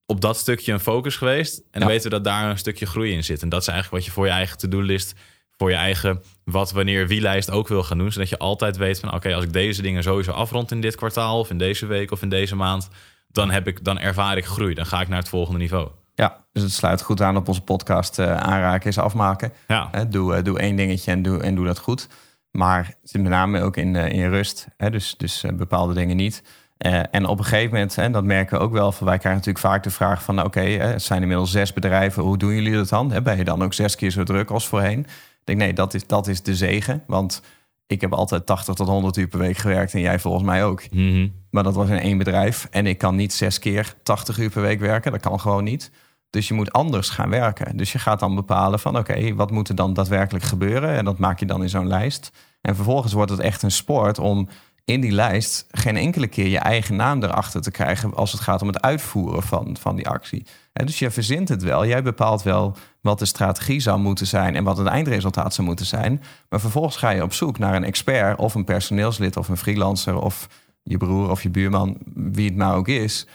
op 0.06 0.20
dat 0.20 0.36
stukje 0.36 0.72
een 0.72 0.80
focus 0.80 1.16
geweest. 1.16 1.58
En 1.58 1.64
dan 1.80 1.82
Ja. 1.82 1.86
weten 1.88 2.02
we 2.10 2.16
dat 2.16 2.24
daar 2.24 2.50
een 2.50 2.58
stukje 2.58 2.86
groei 2.86 3.12
in 3.12 3.24
zit. 3.24 3.42
En 3.42 3.48
dat 3.48 3.60
is 3.60 3.68
eigenlijk 3.68 3.96
wat 3.96 4.06
je 4.06 4.12
voor 4.16 4.26
je 4.26 4.32
eigen 4.32 4.58
to-do-list, 4.58 5.14
voor 5.56 5.70
je 5.70 5.76
eigen 5.76 6.22
wat, 6.44 6.72
wanneer, 6.72 7.06
wie 7.08 7.20
lijst 7.20 7.50
ook 7.50 7.68
wil 7.68 7.82
gaan 7.82 7.98
doen. 7.98 8.12
Zodat 8.12 8.28
je 8.28 8.38
altijd 8.38 8.76
weet 8.76 9.00
van 9.00 9.14
oké, 9.14 9.34
als 9.34 9.44
ik 9.44 9.52
deze 9.52 9.82
dingen 9.82 10.02
sowieso 10.02 10.30
afrond 10.30 10.70
in 10.70 10.80
dit 10.80 10.96
kwartaal 10.96 11.38
of 11.38 11.50
in 11.50 11.58
deze 11.58 11.86
week 11.86 12.10
of 12.10 12.22
in 12.22 12.28
deze 12.28 12.56
maand, 12.56 12.88
dan, 13.28 13.50
heb 13.50 13.66
ik, 13.66 13.84
dan 13.84 13.98
ervaar 13.98 14.36
ik 14.36 14.44
groei. 14.46 14.74
Dan 14.74 14.86
ga 14.86 15.00
ik 15.00 15.08
naar 15.08 15.18
het 15.18 15.28
volgende 15.28 15.58
niveau. 15.58 15.88
Ja, 16.20 16.44
dus 16.52 16.62
het 16.62 16.72
sluit 16.72 17.02
goed 17.02 17.22
aan 17.22 17.36
op 17.36 17.48
onze 17.48 17.60
podcast 17.62 18.18
eh, 18.18 18.36
aanraken 18.36 18.88
is 18.88 18.98
afmaken. 18.98 19.52
Ja, 19.66 19.90
doe, 20.08 20.34
eh, 20.34 20.44
doe 20.44 20.58
één 20.58 20.76
dingetje 20.76 21.10
en 21.10 21.22
doe, 21.22 21.42
en 21.42 21.54
doe 21.54 21.66
dat 21.66 21.78
goed. 21.78 22.08
Maar 22.50 22.86
het 22.86 23.10
zit 23.10 23.22
met 23.22 23.30
name 23.30 23.62
ook 23.62 23.76
in, 23.76 23.96
eh, 23.96 24.12
in 24.12 24.28
rust. 24.28 24.68
Hè, 24.76 24.90
dus 24.90 25.14
dus 25.16 25.44
bepaalde 25.54 25.94
dingen 25.94 26.16
niet. 26.16 26.42
En 27.10 27.26
op 27.26 27.38
een 27.38 27.44
gegeven 27.44 27.72
moment, 27.72 27.98
en 27.98 28.12
dat 28.12 28.24
merken 28.24 28.58
we 28.58 28.64
ook 28.64 28.72
wel, 28.72 28.92
van 28.92 29.06
wij 29.06 29.18
krijgen 29.18 29.40
natuurlijk 29.40 29.66
vaak 29.66 29.82
de 29.82 29.90
vraag 29.90 30.22
van, 30.22 30.44
oké, 30.44 30.60
het 30.60 31.02
zijn 31.02 31.22
inmiddels 31.22 31.50
zes 31.50 31.72
bedrijven, 31.72 32.22
hoe 32.22 32.38
doen 32.38 32.54
jullie 32.54 32.72
dat 32.72 32.88
dan? 32.88 33.12
Hè, 33.12 33.22
Ben 33.22 33.36
je 33.36 33.44
dan 33.44 33.62
ook 33.62 33.74
zes 33.74 33.96
keer 33.96 34.10
zo 34.10 34.22
druk 34.22 34.50
als 34.50 34.68
voorheen? 34.68 35.00
Ik 35.00 35.06
denk, 35.44 35.58
nee, 35.58 35.72
dat 35.72 35.94
is, 35.94 36.06
dat 36.06 36.26
is 36.26 36.42
de 36.42 36.54
zegen, 36.54 37.02
want 37.06 37.42
ik 37.86 38.00
heb 38.00 38.12
altijd 38.12 38.46
80 38.46 38.74
tot 38.74 38.88
100 38.88 39.16
uur 39.16 39.28
per 39.28 39.38
week 39.38 39.56
gewerkt 39.56 39.94
en 39.94 40.00
jij 40.00 40.18
volgens 40.18 40.44
mij 40.44 40.64
ook. 40.64 40.90
Mhm. 40.90 41.28
Maar 41.50 41.62
dat 41.62 41.74
was 41.74 41.88
in 41.88 41.98
één 41.98 42.18
bedrijf. 42.18 42.66
En 42.70 42.86
ik 42.86 42.98
kan 42.98 43.16
niet 43.16 43.32
zes 43.32 43.58
keer 43.58 43.94
80 44.02 44.38
uur 44.38 44.50
per 44.50 44.62
week 44.62 44.80
werken. 44.80 45.12
Dat 45.12 45.20
kan 45.20 45.40
gewoon 45.40 45.64
niet. 45.64 45.90
Dus 46.30 46.48
je 46.48 46.54
moet 46.54 46.72
anders 46.72 47.08
gaan 47.08 47.30
werken. 47.30 47.76
Dus 47.76 47.92
je 47.92 47.98
gaat 47.98 48.20
dan 48.20 48.34
bepalen 48.34 48.78
van 48.78 48.98
oké, 48.98 49.34
wat 49.34 49.50
moet 49.50 49.68
er 49.68 49.74
dan 49.74 49.94
daadwerkelijk 49.94 50.44
gebeuren? 50.44 50.96
En 50.96 51.04
dat 51.04 51.18
maak 51.18 51.38
je 51.38 51.46
dan 51.46 51.62
in 51.62 51.68
zo'n 51.68 51.88
lijst. 51.88 52.30
En 52.60 52.74
vervolgens 52.74 53.12
wordt 53.12 53.30
het 53.30 53.40
echt 53.40 53.62
een 53.62 53.70
sport 53.70 54.18
om 54.18 54.48
in 54.84 55.00
die 55.00 55.12
lijst 55.12 55.66
geen 55.70 55.96
enkele 55.96 56.26
keer 56.26 56.46
je 56.46 56.58
eigen 56.58 56.96
naam 56.96 57.22
erachter 57.22 57.60
te 57.60 57.70
krijgen 57.70 58.14
als 58.14 58.32
het 58.32 58.40
gaat 58.40 58.62
om 58.62 58.68
het 58.68 58.80
uitvoeren 58.80 59.42
van, 59.42 59.76
van 59.80 59.96
die 59.96 60.08
actie. 60.08 60.46
Dus 60.72 60.98
je 60.98 61.10
verzint 61.10 61.48
het 61.48 61.62
wel. 61.62 61.86
Jij 61.86 62.02
bepaalt 62.02 62.42
wel 62.42 62.76
wat 63.00 63.18
de 63.18 63.24
strategie 63.24 63.80
zou 63.80 63.98
moeten 63.98 64.26
zijn 64.26 64.56
en 64.56 64.64
wat 64.64 64.76
het 64.76 64.86
eindresultaat 64.86 65.54
zou 65.54 65.66
moeten 65.66 65.86
zijn. 65.86 66.22
Maar 66.48 66.60
vervolgens 66.60 66.96
ga 66.96 67.10
je 67.10 67.22
op 67.22 67.32
zoek 67.32 67.58
naar 67.58 67.74
een 67.74 67.84
expert 67.84 68.38
of 68.38 68.54
een 68.54 68.64
personeelslid 68.64 69.36
of 69.36 69.48
een 69.48 69.56
freelancer 69.56 70.16
of 70.16 70.48
je 70.82 70.96
broer 70.96 71.30
of 71.30 71.42
je 71.42 71.50
buurman, 71.50 71.98
wie 72.14 72.48
het 72.48 72.56
nou 72.56 72.76
ook 72.76 72.88
is, 72.88 73.26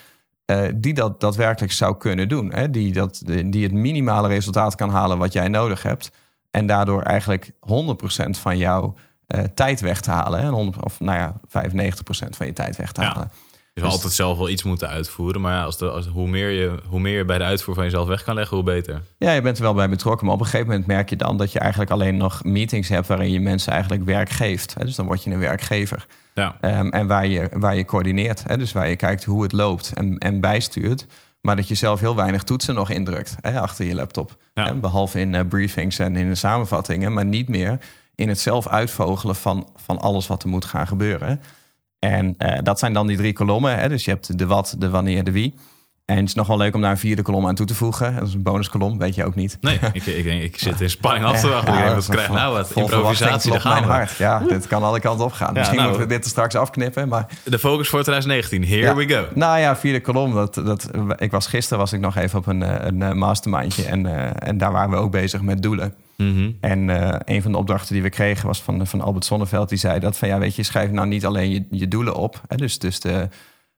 eh, 0.45 0.62
die 0.75 0.93
dat 0.93 1.19
daadwerkelijk 1.19 1.73
zou 1.73 1.97
kunnen 1.97 2.29
doen. 2.29 2.53
Hè? 2.53 2.69
Die, 2.69 2.93
dat, 2.93 3.21
die 3.45 3.63
het 3.63 3.73
minimale 3.73 4.27
resultaat 4.27 4.75
kan 4.75 4.89
halen 4.89 5.17
wat 5.17 5.34
jij 5.34 5.47
nodig 5.47 5.84
hebt. 5.84 6.12
En 6.51 6.65
daardoor 6.65 7.01
eigenlijk 7.01 7.51
100% 7.51 8.29
van 8.29 8.58
jouw 8.58 8.93
eh, 9.27 9.43
tijd 9.43 9.79
weg 9.81 10.01
te 10.01 10.12
halen. 10.12 10.39
Hè? 10.39 10.45
En 10.45 10.53
100 10.53 10.84
of 10.84 10.99
nou 10.99 11.17
ja, 11.17 11.34
95% 11.34 12.29
van 12.29 12.45
je 12.45 12.53
tijd 12.53 12.75
weg 12.75 12.91
te 12.91 13.01
Ja. 13.01 13.29
Je 13.76 13.82
zal 13.82 13.92
altijd 13.92 14.14
zelf 14.14 14.38
wel 14.38 14.50
iets 14.50 14.64
moeten 14.64 14.90
uitvoeren. 14.90 15.42
Maar 15.42 15.54
ja, 15.54 15.64
als 15.64 15.78
de, 15.78 15.90
als, 15.90 16.08
hoe, 16.08 16.28
meer 16.28 16.50
je, 16.50 16.80
hoe 16.88 17.00
meer 17.00 17.18
je 17.18 17.26
bij 17.26 17.38
de 17.38 17.44
uitvoer 17.44 17.74
van 17.74 17.84
jezelf 17.84 18.08
weg 18.08 18.24
kan 18.24 18.36
leggen, 18.36 18.56
hoe 18.56 18.66
beter. 18.66 19.02
Ja, 19.18 19.32
je 19.32 19.42
bent 19.42 19.58
er 19.58 19.64
wel 19.64 19.74
bij 19.74 19.90
betrokken. 19.90 20.26
Maar 20.26 20.36
op 20.36 20.40
een 20.42 20.46
gegeven 20.46 20.68
moment 20.68 20.88
merk 20.88 21.10
je 21.10 21.16
dan 21.16 21.38
dat 21.38 21.52
je 21.52 21.60
eigenlijk 21.60 21.92
alleen 21.92 22.18
nog 22.18 22.44
meetings 22.44 22.90
hebt 22.90 23.08
waarin 23.08 23.32
je 23.32 23.40
mensen 23.40 23.72
eigenlijk 23.72 24.04
werk 24.04 24.30
geeft. 24.30 24.76
Dus 24.80 24.96
dan 24.96 25.06
word 25.06 25.24
je 25.24 25.32
een 25.32 25.40
werkgever. 25.40 26.06
Ja, 26.34 26.58
Ehm, 26.62 26.88
en 26.88 27.08
waar 27.08 27.28
je, 27.28 27.50
waar 27.54 27.76
je 27.76 27.86
coördineert. 27.86 28.44
Hè? 28.48 28.58
Dus 28.58 28.72
waar 28.72 28.90
je 28.90 28.96
kijkt 28.96 29.24
hoe 29.24 29.44
het 29.44 29.52
loopt 29.52 29.92
en, 29.94 30.18
en 30.18 30.40
bijstuurt. 30.40 31.06
Maar 31.42 31.56
dat 31.56 31.68
je 31.68 31.76
zelf 31.76 32.00
heel 32.00 32.16
weinig 32.16 32.44
toetsen 32.44 32.76
nog 32.76 32.90
indrukt 32.90 33.36
hè, 33.42 33.60
achter 33.60 33.86
je 33.86 33.96
laptop. 33.96 34.38
Ja. 34.54 34.74
Behalve 34.74 35.20
in 35.20 35.36
eh, 35.36 35.48
briefings 35.50 36.00
en 36.00 36.16
in 36.16 36.30
de 36.30 36.36
samenvattingen. 36.36 37.14
Maar 37.14 37.26
niet 37.26 37.48
meer 37.48 37.80
in 38.16 38.28
het 38.28 38.40
zelf 38.40 38.68
uitvogelen 38.68 39.36
van, 39.36 39.70
van 39.76 40.00
alles 40.00 40.28
wat 40.28 40.44
er 40.44 40.50
moet 40.50 40.66
gaan 40.66 40.88
gebeuren. 40.88 41.42
En 42.12 42.36
eh, 42.38 42.60
dat 42.63 42.80
zijn 42.80 42.94
dan 42.94 43.08
die 43.08 43.18
drie 43.18 43.34
kolommen. 43.34 43.80
Hè? 43.80 43.89
Dus 43.89 44.06
je 44.06 44.12
hebt 44.12 44.38
de 44.38 44.46
wat, 44.46 44.76
de 44.78 44.89
wanneer, 44.89 45.24
de 45.24 45.32
wie. 45.32 45.54
En 46.06 46.18
het 46.18 46.28
is 46.28 46.34
nog 46.34 46.48
wel 46.48 46.58
leuk 46.58 46.76
om 46.76 46.82
daar 46.82 46.91
een 46.91 46.98
vierde 46.98 47.22
kolom 47.22 47.48
aan 47.48 47.56
toe 47.56 47.65
te 47.65 47.76
voegen. 47.76 48.15
Dat 48.15 48.28
is 48.28 48.34
een 48.34 48.44
bonuskolom, 48.44 48.98
weet 48.98 49.15
je 49.15 49.26
ook 49.26 49.36
niet. 49.36 49.58
nee, 49.62 49.80
ik, 49.94 50.06
ik, 50.06 50.24
denk, 50.24 50.41
ik 50.41 50.60
zit 50.60 50.82
in 50.82 50.89
spanning 50.89 51.26
af 51.26 51.39
te 51.39 51.48
wachten. 51.48 51.74
Ja, 51.74 51.86
ik 51.86 51.96
wat 51.96 52.08
krijg 52.08 52.30
nou 52.30 52.54
wat 52.54 52.72
improvisatie, 52.76 53.52
daar 53.52 53.62
gaan 53.62 53.84
hart. 53.84 54.18
Ja, 54.18 54.39
dit 54.39 54.68
kan 54.68 54.84
alle 54.84 55.00
kanten 55.00 55.26
op 55.26 55.32
gaan. 55.32 55.54
Misschien 55.54 55.78
nou. 55.78 55.89
moeten 55.89 56.08
we 56.08 56.13
dit 56.13 56.24
er 56.24 56.30
straks 56.30 56.56
afknippen. 56.56 57.08
Maar 57.08 57.28
De 57.44 57.60
focus 57.60 57.89
voor 57.89 58.02
2019, 58.02 58.68
here 58.68 58.82
Ja. 58.82 58.96
we 58.96 59.08
go. 59.08 59.26
Nou 59.34 59.60
ja, 59.60 59.76
vierde 59.76 60.02
kolom. 60.02 60.34
Dat, 60.34 60.54
dat, 60.54 60.89
ik 61.18 61.32
was, 61.32 61.48
gisteren 61.48 61.80
was 61.80 61.94
ik 61.94 62.00
nog 62.00 62.15
even 62.15 62.39
op 62.39 62.48
een, 62.48 62.63
eh, 62.63 62.86
een 62.88 63.02
eh, 63.02 63.12
mastermindje. 63.12 63.86
En, 63.86 64.06
en 64.39 64.58
daar 64.58 64.72
waren 64.72 64.89
we 64.89 64.96
ook 64.96 65.12
bezig 65.12 65.41
met 65.41 65.62
doelen. 65.62 65.94
Mhm. 66.17 66.51
En 66.60 66.89
eh, 66.89 67.19
een 67.36 67.41
van 67.41 67.51
de 67.51 67.58
opdrachten 67.58 67.93
die 67.93 68.04
we 68.04 68.10
kregen 68.10 68.47
was 68.47 68.62
van, 68.62 68.88
van 68.88 69.01
Albert 69.01 69.25
Sonneveld. 69.25 69.69
Die 69.69 69.78
zei 69.78 69.99
dat 69.99 70.17
van 70.17 70.28
ja, 70.28 70.39
weet 70.39 70.56
je, 70.56 70.63
schrijf 70.63 70.91
nou 70.91 71.08
niet 71.08 71.25
alleen 71.25 71.49
je, 71.49 71.65
je 71.71 71.88
doelen 71.88 72.15
op. 72.15 72.41
Hè, 72.47 72.56
dus 72.56 72.80
dus 72.80 72.99
de, 72.99 73.30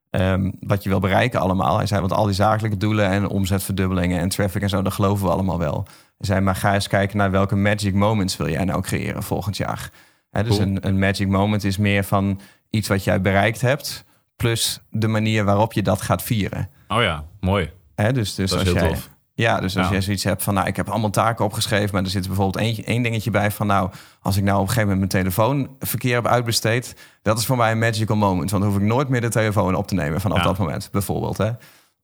ehm, 0.10 0.52
wat 0.60 0.84
je 0.84 0.89
wil 0.89 1.00
bereiken 1.00 1.39
allemaal. 1.39 1.78
Hij 1.78 1.88
zei, 1.88 2.00
want 2.00 2.13
al 2.13 2.26
die 2.26 2.34
zakelijke 2.34 2.78
doelen 2.78 3.10
en 3.10 3.28
omzetverdubbelingen 3.28 4.19
en 4.19 4.30
traffic 4.30 4.62
en 4.62 4.69
zo, 4.69 4.82
dat 4.82 4.93
geloven 4.93 5.26
we 5.26 5.32
allemaal 5.32 5.60
wel. 5.60 5.84
Hij 6.17 6.28
zei, 6.28 6.39
maar 6.39 6.56
ga 6.56 6.73
eens 6.73 6.88
kijken 6.88 7.17
naar 7.17 7.32
welke 7.32 7.56
magic 7.56 7.93
moments 7.93 8.38
wil 8.38 8.50
jij 8.50 8.63
nou 8.63 8.82
creëren 8.82 9.23
volgend 9.23 9.58
jaar. 9.58 9.89
Hè, 10.32 10.43
dus 10.43 10.56
Cool. 10.56 10.67
een, 10.67 10.88
een 10.88 11.00
magic 11.00 11.28
moment 11.28 11.63
is 11.63 11.78
meer 11.78 12.04
van 12.04 12.39
iets 12.69 12.88
wat 12.88 13.04
jij 13.04 13.21
bereikt 13.21 13.62
hebt 13.62 14.06
plus 14.36 14.80
de 14.89 15.08
manier 15.08 15.43
waarop 15.43 15.73
je 15.73 15.82
dat 15.82 16.02
gaat 16.02 16.23
vieren. 16.23 16.69
Oh 16.88 17.02
ja, 17.02 17.23
mooi. 17.39 17.71
Hè, 17.95 18.13
dus, 18.13 18.36
dus 18.36 18.50
Dat 18.50 18.60
als 18.60 18.69
jij, 18.71 18.88
tof. 18.88 19.10
Ja, 19.38 19.60
dus 19.60 19.78
als 19.78 19.86
Ja. 19.86 19.91
jij 19.91 20.02
zoiets 20.02 20.23
hebt 20.23 20.43
van, 20.43 20.54
nou, 20.54 20.67
ik 20.67 20.76
heb 20.76 20.89
allemaal 20.89 21.10
taken 21.10 21.45
opgeschreven, 21.45 21.89
maar 21.93 22.04
er 22.04 22.10
zit 22.10 22.28
bijvoorbeeld 22.28 22.63
één, 22.63 22.84
één 22.86 23.02
dingetje 23.02 23.32
bij 23.32 23.52
van, 23.52 23.67
nou, 23.67 23.89
als 24.21 24.38
ik 24.38 24.43
nou 24.43 24.56
op 24.56 24.62
een 24.62 24.69
gegeven 24.69 24.89
moment 24.89 25.13
mijn 25.13 25.23
telefoon 25.23 25.69
verkeer 25.80 26.15
heb 26.15 26.28
uitbesteed, 26.28 26.95
dat 27.21 27.38
is 27.39 27.45
voor 27.45 27.58
mij 27.58 27.71
een 27.71 27.80
magical 27.80 28.15
moment, 28.17 28.52
want 28.52 28.63
dan 28.63 28.71
hoef 28.71 28.82
ik 28.82 28.88
nooit 28.88 29.10
meer 29.10 29.21
de 29.21 29.30
telefoon 29.30 29.76
op 29.76 29.88
te 29.88 29.93
nemen 29.93 30.21
vanaf 30.21 30.38
Ja. 30.38 30.43
dat 30.43 30.58
moment, 30.58 30.89
bijvoorbeeld. 30.91 31.38
Hè? 31.38 31.50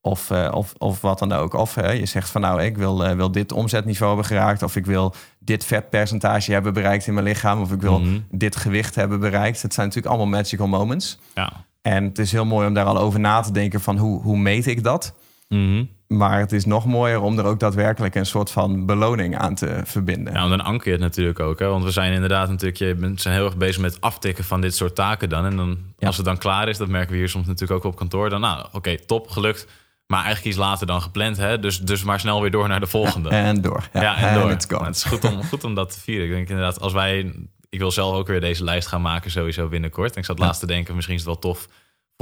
Of, 0.01 0.31
eh, 0.31 0.51
of, 0.53 0.73
of 0.77 1.01
wat 1.01 1.19
dan 1.19 1.31
ook. 1.31 1.53
Of 1.53 1.75
hè, 1.75 1.91
je 1.91 2.05
zegt 2.05 2.29
van, 2.29 2.41
nou, 2.41 2.61
ik 2.63 2.77
wil, 2.77 3.05
eh, 3.05 3.15
wil 3.15 3.31
dit 3.31 3.51
omzetniveau 3.51 4.07
hebben 4.15 4.25
geraakt, 4.37 4.63
of 4.63 4.75
ik 4.75 4.85
wil 4.85 5.13
dit 5.39 5.65
vetpercentage 5.65 6.51
hebben 6.51 6.73
bereikt 6.73 7.07
in 7.07 7.13
mijn 7.13 7.25
lichaam, 7.25 7.61
of 7.61 7.71
ik 7.71 7.81
wil 7.81 7.99
Mhm. 7.99 8.19
dit 8.31 8.55
gewicht 8.55 8.95
hebben 8.95 9.19
bereikt. 9.19 9.61
Het 9.61 9.73
zijn 9.73 9.87
natuurlijk 9.87 10.15
allemaal 10.15 10.37
magical 10.39 10.67
moments. 10.67 11.19
Ja. 11.35 11.51
En 11.81 12.03
het 12.03 12.19
is 12.19 12.31
heel 12.31 12.45
mooi 12.45 12.67
om 12.67 12.73
daar 12.73 12.85
al 12.85 12.97
over 12.97 13.19
na 13.19 13.41
te 13.41 13.51
denken 13.51 13.81
van, 13.81 13.97
hoe, 13.97 14.21
hoe 14.21 14.37
meet 14.37 14.65
ik 14.67 14.83
dat? 14.83 15.13
Mhm. 15.53 15.83
Maar 16.07 16.39
het 16.39 16.51
is 16.51 16.65
nog 16.65 16.85
mooier 16.85 17.21
om 17.21 17.37
er 17.39 17.45
ook 17.45 17.59
daadwerkelijk 17.59 18.15
een 18.15 18.25
soort 18.25 18.51
van 18.51 18.85
beloning 18.85 19.37
aan 19.37 19.55
te 19.55 19.81
verbinden. 19.83 20.33
Ja, 20.33 20.39
want 20.39 20.49
dan 20.49 20.61
anker 20.61 20.85
je 20.85 20.91
het 20.91 21.01
natuurlijk 21.01 21.39
ook. 21.39 21.59
Hè? 21.59 21.67
Want 21.67 21.83
we 21.83 21.91
zijn 21.91 22.13
inderdaad 22.13 22.49
natuurlijk, 22.49 22.77
je 22.77 22.95
bent 22.95 23.21
zijn 23.21 23.33
heel 23.35 23.45
erg 23.45 23.57
bezig 23.57 23.81
met 23.81 24.01
aftikken 24.01 24.43
van 24.43 24.61
dit 24.61 24.75
soort 24.75 24.95
taken 24.95 25.29
dan. 25.29 25.45
En 25.45 25.55
dan, 25.57 25.77
Ja. 25.97 26.07
als 26.07 26.17
het 26.17 26.25
dan 26.25 26.37
klaar 26.37 26.67
is, 26.69 26.77
dat 26.77 26.87
merken 26.87 27.11
we 27.11 27.17
hier 27.17 27.29
soms 27.29 27.47
natuurlijk 27.47 27.85
ook 27.85 27.91
op 27.91 27.97
kantoor. 27.97 28.29
Dan, 28.29 28.41
nou, 28.41 28.65
oké, 28.71 28.97
top, 29.05 29.29
gelukt. 29.29 29.67
Maar 30.07 30.23
eigenlijk 30.23 30.47
iets 30.55 30.65
later 30.65 30.87
dan 30.87 31.01
gepland. 31.01 31.37
Hè? 31.37 31.59
Dus, 31.59 31.79
dus 31.79 32.03
maar 32.03 32.19
snel 32.19 32.41
weer 32.41 32.51
door 32.51 32.67
naar 32.67 32.79
de 32.79 32.87
volgende. 32.87 33.29
En 33.29 33.61
door. 33.61 33.89
Ja, 33.93 34.01
Ja, 34.01 34.17
en 34.17 34.39
door. 34.39 34.49
het 34.85 34.95
is 34.95 35.03
goed 35.03 35.23
om, 35.23 35.43
goed 35.43 35.63
om 35.63 35.75
dat 35.75 35.93
te 35.93 35.99
vieren. 35.99 36.25
Ik 36.25 36.31
denk 36.31 36.49
inderdaad, 36.49 36.79
als 36.81 36.93
wij... 36.93 37.33
Ik 37.69 37.79
wil 37.79 37.91
zelf 37.91 38.15
ook 38.15 38.27
weer 38.27 38.41
deze 38.41 38.63
lijst 38.63 38.87
gaan 38.87 39.01
maken 39.01 39.31
sowieso 39.31 39.67
binnenkort. 39.67 40.13
En 40.13 40.19
ik 40.19 40.25
zat 40.25 40.39
laatst 40.39 40.59
te 40.59 40.67
denken, 40.67 40.95
misschien 40.95 41.15
is 41.17 41.21
het 41.25 41.29
wel 41.31 41.39
tof 41.53 41.67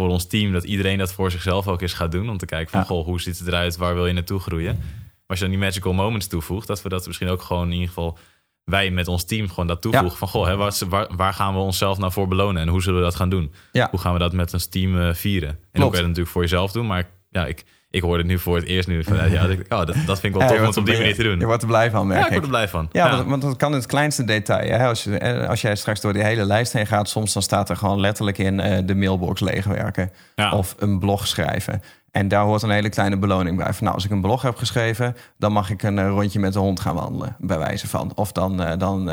voor 0.01 0.09
ons 0.09 0.25
team... 0.25 0.51
dat 0.51 0.63
iedereen 0.63 0.97
dat 0.97 1.13
voor 1.13 1.31
zichzelf 1.31 1.67
ook 1.67 1.81
eens 1.81 1.93
gaat 1.93 2.11
doen. 2.11 2.29
Om 2.29 2.37
te 2.37 2.45
kijken 2.45 2.71
van, 2.71 2.79
Ja. 2.79 2.85
goh, 2.85 3.05
hoe 3.05 3.21
ziet 3.21 3.39
het 3.39 3.47
eruit? 3.47 3.77
Waar 3.77 3.93
wil 3.93 4.07
je 4.07 4.13
naartoe 4.13 4.39
groeien? 4.39 4.75
Maar 4.75 5.27
als 5.27 5.39
je 5.39 5.45
dan 5.45 5.53
die 5.53 5.63
magical 5.63 5.93
moments 5.93 6.27
toevoegt... 6.27 6.67
dat 6.67 6.81
we 6.81 6.89
dat 6.89 7.07
misschien 7.07 7.27
ook 7.27 7.41
gewoon 7.41 7.65
in 7.65 7.73
ieder 7.73 7.87
geval... 7.87 8.17
wij 8.63 8.91
met 8.91 9.07
ons 9.07 9.23
team 9.25 9.49
gewoon 9.49 9.67
dat 9.67 9.81
toevoegen. 9.81 10.11
Ja. 10.11 10.17
Van, 10.17 10.27
goh, 10.27 10.45
hè, 10.45 10.55
waar, 10.55 11.07
waar, 11.15 11.33
gaan 11.33 11.53
we 11.53 11.59
onszelf 11.59 11.97
nou 11.97 12.11
voor 12.11 12.27
belonen? 12.27 12.61
En 12.61 12.67
hoe 12.67 12.81
zullen 12.81 12.99
we 12.99 13.05
dat 13.05 13.15
gaan 13.15 13.29
doen? 13.29 13.53
Ja. 13.71 13.87
Hoe 13.91 13.99
gaan 13.99 14.13
we 14.13 14.19
dat 14.19 14.33
met 14.33 14.53
ons 14.53 14.65
team 14.65 14.99
eh, 14.99 15.13
vieren? 15.13 15.49
En 15.49 15.57
Klopt. 15.71 15.85
ook 15.85 15.91
je 15.91 15.97
het 15.97 16.07
natuurlijk 16.07 16.33
voor 16.33 16.41
jezelf 16.41 16.71
doen. 16.71 16.87
Maar 16.87 17.09
ja, 17.29 17.45
ik, 17.45 17.65
ik 17.91 18.01
hoorde 18.01 18.17
het 18.17 18.27
nu 18.27 18.39
voor 18.39 18.55
het 18.55 18.65
eerst 18.65 18.87
nu. 18.87 19.03
Van, 19.03 19.31
ja, 19.31 19.47
dat, 19.47 19.57
oh, 19.57 19.85
dat, 19.85 19.95
dat 20.05 20.19
vind 20.19 20.35
ik 20.35 20.39
wel 20.39 20.49
tof 20.49 20.59
om 20.59 20.65
het 20.65 20.77
op 20.77 20.85
die 20.85 20.93
er- 20.93 20.99
manier 20.99 21.15
te 21.15 21.23
doen. 21.23 21.39
Je 21.39 21.45
wordt 21.45 21.61
er 21.61 21.67
blij 21.67 21.91
van, 21.91 22.07
merk 22.07 22.19
Ja, 22.19 22.25
ik 22.25 22.31
word 22.31 22.43
er 22.43 22.49
blij 22.49 22.67
van. 22.67 22.89
Ja, 22.91 23.15
Want, 23.15 23.29
want 23.29 23.41
dat 23.41 23.55
kan 23.55 23.71
in 23.71 23.77
het 23.77 23.85
kleinste 23.85 24.23
detail. 24.23 24.69
Hè? 24.69 24.87
Als, 24.87 25.03
je, 25.03 25.17
eh, 25.17 25.49
als 25.49 25.61
jij 25.61 25.75
straks 25.75 26.01
door 26.01 26.13
die 26.13 26.23
hele 26.23 26.45
lijst 26.45 26.73
heen 26.73 26.87
gaat... 26.87 27.09
soms 27.09 27.33
dan 27.33 27.41
staat 27.41 27.69
er 27.69 27.75
gewoon 27.75 27.99
letterlijk 27.99 28.37
in 28.37 28.59
eh, 28.59 28.77
de 28.85 28.95
mailbox 28.95 29.41
leegwerken. 29.41 30.11
Ja. 30.35 30.51
Of 30.51 30.75
een 30.79 30.99
blog 30.99 31.27
schrijven. 31.27 31.81
En 32.11 32.27
daar 32.27 32.43
hoort 32.43 32.61
een 32.61 32.69
hele 32.69 32.89
kleine 32.89 33.17
beloning 33.17 33.57
bij. 33.57 33.73
Van, 33.73 33.83
nou, 33.83 33.95
als 33.95 34.05
ik 34.05 34.11
een 34.11 34.21
blog 34.21 34.41
heb 34.41 34.55
geschreven... 34.55 35.15
dan 35.37 35.51
mag 35.51 35.69
ik 35.69 35.83
een 35.83 35.99
eh, 35.99 36.07
rondje 36.07 36.39
met 36.39 36.53
de 36.53 36.59
hond 36.59 36.79
gaan 36.79 36.95
wandelen, 36.95 37.35
bij 37.39 37.57
wijze 37.57 37.87
van. 37.87 38.11
Of 38.15 38.31
dan, 38.31 38.77
dan, 38.77 39.09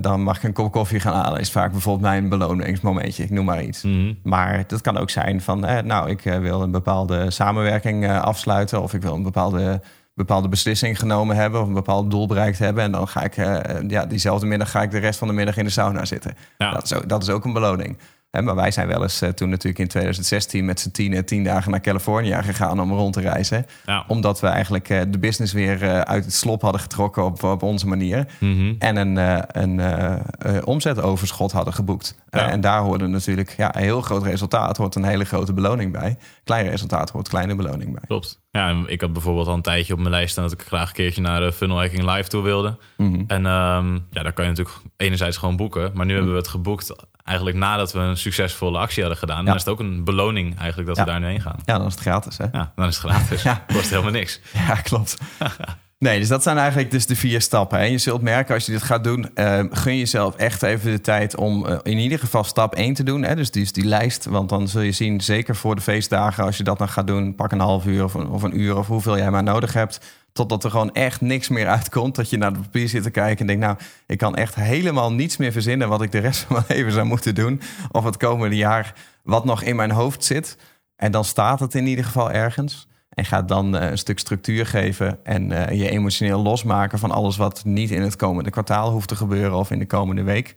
dan 0.00 0.22
mag 0.22 0.36
ik 0.36 0.42
een 0.42 0.52
kop 0.52 0.72
koffie 0.72 1.00
gaan 1.00 1.14
halen. 1.14 1.40
Is 1.40 1.50
vaak 1.50 1.72
bijvoorbeeld 1.72 2.10
mijn 2.10 2.28
beloningsmomentje. 2.28 3.22
Ik 3.22 3.30
noem 3.30 3.44
maar 3.44 3.62
iets. 3.62 3.82
Mhm. 3.82 4.14
Maar 4.22 4.64
dat 4.66 4.80
kan 4.80 4.96
ook 4.96 5.10
zijn 5.10 5.40
van, 5.40 5.66
eh, 5.66 5.82
nou, 5.82 6.10
ik 6.10 6.24
eh, 6.24 6.38
wil 6.38 6.62
een 6.62 6.70
bepaalde 6.70 7.30
samenwerking 7.30 8.04
eh, 8.04 8.20
afsluiten. 8.20 8.82
Of 8.82 8.94
ik 8.94 9.02
wil 9.02 9.14
een 9.14 9.22
bepaalde, 9.22 9.80
bepaalde 10.14 10.48
beslissing 10.48 10.98
genomen 10.98 11.36
hebben. 11.36 11.60
Of 11.60 11.66
een 11.66 11.74
bepaald 11.74 12.10
doel 12.10 12.26
bereikt 12.26 12.58
hebben. 12.58 12.84
En 12.84 12.92
dan 12.92 13.08
ga 13.08 13.22
ik, 13.22 13.36
eh, 13.36 13.88
ja, 13.88 14.06
diezelfde 14.06 14.46
middag 14.46 14.70
ga 14.70 14.82
ik 14.82 14.90
de 14.90 14.98
rest 14.98 15.18
van 15.18 15.28
de 15.28 15.34
middag 15.34 15.56
in 15.56 15.64
de 15.64 15.70
sauna 15.70 16.04
zitten. 16.04 16.34
Ja. 16.58 16.72
Dat, 16.72 16.84
is 16.84 16.94
ook, 16.94 17.08
dat 17.08 17.22
is 17.22 17.30
ook 17.30 17.44
een 17.44 17.52
beloning. 17.52 17.98
Hè, 18.38 18.44
maar 18.44 18.54
wij 18.54 18.70
zijn 18.70 18.88
wel 18.88 19.02
eens 19.02 19.20
eh, 19.20 19.28
toen 19.28 19.48
natuurlijk 19.48 19.78
in 19.78 19.88
2016 19.88 20.64
met 20.64 20.80
z'n 20.80 20.90
tien, 20.90 21.24
tien 21.24 21.44
dagen 21.44 21.70
naar 21.70 21.80
Californië 21.80 22.34
gegaan 22.42 22.80
om 22.80 22.92
rond 22.92 23.12
te 23.12 23.20
reizen. 23.20 23.66
Ja. 23.86 24.04
Omdat 24.08 24.40
we 24.40 24.46
eigenlijk 24.46 24.88
eh, 24.88 25.00
de 25.08 25.18
business 25.18 25.52
weer 25.52 25.82
eh, 25.82 26.00
uit 26.00 26.24
het 26.24 26.34
slop 26.34 26.62
hadden 26.62 26.80
getrokken 26.80 27.24
op, 27.24 27.42
op 27.42 27.62
onze 27.62 27.86
manier. 27.86 28.26
Mhm. 28.40 28.74
En 28.78 28.96
een, 28.96 29.16
een 29.48 30.66
omzetoverschot 30.66 31.52
hadden 31.52 31.74
geboekt. 31.74 32.14
Ja. 32.30 32.50
En 32.50 32.60
daar 32.60 32.80
hoorde 32.80 33.06
natuurlijk 33.06 33.54
ja, 33.56 33.76
een 33.76 33.82
heel 33.82 34.00
groot 34.00 34.22
resultaat, 34.22 34.76
hoort 34.76 34.94
een 34.94 35.04
hele 35.04 35.24
grote 35.24 35.52
beloning 35.52 35.92
bij. 35.92 36.16
Klein 36.44 36.68
resultaat 36.68 37.10
hoort 37.10 37.28
kleine 37.28 37.54
beloning 37.54 37.92
bij. 37.92 38.02
Klopt. 38.06 38.40
Ja, 38.58 38.68
en 38.68 38.84
ik 38.86 39.00
had 39.00 39.12
bijvoorbeeld 39.12 39.46
al 39.46 39.54
een 39.54 39.62
tijdje 39.62 39.92
op 39.92 39.98
mijn 39.98 40.10
lijst 40.10 40.30
staan 40.30 40.44
dat 40.44 40.52
ik 40.52 40.66
graag 40.66 40.88
een 40.88 40.94
keertje 40.94 41.20
naar 41.20 41.40
de 41.40 41.52
Funnel 41.52 41.76
Hacking 41.78 42.14
Live 42.14 42.28
toe 42.28 42.42
wilde. 42.42 42.76
Mhm. 42.96 43.22
En 43.26 43.46
ehm, 43.46 43.94
ja, 44.10 44.22
daar 44.22 44.32
kan 44.32 44.44
je 44.44 44.50
natuurlijk 44.50 44.76
enerzijds 44.96 45.36
gewoon 45.36 45.56
boeken. 45.56 45.90
Maar 45.94 46.06
nu 46.06 46.12
hebben 46.14 46.32
we 46.32 46.38
het 46.38 46.48
geboekt 46.48 46.94
eigenlijk 47.24 47.56
nadat 47.58 47.92
we 47.92 47.98
een 47.98 48.16
succesvolle 48.16 48.78
actie 48.78 49.00
hadden 49.02 49.18
gedaan. 49.20 49.44
Dan 49.44 49.54
is 49.54 49.60
het 49.64 49.70
ook 49.72 49.80
een 49.80 50.04
beloning 50.04 50.58
eigenlijk 50.58 50.88
dat 50.88 50.96
Ja. 50.96 51.04
we 51.04 51.10
daar 51.10 51.20
nu 51.20 51.26
heen 51.26 51.40
gaan. 51.40 51.56
Ja, 51.64 51.78
dan 51.78 51.86
is 51.86 51.92
het 51.92 52.02
gratis, 52.02 52.38
hè? 52.38 52.44
Ja, 52.52 52.72
dan 52.76 52.86
is 52.88 52.96
het 53.02 53.10
gratis. 53.12 53.42
Ja. 53.42 53.64
Kost 53.66 53.90
helemaal 53.90 54.10
niks. 54.12 54.40
Ja, 54.68 54.74
klopt. 54.74 55.16
Nee, 55.98 56.18
dus 56.18 56.28
dat 56.28 56.42
zijn 56.42 56.58
eigenlijk 56.58 56.90
dus 56.90 57.06
de 57.06 57.16
vier 57.16 57.40
stappen. 57.40 57.78
En 57.78 57.90
je 57.90 57.98
zult 57.98 58.22
merken 58.22 58.54
als 58.54 58.66
je 58.66 58.72
dit 58.72 58.82
gaat 58.82 59.04
doen, 59.04 59.34
eh, 59.34 59.64
gun 59.70 59.96
jezelf 59.96 60.36
echt 60.36 60.62
even 60.62 60.90
de 60.90 61.00
tijd 61.00 61.36
om 61.36 61.66
eh, 61.66 61.78
in 61.82 61.98
ieder 61.98 62.18
geval 62.18 62.44
stap 62.44 62.74
1 62.74 62.94
te 62.94 63.02
doen. 63.02 63.22
Hè? 63.22 63.34
Dus 63.34 63.50
die 63.50 63.72
die 63.72 63.84
lijst. 63.84 64.24
Want 64.24 64.48
dan 64.48 64.68
zul 64.68 64.80
je 64.80 64.92
zien, 64.92 65.20
zeker 65.20 65.56
voor 65.56 65.74
de 65.74 65.80
feestdagen, 65.80 66.44
als 66.44 66.56
je 66.56 66.62
dat 66.62 66.78
dan 66.78 66.88
gaat 66.88 67.06
doen, 67.06 67.34
pak 67.34 67.52
een 67.52 67.60
half 67.60 67.86
uur 67.86 68.04
of 68.04 68.14
een, 68.14 68.28
of 68.28 68.42
een 68.42 68.60
uur 68.60 68.76
of 68.76 68.86
hoeveel 68.86 69.16
jij 69.16 69.30
maar 69.30 69.42
nodig 69.42 69.72
hebt. 69.72 70.00
Totdat 70.32 70.64
er 70.64 70.70
gewoon 70.70 70.92
echt 70.92 71.20
niks 71.20 71.48
meer 71.48 71.68
uitkomt. 71.68 72.14
Dat 72.14 72.30
je 72.30 72.36
naar 72.36 72.50
het 72.50 72.60
papier 72.60 72.88
zit 72.88 73.02
te 73.02 73.10
kijken 73.10 73.38
en 73.38 73.46
denkt, 73.46 73.62
nou, 73.62 73.76
ik 74.06 74.18
kan 74.18 74.36
echt 74.36 74.54
helemaal 74.54 75.12
niets 75.12 75.36
meer 75.36 75.52
verzinnen 75.52 75.88
wat 75.88 76.02
ik 76.02 76.12
de 76.12 76.18
rest 76.18 76.40
van 76.46 76.56
mijn 76.56 76.78
leven 76.78 76.92
zou 76.92 77.06
moeten 77.06 77.34
doen. 77.34 77.60
Of 77.90 78.04
het 78.04 78.16
komende 78.16 78.56
jaar 78.56 78.94
wat 79.22 79.44
nog 79.44 79.62
in 79.62 79.76
mijn 79.76 79.90
hoofd 79.90 80.24
zit. 80.24 80.56
En 80.96 81.12
dan 81.12 81.24
staat 81.24 81.60
het 81.60 81.74
in 81.74 81.86
ieder 81.86 82.04
geval 82.04 82.30
ergens. 82.30 82.88
En 83.18 83.24
ga 83.24 83.42
dan 83.42 83.76
eh, 83.76 83.90
een 83.90 83.98
stuk 83.98 84.18
structuur 84.18 84.66
geven 84.66 85.24
en 85.24 85.52
eh, 85.52 85.78
je 85.78 85.90
emotioneel 85.90 86.42
losmaken 86.42 86.98
van 86.98 87.10
alles 87.10 87.36
wat 87.36 87.64
niet 87.64 87.90
in 87.90 88.02
het 88.02 88.16
komende 88.16 88.50
kwartaal 88.50 88.90
hoeft 88.90 89.08
te 89.08 89.16
gebeuren 89.16 89.58
of 89.58 89.70
in 89.70 89.78
de 89.78 89.86
komende 89.86 90.22
week. 90.22 90.56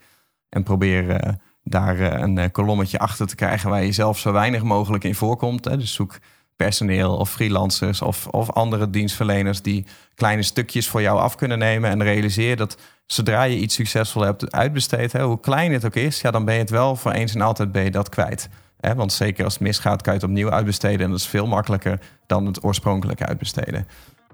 En 0.50 0.64
probeer 0.64 1.10
eh, 1.10 1.34
daar 1.64 2.00
een 2.00 2.52
kolommetje 2.52 3.00
achter 3.00 3.28
te 3.28 3.36
krijgen 3.36 3.70
waar 3.70 3.84
je 3.84 3.92
zelf 3.92 4.20
zo 4.20 4.32
weinig 4.32 4.64
mogelijk 4.64 5.04
in 5.04 5.16
voorkomt. 5.16 5.64
Dus 5.64 5.94
zoek 5.94 6.20
personeel 6.56 7.18
of 7.18 7.32
freelancers 7.32 8.02
of, 8.02 8.28
of 8.28 8.52
andere 8.52 8.90
dienstverleners 8.90 9.62
die 9.62 9.86
kleine 10.16 10.44
stukjes 10.44 10.90
voor 10.90 11.02
jou 11.02 11.20
af 11.20 11.36
kunnen 11.36 11.60
nemen. 11.60 11.90
En 11.90 12.04
realiseer 12.04 12.56
dat 12.56 12.78
zodra 13.06 13.44
je 13.44 13.58
iets 13.58 13.76
succesvol 13.76 14.22
hebt 14.22 14.52
uitbesteed, 14.52 15.12
hè, 15.12 15.24
hoe 15.24 15.40
klein 15.40 15.74
het 15.74 15.86
ook 15.86 15.96
is, 15.96 16.22
ja, 16.22 16.32
dan 16.32 16.46
ben 16.46 16.54
je 16.54 16.60
het 16.60 16.70
wel 16.70 16.96
voor 16.96 17.12
eens 17.12 17.36
en 17.36 17.42
altijd 17.42 17.94
dat 17.94 18.10
kwijt. 18.10 18.50
Hè, 18.82 18.96
want 18.96 19.14
zeker 19.14 19.44
als 19.44 19.54
het 19.54 19.62
misgaat, 19.62 20.02
kan 20.02 20.14
je 20.14 20.20
het 20.20 20.30
opnieuw 20.30 20.52
uitbesteden. 20.52 21.06
En 21.06 21.10
dat 21.10 21.20
is 21.20 21.28
veel 21.28 21.48
makkelijker 21.48 22.00
dan 22.26 22.46
het 22.46 22.64
oorspronkelijk 22.64 23.22
uitbesteden. 23.22 23.88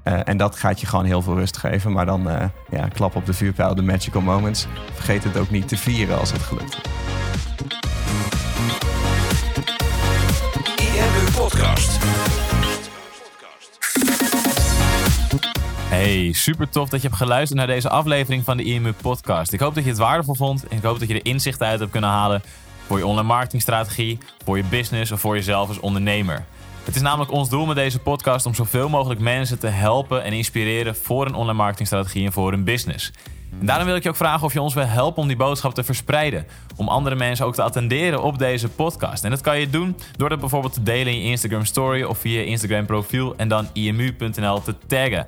Eh, 0.04 0.20
en 0.24 0.38
dat 0.38 0.56
gaat 0.56 0.80
je 0.80 0.88
gewoon 0.88 1.06
heel 1.06 1.22
veel 1.22 1.36
rust 1.36 1.58
geven. 1.58 1.92
Maar 1.92 2.06
dan 2.06 2.30
eh, 2.30 2.48
ja, 2.70 2.88
klap 2.88 3.16
op 3.16 3.26
de 3.26 3.34
vuurpijl, 3.34 3.76
de 3.76 3.82
magical 3.82 4.22
moments. 4.22 4.68
Vergeet 4.94 5.24
het 5.24 5.38
ook 5.38 5.50
niet 5.50 5.68
te 5.68 5.78
vieren 5.78 6.20
als 6.20 6.32
het 6.32 6.42
gelukt 6.42 6.78
is. 6.78 6.82
IMU 10.76 11.32
Podcast. 11.36 11.98
Hey, 15.90 16.34
super 16.34 16.70
tof 16.70 16.90
dat 16.90 17.02
je 17.02 17.08
hebt 17.08 17.20
geluisterd 17.20 17.60
naar 17.60 17.68
deze 17.68 17.90
aflevering 17.90 18.44
van 18.44 18.58
de 18.58 18.64
IMU 18.64 18.94
Podcast. 18.94 19.54
Ik 19.54 19.60
hoop 19.60 19.76
dat 19.76 19.84
je 19.84 19.90
het 19.90 20.00
waardevol 20.00 20.36
vond 20.36 20.68
en 20.68 20.78
ik 20.78 20.84
hoop 20.84 21.00
dat 21.00 21.08
je 21.08 21.14
er 21.14 21.26
inzichten 21.26 21.68
uit 21.68 21.80
hebt 21.80 21.92
kunnen 21.92 22.10
halen 22.10 22.42
voor 22.88 22.98
je 22.98 23.06
online 23.06 23.28
marketingstrategie, 23.28 24.18
voor 24.44 24.58
je 24.58 24.64
business 24.64 25.12
of 25.12 25.20
voor 25.20 25.36
jezelf 25.36 25.68
als 25.68 25.80
ondernemer. 25.80 26.46
Het 26.84 26.96
is 26.96 27.02
namelijk 27.02 27.32
ons 27.32 27.50
doel 27.50 27.66
met 27.66 27.76
deze 27.76 28.00
podcast 28.00 28.46
om 28.46 28.54
zoveel 28.54 28.90
mogelijk 28.90 29.20
mensen 29.20 29.60
te 29.60 29.68
helpen 29.68 30.24
en 30.24 30.34
inspireren 30.34 30.96
voor 30.96 31.26
een 31.26 31.36
online 31.36 31.58
marketingstrategie 31.58 32.26
en 32.26 32.32
voor 32.32 32.52
hun 32.52 32.64
business. 32.64 33.12
En 33.60 33.66
daarom 33.66 33.86
wil 33.86 33.96
ik 33.96 34.04
je 34.04 34.10
ook 34.10 34.16
vragen 34.16 34.46
of 34.46 34.54
je 34.54 34.62
ons 34.62 34.74
wil 34.74 34.86
helpen 34.86 35.22
om 35.22 35.28
die 35.28 35.38
boodschap 35.38 35.74
te 35.74 35.84
verspreiden. 35.84 36.46
Om 36.76 36.88
andere 36.88 37.16
mensen 37.16 37.46
ook 37.46 37.56
te 37.56 37.62
attenderen 37.62 38.24
op 38.24 38.38
deze 38.38 38.70
podcast. 38.70 39.24
En 39.24 39.30
dat 39.30 39.42
kan 39.42 39.60
je 39.60 39.70
doen 39.70 39.96
door 40.18 40.30
dat 40.30 40.40
bijvoorbeeld 40.40 40.74
te 40.74 40.84
delen 40.84 41.14
in 41.14 41.20
je 41.20 41.30
Instagram 41.30 41.66
story 41.66 42.04
of 42.04 42.18
via 42.18 42.40
je 42.40 42.46
Instagram 42.46 42.86
profiel 42.86 43.36
en 43.36 43.48
dan 43.48 43.68
imu.nl 43.74 44.62
te 44.62 44.76
taggen. 44.88 45.28